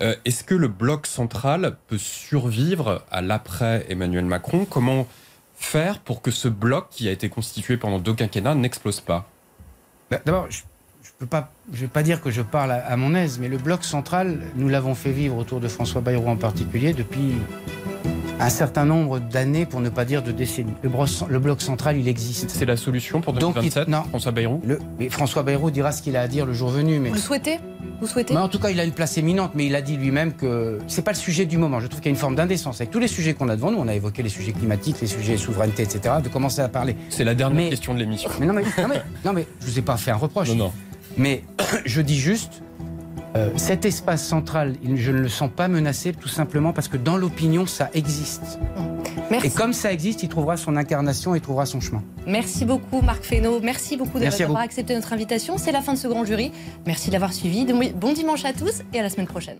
Euh, 0.00 0.14
Est-ce 0.24 0.44
que 0.44 0.54
le 0.54 0.68
bloc 0.68 1.06
central 1.06 1.76
peut 1.88 1.98
survivre 1.98 3.04
à 3.10 3.20
l'après 3.20 3.84
Emmanuel 3.88 4.24
Macron? 4.24 4.64
Comment 4.64 5.06
faire 5.56 5.98
pour 5.98 6.22
que 6.22 6.30
ce 6.30 6.46
bloc 6.48 6.86
qui 6.90 7.08
a 7.08 7.10
été 7.12 7.28
constitué 7.28 7.76
pendant 7.76 7.98
deux 7.98 8.14
quinquennats 8.14 8.54
n'explose 8.54 9.00
pas? 9.00 9.28
Bah, 10.10 10.20
D'abord, 10.24 10.46
je 10.50 10.60
ne 11.20 11.76
vais 11.76 11.86
pas 11.88 12.02
dire 12.02 12.20
que 12.20 12.30
je 12.30 12.42
parle 12.42 12.70
à, 12.72 12.76
à 12.86 12.96
mon 12.96 13.14
aise, 13.14 13.38
mais 13.40 13.48
le 13.48 13.58
bloc 13.58 13.84
central, 13.84 14.38
nous 14.56 14.68
l'avons 14.68 14.94
fait 14.94 15.10
vivre 15.10 15.36
autour 15.36 15.60
de 15.60 15.68
François 15.68 16.00
Bayrou 16.00 16.28
en 16.28 16.36
particulier 16.36 16.92
depuis 16.92 17.32
un 18.40 18.50
certain 18.50 18.84
nombre 18.84 19.18
d'années, 19.18 19.66
pour 19.66 19.80
ne 19.80 19.88
pas 19.88 20.04
dire 20.04 20.22
de 20.22 20.30
décennies. 20.30 20.72
Le, 20.82 21.38
bloc 21.40 21.60
central, 21.60 21.96
il 21.96 22.06
existe. 22.06 22.50
C'est 22.50 22.66
la 22.66 22.76
solution 22.76 23.20
pour 23.20 23.32
Donc, 23.32 23.56
il- 23.56 23.62
2027 23.70 23.88
non. 23.88 24.04
François 24.04 24.30
Bayrou 24.30 24.60
Le- 24.64 24.78
mais 25.00 25.08
François 25.08 25.42
Bayrou 25.42 25.72
dira 25.72 25.90
ce 25.90 26.02
qu'il 26.02 26.16
a 26.16 26.20
à 26.20 26.28
dire 26.28 26.46
le 26.46 26.52
jour 26.52 26.68
venu, 26.68 27.00
mais 27.00 27.08
Vous 27.08 27.16
le 27.16 27.20
souhaitez? 27.20 27.58
Vous 28.00 28.06
souhaitez? 28.06 28.34
Mais 28.34 28.38
en 28.40 28.48
tout 28.48 28.60
cas, 28.60 28.70
il 28.70 28.78
a 28.78 28.84
une 28.84 28.92
place 28.92 29.18
éminente, 29.18 29.52
mais 29.56 29.66
il 29.66 29.74
a 29.74 29.82
dit 29.82 29.96
lui-même 29.96 30.34
que 30.34 30.78
c'est 30.86 31.02
pas 31.02 31.10
le 31.10 31.16
sujet 31.16 31.46
du 31.46 31.58
moment. 31.58 31.80
Je 31.80 31.88
trouve 31.88 32.00
qu'il 32.00 32.10
y 32.10 32.14
a 32.14 32.14
une 32.14 32.20
forme 32.20 32.36
d'indécence 32.36 32.80
avec 32.80 32.92
tous 32.92 33.00
les 33.00 33.08
sujets 33.08 33.34
qu'on 33.34 33.48
a 33.48 33.56
devant 33.56 33.72
nous. 33.72 33.78
On 33.78 33.88
a 33.88 33.94
évoqué 33.96 34.22
les 34.22 34.28
sujets 34.28 34.52
climatiques, 34.52 35.00
les 35.00 35.08
sujets 35.08 35.36
souveraineté, 35.36 35.82
etc. 35.82 36.14
De 36.22 36.28
commencer 36.28 36.60
à 36.60 36.68
parler. 36.68 36.94
C'est 37.10 37.24
la 37.24 37.34
dernière 37.34 37.64
Mais- 37.64 37.70
question 37.70 37.92
de 37.92 37.98
l'émission. 37.98 38.30
Mais 38.38 38.46
non, 38.46 38.54
mais, 38.54 38.62
non, 38.62 38.86
mais, 38.88 39.02
non, 39.24 39.32
mais 39.32 39.48
je 39.60 39.66
vous 39.66 39.78
ai 39.80 39.82
pas 39.82 39.96
fait 39.96 40.12
un 40.12 40.16
reproche. 40.16 40.50
Non, 40.50 40.54
non. 40.54 40.72
Mais 41.18 41.42
je 41.84 42.00
dis 42.00 42.18
juste, 42.18 42.62
euh, 43.36 43.50
cet 43.56 43.84
espace 43.84 44.26
central, 44.26 44.76
je 44.82 45.12
ne 45.12 45.18
le 45.18 45.28
sens 45.28 45.50
pas 45.54 45.68
menacé, 45.68 46.12
tout 46.12 46.28
simplement 46.28 46.72
parce 46.72 46.88
que 46.88 46.96
dans 46.96 47.16
l'opinion, 47.16 47.66
ça 47.66 47.90
existe. 47.92 48.58
Merci. 49.30 49.48
Et 49.48 49.50
comme 49.50 49.74
ça 49.74 49.92
existe, 49.92 50.22
il 50.22 50.28
trouvera 50.28 50.56
son 50.56 50.76
incarnation 50.76 51.34
et 51.34 51.40
trouvera 51.40 51.66
son 51.66 51.80
chemin. 51.80 52.02
Merci 52.26 52.64
beaucoup 52.64 53.02
Marc 53.02 53.24
Fesneau. 53.24 53.60
Merci 53.60 53.96
beaucoup 53.96 54.18
d'avoir 54.18 54.60
accepté 54.60 54.94
notre 54.94 55.12
invitation. 55.12 55.58
C'est 55.58 55.72
la 55.72 55.82
fin 55.82 55.92
de 55.92 55.98
ce 55.98 56.08
grand 56.08 56.24
jury. 56.24 56.52
Merci 56.86 57.08
de 57.08 57.12
l'avoir 57.12 57.34
suivi. 57.34 57.66
Bon 57.94 58.12
dimanche 58.12 58.44
à 58.44 58.52
tous 58.52 58.82
et 58.94 59.00
à 59.00 59.02
la 59.02 59.10
semaine 59.10 59.26
prochaine. 59.26 59.58